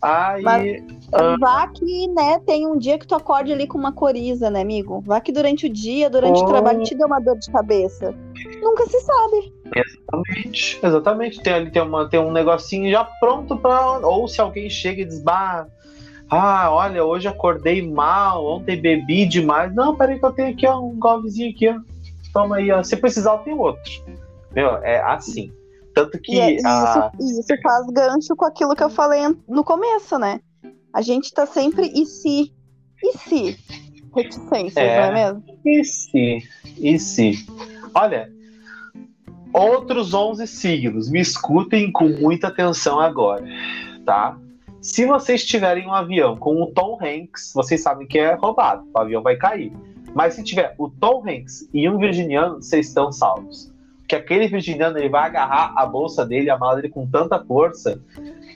Aí. 0.00 0.42
Mas, 0.42 0.82
uh... 1.12 1.38
Vá 1.40 1.68
que, 1.68 2.08
né, 2.08 2.40
tem 2.40 2.66
um 2.66 2.76
dia 2.76 2.98
que 2.98 3.06
tu 3.06 3.14
acorde 3.14 3.52
ali 3.52 3.66
com 3.66 3.78
uma 3.78 3.92
coriza, 3.92 4.50
né, 4.50 4.60
amigo? 4.60 5.00
Vá 5.06 5.20
que 5.20 5.32
durante 5.32 5.66
o 5.66 5.68
dia, 5.70 6.10
durante 6.10 6.40
oh. 6.40 6.44
o 6.44 6.48
trabalho, 6.48 6.82
te 6.82 6.94
deu 6.94 7.06
uma 7.06 7.20
dor 7.20 7.38
de 7.38 7.50
cabeça. 7.50 8.14
Nunca 8.60 8.84
se 8.86 9.00
sabe. 9.00 9.52
Exatamente, 9.74 10.80
exatamente. 10.82 11.42
Tem 11.42 11.52
ali 11.52 11.70
tem, 11.70 11.82
uma, 11.82 12.08
tem 12.08 12.20
um 12.20 12.32
negocinho 12.32 12.90
já 12.90 13.04
pronto 13.04 13.56
para 13.56 13.98
Ou 13.98 14.28
se 14.28 14.40
alguém 14.40 14.68
chega 14.68 15.02
e 15.02 15.04
diz, 15.04 15.22
bah, 15.22 15.66
ah, 16.34 16.70
olha, 16.70 17.04
hoje 17.04 17.28
acordei 17.28 17.86
mal, 17.86 18.46
ontem 18.46 18.80
bebi 18.80 19.26
demais. 19.26 19.74
Não, 19.74 19.94
peraí 19.94 20.18
que 20.18 20.24
eu 20.24 20.32
tenho 20.32 20.50
aqui 20.50 20.66
ó, 20.66 20.80
um 20.80 20.98
golvezinho 20.98 21.50
aqui, 21.50 21.68
ó. 21.68 21.78
Toma 22.32 22.56
aí, 22.56 22.70
ó. 22.70 22.82
Se 22.82 22.96
precisar, 22.96 23.36
tenho 23.38 23.58
outro. 23.58 23.92
Meu, 24.54 24.76
é 24.78 25.02
assim. 25.02 25.52
Tanto 25.94 26.18
que. 26.18 26.38
É, 26.38 26.56
a... 26.64 27.12
isso, 27.18 27.40
isso 27.40 27.62
faz 27.62 27.86
gancho 27.88 28.34
com 28.34 28.46
aquilo 28.46 28.74
que 28.74 28.82
eu 28.82 28.88
falei 28.88 29.20
no 29.46 29.62
começo, 29.62 30.18
né? 30.18 30.40
A 30.92 31.02
gente 31.02 31.32
tá 31.32 31.44
sempre 31.44 31.92
e 31.94 32.06
se? 32.06 32.52
E 33.02 33.18
se? 33.18 33.58
Reticências, 34.14 34.76
é, 34.76 35.00
não 35.00 35.04
é 35.04 35.12
mesmo? 35.12 35.44
E 35.64 35.84
se? 35.84 36.38
E 36.78 36.98
se? 36.98 37.46
Olha, 37.94 38.30
outros 39.52 40.14
11 40.14 40.46
signos, 40.46 41.10
me 41.10 41.20
escutem 41.20 41.90
com 41.90 42.08
muita 42.08 42.48
atenção 42.48 43.00
agora, 43.00 43.44
tá? 44.04 44.36
Se 44.80 45.06
vocês 45.06 45.44
tiverem 45.44 45.86
um 45.86 45.94
avião 45.94 46.36
com 46.36 46.60
o 46.60 46.66
Tom 46.66 46.98
Hanks, 47.00 47.52
vocês 47.54 47.82
sabem 47.82 48.06
que 48.06 48.18
é 48.18 48.34
roubado, 48.34 48.84
o 48.92 48.98
avião 48.98 49.22
vai 49.22 49.36
cair. 49.36 49.72
Mas 50.14 50.34
se 50.34 50.42
tiver 50.42 50.74
o 50.76 50.88
Tom 50.88 51.22
Hanks 51.26 51.68
e 51.72 51.88
um 51.88 51.98
virginiano, 51.98 52.56
vocês 52.56 52.88
estão 52.88 53.12
salvos 53.12 53.72
que 54.12 54.16
aquele 54.16 54.46
virginiano 54.46 54.98
ele 54.98 55.08
vai 55.08 55.24
agarrar 55.24 55.72
a 55.74 55.86
bolsa 55.86 56.26
dele, 56.26 56.50
a 56.50 56.58
mala 56.58 56.76
dele 56.76 56.90
com 56.90 57.06
tanta 57.06 57.42
força 57.42 57.98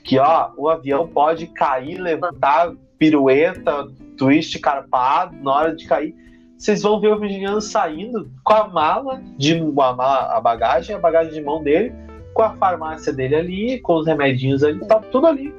que 0.03 0.19
ó, 0.19 0.51
o 0.55 0.69
avião 0.69 1.07
pode 1.07 1.47
cair, 1.47 1.97
levantar, 1.97 2.75
pirueta, 2.99 3.87
twist 4.15 4.59
carpado 4.59 5.35
na 5.41 5.51
hora 5.51 5.75
de 5.75 5.87
cair. 5.87 6.15
Vocês 6.57 6.81
vão 6.81 6.99
ver 6.99 7.13
o 7.13 7.19
virginiano 7.19 7.61
saindo 7.61 8.31
com 8.43 8.53
a 8.53 8.67
mala 8.67 9.21
de 9.37 9.53
a, 9.59 9.93
mala, 9.93 10.35
a 10.35 10.41
bagagem, 10.41 10.95
a 10.95 10.99
bagagem 10.99 11.33
de 11.33 11.41
mão 11.41 11.61
dele, 11.61 11.93
com 12.33 12.41
a 12.41 12.55
farmácia 12.55 13.13
dele 13.13 13.35
ali, 13.35 13.79
com 13.79 13.95
os 13.97 14.07
remedinhos 14.07 14.63
ali, 14.63 14.79
tá 14.87 14.99
tudo 14.99 15.27
ali. 15.27 15.53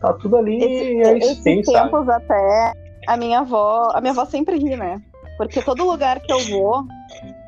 Tá 0.00 0.12
tudo 0.14 0.36
ali. 0.36 0.58
Esse, 0.62 1.02
é 1.02 1.18
esses 1.18 1.42
tempos 1.42 1.72
sabe? 1.72 2.12
até 2.12 2.72
a 3.06 3.16
minha 3.16 3.40
avó, 3.40 3.90
a 3.94 4.00
minha 4.00 4.12
avó 4.12 4.26
sempre 4.26 4.58
ri, 4.58 4.76
né? 4.76 5.00
Porque 5.38 5.62
todo 5.62 5.84
lugar 5.84 6.20
que 6.20 6.32
eu 6.32 6.40
vou, 6.40 6.84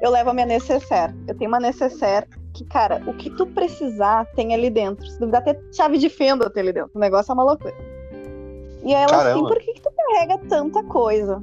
eu 0.01 0.11
levo 0.11 0.31
a 0.31 0.35
minha 0.35 0.47
necessaire. 0.47 1.15
Eu 1.29 1.37
tenho 1.37 1.51
uma 1.51 1.61
necessaire 1.61 2.27
que, 2.55 2.65
cara, 2.65 3.03
o 3.07 3.12
que 3.15 3.29
tu 3.31 3.47
precisar 3.47 4.25
tem 4.35 4.55
ali 4.55 4.71
dentro. 4.71 5.07
Se 5.07 5.19
duvidar, 5.19 5.43
até 5.43 5.59
chave 5.73 5.99
de 5.99 6.09
fenda 6.09 6.49
tem 6.49 6.62
ali 6.62 6.73
dentro. 6.73 6.93
O 6.95 6.99
negócio 6.99 7.31
é 7.31 7.35
uma 7.35 7.45
loucura. 7.45 7.75
E 8.85 8.95
aí 8.95 9.03
ela 9.03 9.31
assim, 9.31 9.41
por 9.41 9.59
que, 9.59 9.73
que 9.75 9.83
tu 9.83 9.91
carrega 9.91 10.39
tanta 10.49 10.83
coisa? 10.85 11.43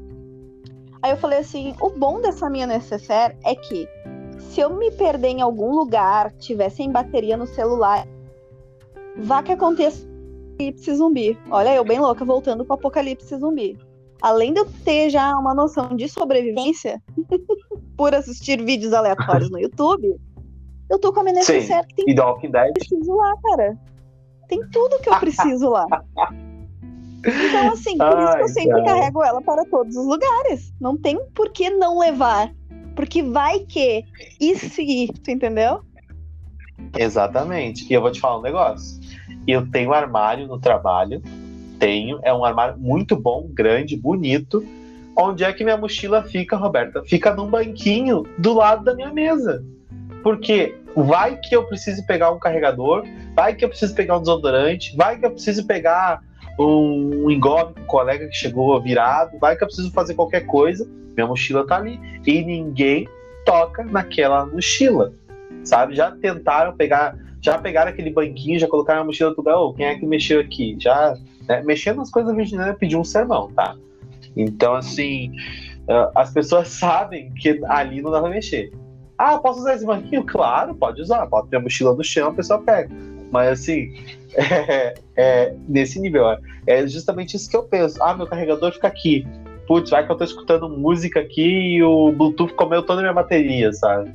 Aí 1.02 1.12
eu 1.12 1.18
falei 1.18 1.39
assim, 1.39 1.76
o 1.82 1.89
bom 1.89 2.22
dessa 2.22 2.49
minha 2.49 2.68
necessaire 2.68 3.36
é 3.43 3.56
que 3.56 3.88
se 4.38 4.60
eu 4.60 4.76
me 4.76 4.91
perder 4.91 5.30
em 5.30 5.41
algum 5.41 5.74
lugar, 5.74 6.32
tiver 6.34 6.70
sem 6.70 6.91
bateria 6.91 7.38
no 7.38 7.47
celular, 7.47 8.08
vá 9.18 9.41
que 9.41 9.52
aconteça 9.52 10.12
apocalipse 10.62 10.95
zumbi. 10.95 11.38
Olha, 11.49 11.76
eu 11.76 11.84
bem 11.84 11.99
louca 11.99 12.24
voltando 12.24 12.64
pro 12.64 12.76
apocalipse 12.76 13.36
zumbi. 13.38 13.78
Além 14.22 14.54
de 14.54 14.60
eu 14.60 14.68
ter 14.86 15.10
já 15.10 15.36
uma 15.36 15.54
noção 15.54 15.95
de 15.95 16.08
sobrevivência, 16.08 17.02
por 17.97 18.14
assistir 18.14 18.64
vídeos 18.64 18.93
aleatórios 18.93 19.49
no 19.49 19.60
YouTube, 19.60 20.16
eu 20.89 20.99
tô 20.99 21.12
com 21.12 21.22
a 21.22 21.24
minha 21.24 21.36
necessaire 21.36 21.88
que 21.88 21.95
tem 21.95 22.06
e 22.10 22.16
tudo 22.16 22.39
que 22.39 22.47
eu 22.47 22.74
preciso 22.74 23.16
lá, 23.16 23.34
cara. 23.43 23.78
Tem 24.47 24.60
tudo 24.70 24.99
que 24.99 25.10
eu 25.10 25.18
preciso 25.20 25.70
lá. 25.70 25.86
Então, 27.26 27.74
assim, 27.74 27.97
por 27.97 28.17
Ai, 28.17 28.24
isso 28.24 28.36
que 28.36 28.43
eu 28.43 28.47
sempre 28.47 28.84
cara. 28.84 28.95
carrego 28.95 29.24
ela 29.24 29.41
para 29.41 29.65
todos 29.65 29.95
os 29.95 30.05
lugares. 30.05 30.74
Não 30.80 30.97
tem 30.97 31.19
por 31.34 31.49
que 31.51 31.69
não 31.69 31.99
levar. 31.99 32.51
Porque 32.95 33.24
vai 33.24 33.59
que. 33.59 34.05
E 34.39 34.55
se, 34.55 35.09
tu 35.24 35.32
entendeu? 35.32 35.82
Exatamente. 36.97 37.86
E 37.89 37.93
eu 37.93 38.01
vou 38.01 38.11
te 38.11 38.19
falar 38.19 38.39
um 38.39 38.41
negócio. 38.41 38.99
Eu 39.47 39.69
tenho 39.69 39.93
armário 39.93 40.47
no 40.47 40.59
trabalho. 40.59 41.22
Tenho. 41.80 42.19
É 42.24 42.34
um 42.34 42.43
armário 42.43 42.78
muito 42.78 43.15
bom, 43.15 43.47
grande, 43.51 43.95
bonito 43.95 44.65
Onde 45.15 45.43
é 45.43 45.51
que 45.51 45.63
minha 45.63 45.78
mochila 45.78 46.24
fica, 46.24 46.55
Roberta? 46.55 47.03
Fica 47.03 47.34
num 47.34 47.47
banquinho 47.47 48.24
do 48.38 48.53
lado 48.53 48.84
da 48.84 48.95
minha 48.95 49.11
mesa. 49.11 49.63
Porque 50.24 50.76
vai 50.95 51.38
que 51.38 51.55
eu 51.55 51.65
preciso 51.65 52.05
pegar 52.05 52.32
um 52.32 52.39
carregador, 52.39 53.03
vai 53.36 53.53
que 53.55 53.65
eu 53.65 53.69
preciso 53.69 53.93
pegar 53.93 54.17
um 54.17 54.22
desodorante, 54.22 54.95
vai 54.95 55.17
que 55.17 55.26
eu 55.26 55.32
preciso 55.32 55.65
pegar 55.65 56.22
um 56.60 57.39
com 57.39 57.82
um 57.82 57.86
colega 57.86 58.28
que 58.28 58.36
chegou 58.36 58.80
virado, 58.82 59.38
vai 59.39 59.56
que 59.56 59.64
eu 59.64 59.68
preciso 59.68 59.91
fazer 59.91 60.14
qualquer 60.14 60.45
coisa, 60.45 60.88
minha 61.16 61.28
mochila 61.28 61.66
tá 61.66 61.78
ali. 61.78 61.99
E 62.26 62.43
ninguém 62.43 63.08
toca 63.45 63.84
naquela 63.84 64.45
mochila. 64.45 65.14
Sabe? 65.64 65.95
Já 65.95 66.12
tentaram 66.12 66.76
pegar, 66.76 67.16
já 67.41 67.58
pegaram 67.58 67.91
aquele 67.91 68.10
banquinho, 68.10 68.60
já 68.60 68.68
colocaram 68.68 69.02
a 69.02 69.04
mochila 69.04 69.32
do 69.32 69.38
lugar, 69.38 69.58
oh, 69.58 69.74
quem 69.74 69.86
é 69.86 69.95
que 69.95 70.06
mexeu 70.06 70.39
aqui? 70.39 70.76
Já 70.80 71.16
né? 71.47 71.62
Mexer 71.64 71.93
nas 71.93 72.10
coisas 72.10 72.34
virginianas 72.36 72.78
pedir 72.78 72.95
um 72.95 73.04
sermão, 73.04 73.52
tá? 73.52 73.76
Então, 74.36 74.76
assim, 74.76 75.32
uh, 75.82 76.12
as 76.16 76.32
pessoas 76.32 76.70
sabem 76.80 77.34
que 77.34 77.60
ali 77.66 78.02
não 78.02 78.12
dá 78.12 78.22
pra 78.22 78.30
mexer. 78.30 78.72
Ah, 79.18 79.38
posso 79.38 79.60
usar 79.60 79.76
esse 79.76 79.86
banquinho? 79.86 80.26
Claro, 80.26 80.74
pode 80.74 81.02
usar. 81.02 81.28
Pode 81.28 81.49
ter 81.49 81.58
a 81.58 81.60
mochila 81.60 81.93
no 81.93 82.04
chão, 82.04 82.30
a 82.30 82.34
pessoa 82.34 82.62
pega. 82.62 82.89
Mas, 83.32 83.59
assim, 83.59 83.93
é, 84.36 84.93
é, 85.15 85.55
nesse 85.67 85.99
nível, 85.99 86.29
é, 86.29 86.39
é 86.67 86.88
justamente 86.88 87.36
isso 87.36 87.49
que 87.49 87.55
eu 87.55 87.63
penso. 87.63 88.01
Ah, 88.03 88.13
meu 88.13 88.27
carregador 88.27 88.71
fica 88.73 88.88
aqui. 88.88 89.25
Putz, 89.67 89.89
vai 89.89 90.05
que 90.05 90.11
eu 90.11 90.17
tô 90.17 90.23
escutando 90.23 90.69
música 90.69 91.21
aqui 91.21 91.75
e 91.75 91.84
o 91.84 92.11
Bluetooth 92.11 92.53
comeu 92.53 92.84
toda 92.84 92.99
a 92.99 93.03
minha 93.03 93.13
bateria, 93.13 93.71
sabe? 93.71 94.13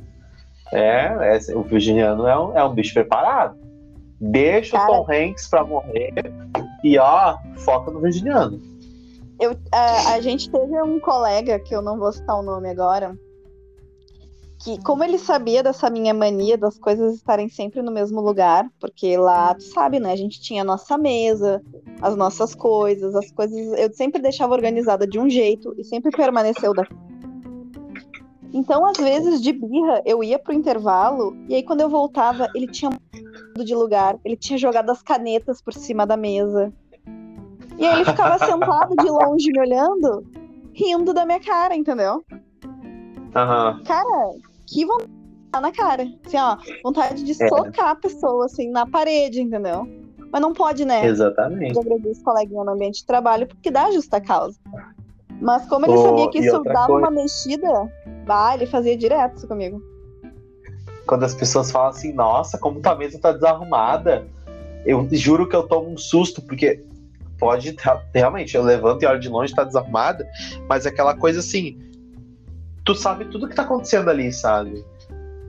É, 0.71 1.37
é 1.49 1.55
o 1.55 1.63
virginiano 1.63 2.27
é 2.27 2.39
um, 2.39 2.57
é 2.57 2.63
um 2.63 2.73
bicho 2.73 2.93
preparado. 2.93 3.57
Deixa 4.19 4.77
Cara, 4.77 4.91
o 4.91 5.05
Tom 5.05 5.11
Hanks 5.11 5.47
pra 5.47 5.63
morrer 5.63 6.13
e 6.83 6.97
ó, 6.97 7.37
foca 7.57 7.91
no 7.91 8.01
virginiano. 8.01 8.59
Eu, 9.39 9.55
a, 9.71 10.13
a 10.13 10.21
gente 10.21 10.49
teve 10.49 10.81
um 10.81 10.99
colega, 10.99 11.59
que 11.59 11.75
eu 11.75 11.81
não 11.81 11.97
vou 11.97 12.11
citar 12.11 12.39
o 12.39 12.43
nome 12.43 12.69
agora, 12.69 13.15
que 14.59 14.81
como 14.83 15.03
ele 15.03 15.17
sabia 15.17 15.61
dessa 15.61 15.89
minha 15.89 16.13
mania 16.13 16.57
das 16.57 16.77
coisas 16.77 17.15
estarem 17.15 17.47
sempre 17.47 17.81
no 17.81 17.91
mesmo 17.91 18.21
lugar, 18.21 18.69
porque 18.79 19.15
lá, 19.17 19.53
tu 19.53 19.63
sabe, 19.63 19.99
né, 19.99 20.11
a 20.11 20.15
gente 20.15 20.41
tinha 20.41 20.61
a 20.61 20.65
nossa 20.65 20.97
mesa, 20.97 21.61
as 22.01 22.15
nossas 22.15 22.55
coisas, 22.55 23.15
as 23.15 23.31
coisas, 23.31 23.57
eu 23.79 23.93
sempre 23.93 24.21
deixava 24.21 24.53
organizada 24.53 25.05
de 25.05 25.19
um 25.19 25.29
jeito 25.29 25.75
e 25.77 25.83
sempre 25.83 26.11
permaneceu 26.11 26.73
da 26.73 26.83
então, 28.53 28.85
às 28.85 28.97
vezes, 28.97 29.41
de 29.41 29.51
birra, 29.51 30.01
eu 30.05 30.23
ia 30.23 30.39
pro 30.39 30.53
intervalo, 30.53 31.35
e 31.47 31.55
aí 31.55 31.61
quando 31.63 31.81
eu 31.81 31.89
voltava, 31.89 32.49
ele 32.55 32.67
tinha 32.67 32.89
mudado 32.89 33.65
de 33.65 33.75
lugar, 33.75 34.17
ele 34.23 34.35
tinha 34.35 34.57
jogado 34.57 34.89
as 34.89 35.01
canetas 35.01 35.61
por 35.61 35.73
cima 35.73 36.07
da 36.07 36.17
mesa. 36.17 36.73
E 37.77 37.85
aí 37.85 37.95
ele 37.95 38.05
ficava 38.05 38.39
sentado 38.43 38.95
de 38.95 39.09
longe 39.09 39.51
me 39.51 39.59
olhando, 39.59 40.25
rindo 40.73 41.13
da 41.13 41.25
minha 41.25 41.39
cara, 41.39 41.75
entendeu? 41.75 42.23
Uhum. 42.31 43.83
Cara, 43.83 44.31
que 44.67 44.85
vontade 44.85 45.09
na 45.61 45.71
cara. 45.71 46.03
Assim, 46.25 46.37
ó, 46.37 46.57
vontade 46.83 47.23
de 47.23 47.31
é. 47.31 47.47
socar 47.47 47.89
a 47.89 47.95
pessoa, 47.95 48.45
assim, 48.45 48.69
na 48.69 48.85
parede, 48.85 49.41
entendeu? 49.41 49.87
Mas 50.31 50.41
não 50.41 50.53
pode, 50.53 50.85
né? 50.85 51.05
Exatamente. 51.05 51.75
Eu 51.75 51.81
agradeço 51.81 52.21
coleguinha 52.23 52.63
no 52.63 52.71
ambiente 52.71 52.99
de 52.99 53.05
trabalho 53.05 53.47
porque 53.47 53.71
dá 53.71 53.89
justa 53.91 54.19
causa. 54.19 54.59
Mas 55.41 55.67
como 55.67 55.85
ele 55.85 55.93
oh, 55.93 56.03
sabia 56.03 56.29
que 56.29 56.39
isso 56.39 56.63
dava 56.63 56.87
coisa... 56.87 57.07
uma 57.07 57.11
mexida, 57.11 57.91
bah, 58.25 58.55
ele 58.55 58.65
fazia 58.65 58.97
direto 58.97 59.37
isso 59.37 59.47
comigo. 59.47 59.81
Quando 61.05 61.23
as 61.23 61.33
pessoas 61.33 61.71
falam 61.71 61.89
assim, 61.89 62.11
nossa, 62.11 62.57
como 62.57 62.81
tua 62.81 62.95
mesa 62.95 63.17
tá 63.19 63.31
desarrumada, 63.31 64.27
eu 64.85 65.07
juro 65.11 65.47
que 65.47 65.55
eu 65.55 65.63
tomo 65.63 65.89
um 65.89 65.97
susto, 65.97 66.41
porque 66.41 66.83
pode 67.37 67.75
realmente, 68.13 68.57
eu 68.57 68.63
levanto 68.63 69.03
e 69.03 69.05
olho 69.05 69.19
de 69.19 69.29
longe, 69.29 69.53
tá 69.53 69.63
desarrumada, 69.63 70.27
mas 70.67 70.85
é 70.85 70.89
aquela 70.89 71.15
coisa 71.15 71.39
assim, 71.39 71.77
tu 72.87 72.95
sabe 72.95 73.25
tudo 73.25 73.49
que 73.49 73.55
tá 73.55 73.63
acontecendo 73.63 74.09
ali, 74.09 74.31
sabe? 74.31 74.83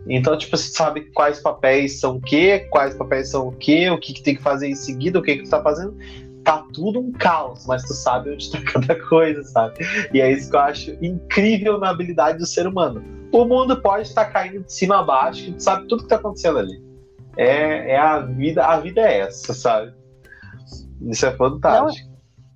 Então, 0.08 0.36
tipo, 0.36 0.56
você 0.56 0.70
sabe 0.70 1.02
quais 1.12 1.40
papéis 1.40 2.00
são 2.00 2.16
o 2.16 2.20
quê, 2.20 2.66
quais 2.70 2.94
papéis 2.94 3.30
são 3.30 3.48
o 3.48 3.52
quê, 3.52 3.88
o 3.90 3.98
que, 3.98 4.12
que 4.12 4.22
tem 4.22 4.34
que 4.34 4.42
fazer 4.42 4.66
em 4.66 4.74
seguida, 4.74 5.18
o 5.18 5.22
que, 5.22 5.36
que 5.36 5.44
tu 5.44 5.50
tá 5.50 5.62
fazendo 5.62 5.96
tá 6.44 6.64
tudo 6.72 6.98
um 6.98 7.12
caos, 7.12 7.66
mas 7.66 7.82
tu 7.82 7.92
sabe 7.92 8.30
onde 8.30 8.50
tá 8.50 8.58
cada 8.72 8.98
coisa, 9.08 9.42
sabe? 9.44 9.84
E 10.12 10.20
é 10.20 10.32
isso 10.32 10.50
que 10.50 10.56
eu 10.56 10.60
acho 10.60 10.90
incrível 11.04 11.78
na 11.78 11.90
habilidade 11.90 12.38
do 12.38 12.46
ser 12.46 12.66
humano. 12.66 13.04
O 13.30 13.44
mundo 13.44 13.80
pode 13.82 14.08
estar 14.08 14.24
caindo 14.26 14.64
de 14.64 14.72
cima 14.72 15.00
a 15.00 15.02
baixo, 15.02 15.44
que 15.44 15.52
tu 15.52 15.62
sabe 15.62 15.86
tudo 15.86 16.04
que 16.04 16.08
tá 16.08 16.16
acontecendo 16.16 16.58
ali. 16.58 16.82
É, 17.36 17.92
é 17.92 17.98
a 17.98 18.20
vida, 18.20 18.64
a 18.64 18.80
vida 18.80 19.02
é 19.02 19.20
essa, 19.20 19.52
sabe? 19.52 19.92
Isso 21.02 21.26
é 21.26 21.36
fantástico. 21.36 22.08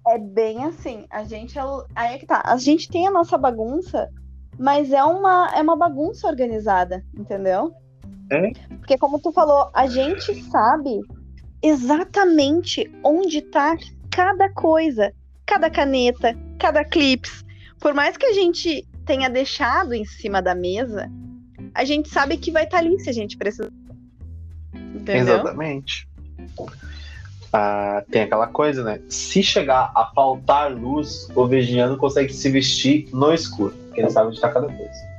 Não, 0.07 0.15
é 0.15 0.19
bem 0.19 0.65
assim, 0.65 1.05
a 1.11 1.23
gente 1.25 1.59
é, 1.59 1.63
aí 1.95 2.15
é 2.15 2.19
que 2.19 2.27
tá, 2.27 2.43
a 2.45 2.57
gente 2.57 2.89
tem 2.89 3.07
a 3.07 3.11
nossa 3.11 3.37
bagunça, 3.37 4.09
mas 4.59 4.93
é 4.93 5.03
uma 5.03 5.51
é 5.55 5.63
uma 5.63 5.77
bagunça 5.77 6.27
organizada, 6.27 7.05
entendeu? 7.17 7.73
É. 8.31 8.53
Porque 8.79 8.97
como 8.99 9.21
tu 9.21 9.33
falou, 9.33 9.71
a 9.75 9.87
gente 9.87 10.43
sabe 10.45 11.01
exatamente 11.63 12.91
onde 13.05 13.39
está 13.39 13.77
cada 14.11 14.49
coisa, 14.51 15.13
cada 15.47 15.71
caneta, 15.71 16.37
cada 16.59 16.85
clips. 16.85 17.45
Por 17.79 17.95
mais 17.95 18.17
que 18.17 18.27
a 18.27 18.33
gente 18.33 18.87
tenha 19.05 19.29
deixado 19.29 19.95
em 19.95 20.05
cima 20.05 20.41
da 20.41 20.55
mesa, 20.55 21.11
a 21.75 21.85
gente 21.85 22.09
sabe 22.09 22.37
que 22.37 22.51
vai 22.51 22.65
estar 22.65 22.79
tá 22.79 22.85
ali 22.85 22.99
se 23.01 23.11
a 23.11 23.13
gente 23.13 23.37
precisar. 23.37 23.71
Entendeu? 24.75 25.35
Exatamente. 25.35 26.09
Ah, 27.53 28.03
tem 28.11 28.23
aquela 28.23 28.47
coisa, 28.47 28.83
né? 28.83 29.01
Se 29.09 29.43
chegar 29.43 29.93
a 29.95 30.07
faltar 30.15 30.73
luz, 30.73 31.29
o 31.35 31.47
virginiano 31.47 31.99
consegue 31.99 32.33
se 32.33 32.51
vestir 32.51 33.09
no 33.13 33.33
escuro, 33.33 33.75
porque 33.87 34.01
ele 34.01 34.11
sabe 34.11 34.29
onde 34.29 34.37
está 34.37 34.49
cada 34.49 34.67
coisa. 34.67 35.13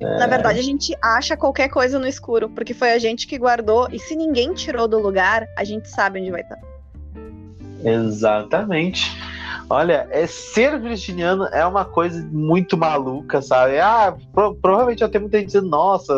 É... 0.00 0.18
Na 0.18 0.26
verdade, 0.26 0.58
a 0.58 0.62
gente 0.62 0.94
acha 1.00 1.34
qualquer 1.34 1.68
coisa 1.68 1.98
no 1.98 2.06
escuro, 2.06 2.50
porque 2.50 2.74
foi 2.74 2.92
a 2.92 2.98
gente 2.98 3.26
que 3.26 3.38
guardou, 3.38 3.88
e 3.90 3.98
se 3.98 4.14
ninguém 4.14 4.52
tirou 4.52 4.86
do 4.86 4.98
lugar, 4.98 5.46
a 5.56 5.64
gente 5.64 5.88
sabe 5.88 6.20
onde 6.20 6.30
vai 6.30 6.42
estar. 6.42 6.58
Exatamente. 7.82 9.10
Olha, 9.68 10.06
é, 10.10 10.26
ser 10.26 10.78
virginiano 10.78 11.44
é 11.46 11.64
uma 11.64 11.86
coisa 11.86 12.22
muito 12.30 12.76
maluca, 12.76 13.40
sabe? 13.40 13.78
Ah, 13.78 14.14
pro, 14.32 14.54
provavelmente 14.56 15.02
eu 15.02 15.08
tenho 15.08 15.22
muita 15.22 15.38
gente 15.38 15.46
dizendo, 15.46 15.68
nossa, 15.68 16.14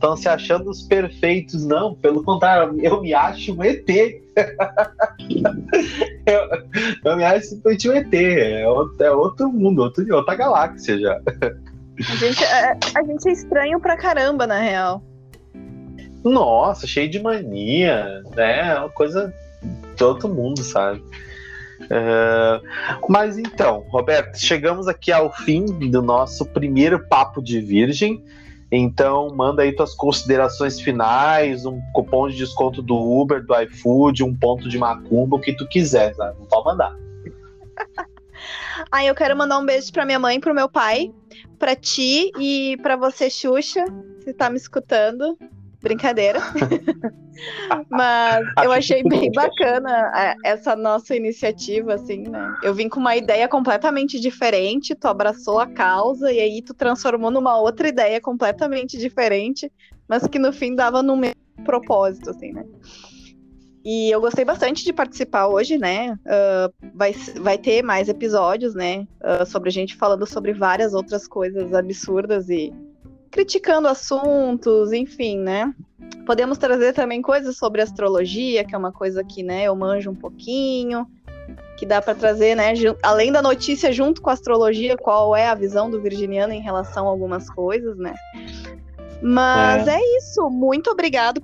estão 0.00 0.16
se 0.16 0.28
achando 0.28 0.70
os 0.70 0.80
perfeitos. 0.80 1.66
Não, 1.66 1.94
pelo 1.94 2.24
contrário, 2.24 2.74
eu 2.80 3.02
me 3.02 3.12
acho 3.12 3.54
um 3.54 3.62
ET. 3.62 3.86
eu, 6.26 6.40
eu, 7.04 7.16
me 7.16 7.24
acho 7.24 7.48
simplesmente 7.48 7.88
um 7.90 7.92
ET. 7.92 8.14
É 8.14 8.66
outro, 8.66 9.04
é 9.04 9.10
outro 9.12 9.52
mundo, 9.52 9.82
outro, 9.82 10.16
outra 10.16 10.34
galáxia 10.34 10.98
já. 10.98 11.20
A 12.08 12.16
gente, 12.16 12.42
é, 12.42 12.78
a 12.94 13.04
gente 13.04 13.28
é 13.28 13.32
estranho 13.32 13.78
pra 13.78 13.94
caramba, 13.96 14.46
na 14.46 14.58
real. 14.58 15.02
Nossa, 16.24 16.86
cheio 16.86 17.10
de 17.10 17.20
mania, 17.20 18.22
né? 18.34 18.70
É 18.70 18.78
uma 18.78 18.88
coisa 18.88 19.34
de 19.94 20.02
outro 20.02 20.30
mundo, 20.30 20.62
sabe? 20.62 21.02
Uh, 21.82 22.60
mas 23.08 23.36
então, 23.36 23.84
Roberto, 23.88 24.38
chegamos 24.38 24.86
aqui 24.88 25.12
ao 25.12 25.32
fim 25.32 25.64
do 25.90 26.00
nosso 26.00 26.46
primeiro 26.46 27.06
papo 27.06 27.42
de 27.42 27.60
virgem. 27.60 28.22
Então, 28.72 29.34
manda 29.34 29.62
aí 29.62 29.74
tuas 29.74 29.94
considerações 29.94 30.80
finais, 30.80 31.66
um 31.66 31.80
cupom 31.92 32.28
de 32.28 32.36
desconto 32.36 32.80
do 32.80 32.96
Uber, 32.96 33.44
do 33.44 33.60
iFood, 33.62 34.22
um 34.22 34.34
ponto 34.34 34.68
de 34.68 34.78
macumba, 34.78 35.36
o 35.36 35.40
que 35.40 35.52
tu 35.52 35.66
quiser, 35.66 36.14
sabe? 36.14 36.38
Pode 36.48 36.64
mandar. 36.64 36.96
Aí 38.90 39.06
eu 39.06 39.14
quero 39.14 39.36
mandar 39.36 39.58
um 39.58 39.66
beijo 39.66 39.92
pra 39.92 40.06
minha 40.06 40.18
mãe 40.18 40.40
pro 40.40 40.54
meu 40.54 40.68
pai, 40.68 41.12
pra 41.58 41.76
ti 41.76 42.30
e 42.38 42.76
pra 42.78 42.96
você, 42.96 43.28
Xuxa, 43.28 43.84
se 44.24 44.32
tá 44.32 44.48
me 44.48 44.56
escutando. 44.56 45.36
Brincadeira. 45.82 46.40
Mas 47.88 48.46
eu 48.62 48.70
achei 48.70 49.02
bem 49.02 49.32
bacana 49.32 50.12
é, 50.14 50.34
essa 50.44 50.76
nossa 50.76 51.16
iniciativa, 51.16 51.94
assim, 51.94 52.24
né? 52.28 52.54
Eu 52.62 52.74
vim 52.74 52.88
com 52.88 53.00
uma 53.00 53.16
ideia 53.16 53.48
completamente 53.48 54.20
diferente, 54.20 54.94
tu 54.94 55.08
abraçou 55.08 55.58
a 55.58 55.66
causa 55.66 56.30
e 56.30 56.38
aí 56.38 56.62
tu 56.62 56.74
transformou 56.74 57.30
numa 57.30 57.58
outra 57.58 57.88
ideia 57.88 58.20
completamente 58.20 58.98
diferente, 58.98 59.72
mas 60.06 60.26
que 60.26 60.38
no 60.38 60.52
fim 60.52 60.74
dava 60.74 61.02
no 61.02 61.16
mesmo 61.16 61.40
propósito, 61.64 62.30
assim, 62.30 62.52
né? 62.52 62.64
E 63.82 64.10
eu 64.10 64.20
gostei 64.20 64.44
bastante 64.44 64.84
de 64.84 64.92
participar 64.92 65.46
hoje, 65.46 65.78
né? 65.78 66.12
Uh, 66.12 66.90
vai, 66.94 67.12
vai 67.40 67.56
ter 67.56 67.82
mais 67.82 68.10
episódios, 68.10 68.74
né? 68.74 69.06
Uh, 69.22 69.46
sobre 69.46 69.70
a 69.70 69.72
gente 69.72 69.96
falando 69.96 70.26
sobre 70.26 70.52
várias 70.52 70.92
outras 70.92 71.26
coisas 71.26 71.72
absurdas 71.72 72.50
e 72.50 72.70
criticando 73.30 73.88
assuntos, 73.88 74.92
enfim, 74.92 75.38
né? 75.38 75.72
Podemos 76.26 76.58
trazer 76.58 76.92
também 76.92 77.22
coisas 77.22 77.56
sobre 77.56 77.82
astrologia, 77.82 78.64
que 78.64 78.74
é 78.74 78.78
uma 78.78 78.92
coisa 78.92 79.24
que, 79.24 79.42
né, 79.42 79.64
eu 79.64 79.74
manjo 79.74 80.10
um 80.10 80.14
pouquinho, 80.14 81.06
que 81.76 81.86
dá 81.86 82.00
para 82.00 82.14
trazer, 82.14 82.54
né, 82.54 82.72
além 83.02 83.32
da 83.32 83.40
notícia 83.40 83.92
junto 83.92 84.20
com 84.20 84.30
a 84.30 84.32
astrologia, 84.32 84.96
qual 84.96 85.34
é 85.34 85.48
a 85.48 85.54
visão 85.54 85.90
do 85.90 86.00
virginiano 86.00 86.52
em 86.52 86.60
relação 86.60 87.06
a 87.06 87.10
algumas 87.10 87.48
coisas, 87.50 87.96
né? 87.96 88.14
Mas 89.22 89.86
é, 89.86 89.96
é 89.96 90.18
isso. 90.18 90.48
Muito 90.50 90.90
obrigado 90.90 91.40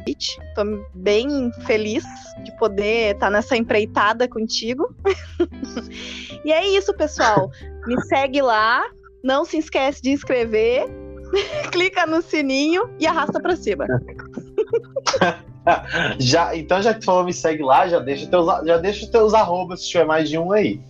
convite. 0.00 0.40
Tô 0.54 0.62
bem 0.94 1.52
feliz 1.66 2.04
de 2.42 2.56
poder 2.58 3.14
estar 3.14 3.26
tá 3.26 3.30
nessa 3.30 3.56
empreitada 3.56 4.28
contigo. 4.28 4.94
e 6.44 6.52
é 6.52 6.66
isso, 6.68 6.94
pessoal. 6.94 7.50
Me 7.86 8.00
segue 8.02 8.40
lá. 8.42 8.82
Não 9.22 9.44
se 9.44 9.58
esquece 9.58 10.00
de 10.02 10.10
inscrever. 10.10 10.84
Clica 11.70 12.06
no 12.06 12.22
sininho 12.22 12.90
e 12.98 13.06
arrasta 13.06 13.40
para 13.40 13.56
cima. 13.56 13.86
já, 16.18 16.56
então, 16.56 16.82
já 16.82 16.94
que 16.94 17.00
tu 17.00 17.06
falou 17.06 17.24
me 17.24 17.32
segue 17.32 17.62
lá, 17.62 17.88
já 17.88 17.98
deixa 17.98 18.26
teus, 18.26 18.46
já 18.66 18.76
deixa 18.78 19.10
teus 19.10 19.34
arrobas 19.34 19.82
se 19.82 19.88
tiver 19.88 20.04
mais 20.04 20.28
de 20.28 20.38
um 20.38 20.52
aí. 20.52 20.80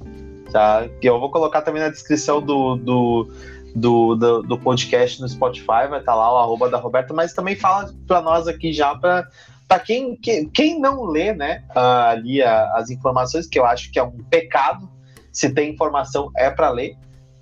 Tá? 0.52 0.88
Que 1.00 1.08
eu 1.08 1.20
vou 1.20 1.30
colocar 1.30 1.62
também 1.62 1.82
na 1.82 1.88
descrição 1.88 2.40
do, 2.40 2.76
do 2.76 3.28
do, 3.74 4.16
do, 4.16 4.42
do, 4.42 4.58
podcast 4.58 5.20
no 5.20 5.28
Spotify, 5.28 5.86
vai 5.88 6.00
estar 6.00 6.12
tá 6.12 6.14
lá 6.14 6.34
o 6.34 6.38
arroba 6.38 6.68
da 6.68 6.76
Roberta, 6.76 7.14
mas 7.14 7.32
também 7.32 7.54
fala 7.54 7.88
para 8.04 8.20
nós 8.20 8.48
aqui 8.48 8.72
já 8.72 8.96
para 8.96 9.28
para 9.68 9.78
quem, 9.78 10.16
quem, 10.16 10.48
quem 10.48 10.80
não 10.80 11.04
lê, 11.04 11.32
né, 11.32 11.62
ali 11.76 12.42
as 12.42 12.90
informações, 12.90 13.46
que 13.46 13.56
eu 13.56 13.64
acho 13.64 13.92
que 13.92 14.00
é 14.00 14.02
um 14.02 14.18
pecado, 14.28 14.90
se 15.30 15.54
tem 15.54 15.72
informação 15.72 16.28
é 16.36 16.50
para 16.50 16.70
ler, 16.70 16.96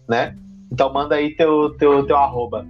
né? 0.07 0.37
Então 0.71 0.93
manda 0.93 1.15
aí 1.15 1.35
teu, 1.35 1.75
teu, 1.79 2.05
teu 2.05 2.19
arroba. 2.19 2.67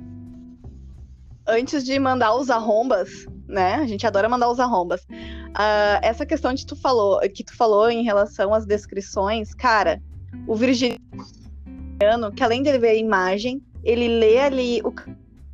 Antes 1.48 1.84
de 1.84 1.98
mandar 1.98 2.34
os 2.34 2.50
arrombas, 2.50 3.26
né? 3.48 3.76
A 3.76 3.86
gente 3.86 4.06
adora 4.06 4.28
mandar 4.28 4.50
os 4.50 4.60
arrombas. 4.60 5.00
Uh, 5.00 5.98
essa 6.02 6.26
questão 6.26 6.52
de 6.52 6.66
tu 6.66 6.76
falou, 6.76 7.18
que 7.34 7.42
tu 7.42 7.56
falou 7.56 7.90
em 7.90 8.02
relação 8.02 8.52
às 8.52 8.66
descrições, 8.66 9.54
cara, 9.54 10.02
o 10.46 10.54
virginiano, 10.54 11.00
que 12.36 12.44
além 12.44 12.62
de 12.62 12.68
ele 12.68 12.78
ver 12.78 12.90
a 12.90 12.94
imagem, 12.94 13.62
ele 13.82 14.08
lê 14.08 14.38
ali 14.38 14.82
o 14.84 14.92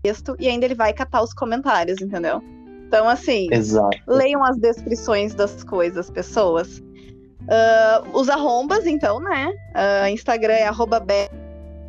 texto 0.02 0.34
e 0.38 0.48
ainda 0.48 0.64
ele 0.64 0.74
vai 0.74 0.92
catar 0.92 1.22
os 1.22 1.32
comentários, 1.32 2.02
entendeu? 2.02 2.42
Então, 2.86 3.08
assim, 3.08 3.48
Exato. 3.50 3.96
leiam 4.06 4.44
as 4.44 4.56
descrições 4.58 5.34
das 5.34 5.64
coisas, 5.64 6.10
pessoas. 6.10 6.78
Uh, 6.78 8.08
os 8.12 8.28
arrombas, 8.28 8.86
então, 8.86 9.20
né? 9.20 9.52
Uh, 9.74 10.08
Instagram 10.08 10.54
é 10.54 10.70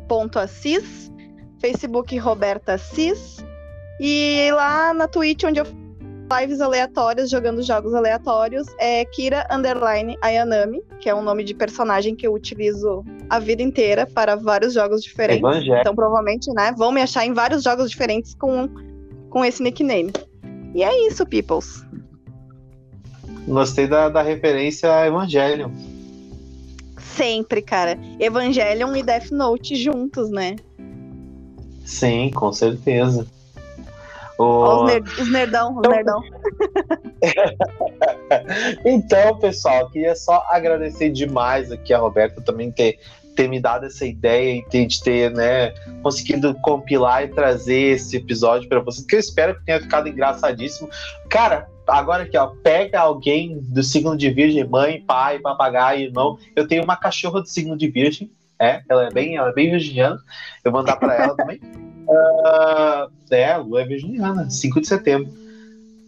be.assis, 0.08 1.12
Facebook 1.60 2.18
Roberta 2.18 2.74
Assis, 2.74 3.45
e 4.00 4.50
lá 4.52 4.92
na 4.92 5.08
Twitch, 5.08 5.44
onde 5.44 5.60
eu 5.60 5.66
lives 6.40 6.60
aleatórias, 6.60 7.30
jogando 7.30 7.62
jogos 7.62 7.94
aleatórios, 7.94 8.66
é 8.78 9.04
Kira 9.04 9.46
Underline 9.50 10.18
Ayanami, 10.20 10.82
que 11.00 11.08
é 11.08 11.14
um 11.14 11.22
nome 11.22 11.44
de 11.44 11.54
personagem 11.54 12.14
que 12.14 12.26
eu 12.26 12.34
utilizo 12.34 13.04
a 13.30 13.38
vida 13.38 13.62
inteira 13.62 14.06
para 14.06 14.34
vários 14.34 14.74
jogos 14.74 15.02
diferentes. 15.02 15.42
Evangelho. 15.42 15.80
Então, 15.80 15.94
provavelmente, 15.94 16.52
né, 16.52 16.74
vão 16.76 16.90
me 16.90 17.00
achar 17.00 17.24
em 17.24 17.32
vários 17.32 17.62
jogos 17.62 17.90
diferentes 17.90 18.34
com, 18.34 18.68
com 19.30 19.44
esse 19.44 19.62
nickname. 19.62 20.12
E 20.74 20.82
é 20.82 21.06
isso, 21.06 21.24
peoples. 21.24 21.84
Gostei 23.46 23.86
da, 23.86 24.08
da 24.08 24.22
referência 24.22 24.92
a 24.92 25.06
Evangelion. 25.06 25.70
Sempre, 26.98 27.62
cara. 27.62 27.96
Evangelion 28.18 28.94
e 28.96 29.02
Death 29.02 29.30
Note 29.30 29.76
juntos, 29.76 30.28
né? 30.30 30.56
Sim, 31.84 32.30
com 32.34 32.52
certeza. 32.52 33.26
O... 34.38 34.82
Os, 34.82 34.86
nerd, 34.86 35.20
os 35.20 35.32
nerdão, 35.32 35.72
os 35.72 35.78
então... 35.78 35.90
nerdão. 35.90 36.22
então, 38.84 39.38
pessoal, 39.38 39.88
queria 39.90 40.14
só 40.14 40.44
agradecer 40.50 41.10
demais 41.10 41.72
aqui 41.72 41.94
a 41.94 41.98
Roberta 41.98 42.40
também 42.40 42.70
ter 42.70 42.98
ter 43.36 43.48
me 43.48 43.60
dado 43.60 43.84
essa 43.84 44.04
ideia 44.06 44.56
e 44.56 44.64
ter, 44.64 44.86
de 44.86 45.02
ter 45.02 45.30
né, 45.30 45.70
conseguido 46.02 46.54
compilar 46.62 47.22
e 47.22 47.28
trazer 47.28 47.94
esse 47.94 48.16
episódio 48.16 48.66
para 48.66 48.80
vocês, 48.80 49.06
que 49.06 49.14
eu 49.14 49.20
espero 49.20 49.54
que 49.54 49.64
tenha 49.66 49.78
ficado 49.78 50.08
engraçadíssimo. 50.08 50.88
Cara, 51.28 51.68
agora 51.86 52.22
aqui, 52.24 52.36
ó, 52.36 52.46
pega 52.62 52.98
alguém 52.98 53.58
do 53.60 53.82
signo 53.82 54.16
de 54.16 54.30
virgem, 54.30 54.64
mãe, 54.64 55.02
pai, 55.02 55.38
papagaio, 55.38 56.06
irmão. 56.06 56.38
Eu 56.56 56.66
tenho 56.66 56.82
uma 56.82 56.96
cachorra 56.96 57.42
do 57.42 57.48
signo 57.48 57.76
de 57.76 57.88
virgem, 57.88 58.30
é, 58.58 58.80
ela 58.88 59.06
é 59.06 59.10
bem, 59.10 59.36
ela 59.36 59.50
é 59.50 59.52
bem 59.52 59.70
virginiana. 59.70 60.18
Eu 60.64 60.72
vou 60.72 60.80
mandar 60.80 60.96
para 60.96 61.14
ela 61.14 61.36
também. 61.36 61.60
Uh, 62.06 63.10
é, 63.30 63.56
lua 63.56 63.82
é 63.82 63.84
virginiana, 63.84 64.48
5 64.48 64.80
de 64.80 64.86
setembro 64.86 65.46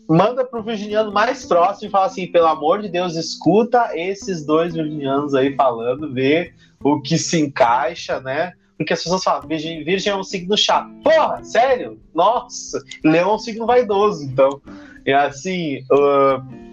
manda 0.09 0.43
pro 0.43 0.63
virginiano 0.63 1.13
mais 1.13 1.45
próximo 1.45 1.89
e 1.89 1.91
fala 1.91 2.07
assim: 2.07 2.27
pelo 2.27 2.47
amor 2.47 2.81
de 2.81 2.89
Deus, 2.89 3.15
escuta 3.15 3.91
esses 3.95 4.45
dois 4.45 4.75
virginianos 4.75 5.35
aí 5.35 5.55
falando, 5.55 6.13
vê 6.13 6.55
o 6.83 7.01
que 7.01 7.19
se 7.19 7.39
encaixa, 7.39 8.19
né? 8.21 8.55
Porque 8.79 8.93
as 8.93 9.03
pessoas 9.03 9.25
falam, 9.25 9.47
virgem, 9.47 9.85
virgem 9.85 10.13
é 10.13 10.17
um 10.17 10.23
signo 10.23 10.57
chato. 10.57 10.89
Porra, 11.03 11.43
sério? 11.43 12.01
Nossa! 12.15 12.83
Leão 13.05 13.33
é 13.33 13.35
um 13.35 13.39
signo 13.39 13.67
vaidoso, 13.67 14.25
então. 14.25 14.63
É 15.05 15.13
assim. 15.13 15.85
Uh... 15.93 16.69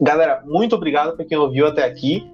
Galera, 0.00 0.42
muito 0.46 0.76
obrigado 0.76 1.16
por 1.16 1.24
quem 1.26 1.36
ouviu 1.36 1.66
até 1.66 1.84
aqui. 1.84 2.30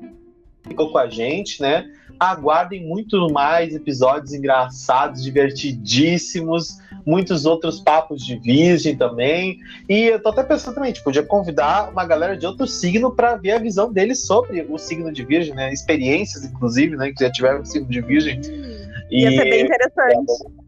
Ficou 0.67 0.91
com 0.91 0.99
a 0.99 1.09
gente, 1.09 1.63
né? 1.63 1.89
Aguardem 2.19 2.87
muito 2.87 3.31
mais 3.31 3.75
episódios 3.75 4.33
engraçados, 4.33 5.23
divertidíssimos 5.23 6.79
muitos 7.07 7.47
outros 7.47 7.81
papos 7.81 8.25
de 8.25 8.37
virgem 8.37 8.97
também. 8.97 9.61
E 9.89 10.07
eu 10.07 10.21
tô 10.21 10.31
até 10.31 10.43
pensando 10.43 10.75
também, 10.75 10.93
tipo, 10.93 11.05
podia 11.05 11.23
convidar 11.23 11.91
uma 11.91 12.05
galera 12.05 12.37
de 12.37 12.45
outro 12.45 12.67
signo 12.67 13.15
para 13.15 13.37
ver 13.37 13.53
a 13.53 13.59
visão 13.59 13.93
deles 13.93 14.27
sobre 14.27 14.67
o 14.69 14.77
signo 14.77 15.13
de 15.13 15.25
virgem, 15.25 15.55
né? 15.55 15.73
Experiências, 15.73 16.45
inclusive, 16.45 16.97
né? 16.97 17.13
Que 17.13 17.25
já 17.25 17.31
tiveram 17.31 17.61
o 17.61 17.65
signo 17.65 17.89
de 17.89 18.01
virgem. 18.01 18.41
Ia 19.11 19.31
e... 19.31 19.37
ser 19.37 19.45
bem 19.45 19.65
interessante. 19.65 20.66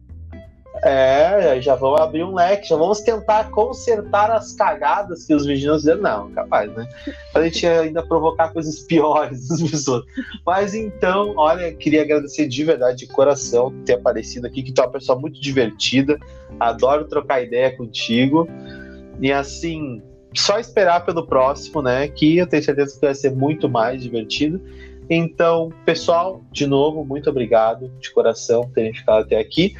É, 0.81 1.59
já 1.61 1.75
vamos 1.75 1.99
abrir 1.99 2.23
um 2.23 2.33
leque, 2.33 2.67
já 2.67 2.75
vamos 2.75 3.01
tentar 3.01 3.49
consertar 3.51 4.31
as 4.31 4.53
cagadas 4.53 5.25
que 5.25 5.33
os 5.33 5.45
vigilantes 5.45 5.81
fizeram. 5.83 6.01
Não, 6.01 6.31
capaz, 6.31 6.71
né? 6.73 6.87
A 7.33 7.41
gente 7.43 7.65
ainda 7.65 8.01
provocar 8.01 8.49
coisas 8.49 8.79
piores 8.87 9.47
das 9.47 9.61
pessoas. 9.61 10.05
Mas 10.45 10.73
então, 10.73 11.33
olha, 11.35 11.73
queria 11.73 12.01
agradecer 12.01 12.47
de 12.47 12.63
verdade, 12.63 12.99
de 12.99 13.07
coração, 13.07 13.73
ter 13.85 13.93
aparecido 13.93 14.47
aqui, 14.47 14.63
que 14.63 14.71
tu 14.71 14.81
é 14.81 14.85
uma 14.85 14.91
pessoa 14.91 15.19
muito 15.19 15.39
divertida, 15.41 16.17
adoro 16.59 17.05
trocar 17.05 17.41
ideia 17.41 17.75
contigo. 17.75 18.47
E 19.19 19.33
assim, 19.33 20.01
só 20.33 20.59
esperar 20.59 21.05
pelo 21.05 21.27
próximo, 21.27 21.81
né? 21.81 22.07
Que 22.07 22.37
eu 22.37 22.47
tenho 22.47 22.63
certeza 22.63 22.95
que 22.95 23.05
vai 23.05 23.15
ser 23.15 23.31
muito 23.31 23.67
mais 23.67 24.01
divertido. 24.01 24.61
Então, 25.09 25.73
pessoal, 25.85 26.43
de 26.51 26.67
novo, 26.67 27.03
muito 27.03 27.29
obrigado 27.29 27.91
de 27.99 28.11
coração 28.11 28.61
por 28.61 28.73
terem 28.73 28.93
ficado 28.93 29.23
até 29.23 29.39
aqui 29.39 29.75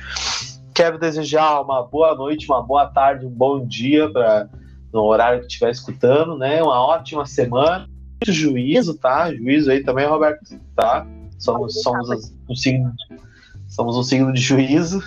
quero 0.79 0.97
desejar 0.97 1.59
uma 1.59 1.83
boa 1.83 2.15
noite, 2.15 2.49
uma 2.49 2.63
boa 2.63 2.87
tarde, 2.87 3.25
um 3.25 3.29
bom 3.29 3.67
dia 3.67 4.09
para 4.09 4.47
no 4.93 5.01
horário 5.03 5.41
que 5.41 5.47
estiver 5.47 5.71
escutando, 5.71 6.37
né? 6.37 6.63
Uma 6.63 6.79
ótima 6.79 7.25
semana. 7.25 7.85
Muito 8.11 8.31
juízo, 8.31 8.97
tá? 8.97 9.33
Juízo 9.33 9.69
aí 9.69 9.83
também, 9.83 10.07
Roberto, 10.07 10.39
tá? 10.77 11.05
Somos, 11.37 11.81
somos 11.81 12.31
um 12.49 12.55
signo, 12.55 12.93
somos 13.67 13.97
um 13.97 14.03
signo 14.03 14.31
de 14.31 14.39
juízo. 14.39 15.03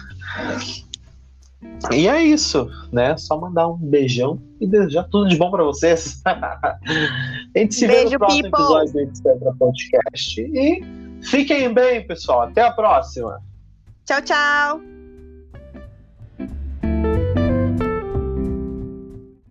E 1.91 2.07
é 2.07 2.23
isso, 2.23 2.69
né? 2.93 3.17
Só 3.17 3.41
mandar 3.41 3.67
um 3.69 3.79
beijão 3.79 4.39
e 4.61 4.67
desejar 4.67 5.05
tudo 5.05 5.27
de 5.27 5.37
bom 5.37 5.51
para 5.51 5.65
vocês. 5.65 6.21
a 6.27 6.79
gente 7.57 7.75
se 7.75 7.87
Beijo, 7.87 8.11
vê 8.11 8.13
no 8.13 8.19
próximo 8.19 8.43
people. 8.43 8.63
episódio 8.63 8.93
do 8.93 9.01
Etc 9.01 9.59
Podcast. 9.59 10.41
E 10.43 10.85
fiquem 11.23 11.73
bem, 11.73 12.07
pessoal. 12.07 12.43
Até 12.43 12.61
a 12.61 12.71
próxima. 12.71 13.41
Tchau, 14.05 14.21
tchau. 14.21 14.92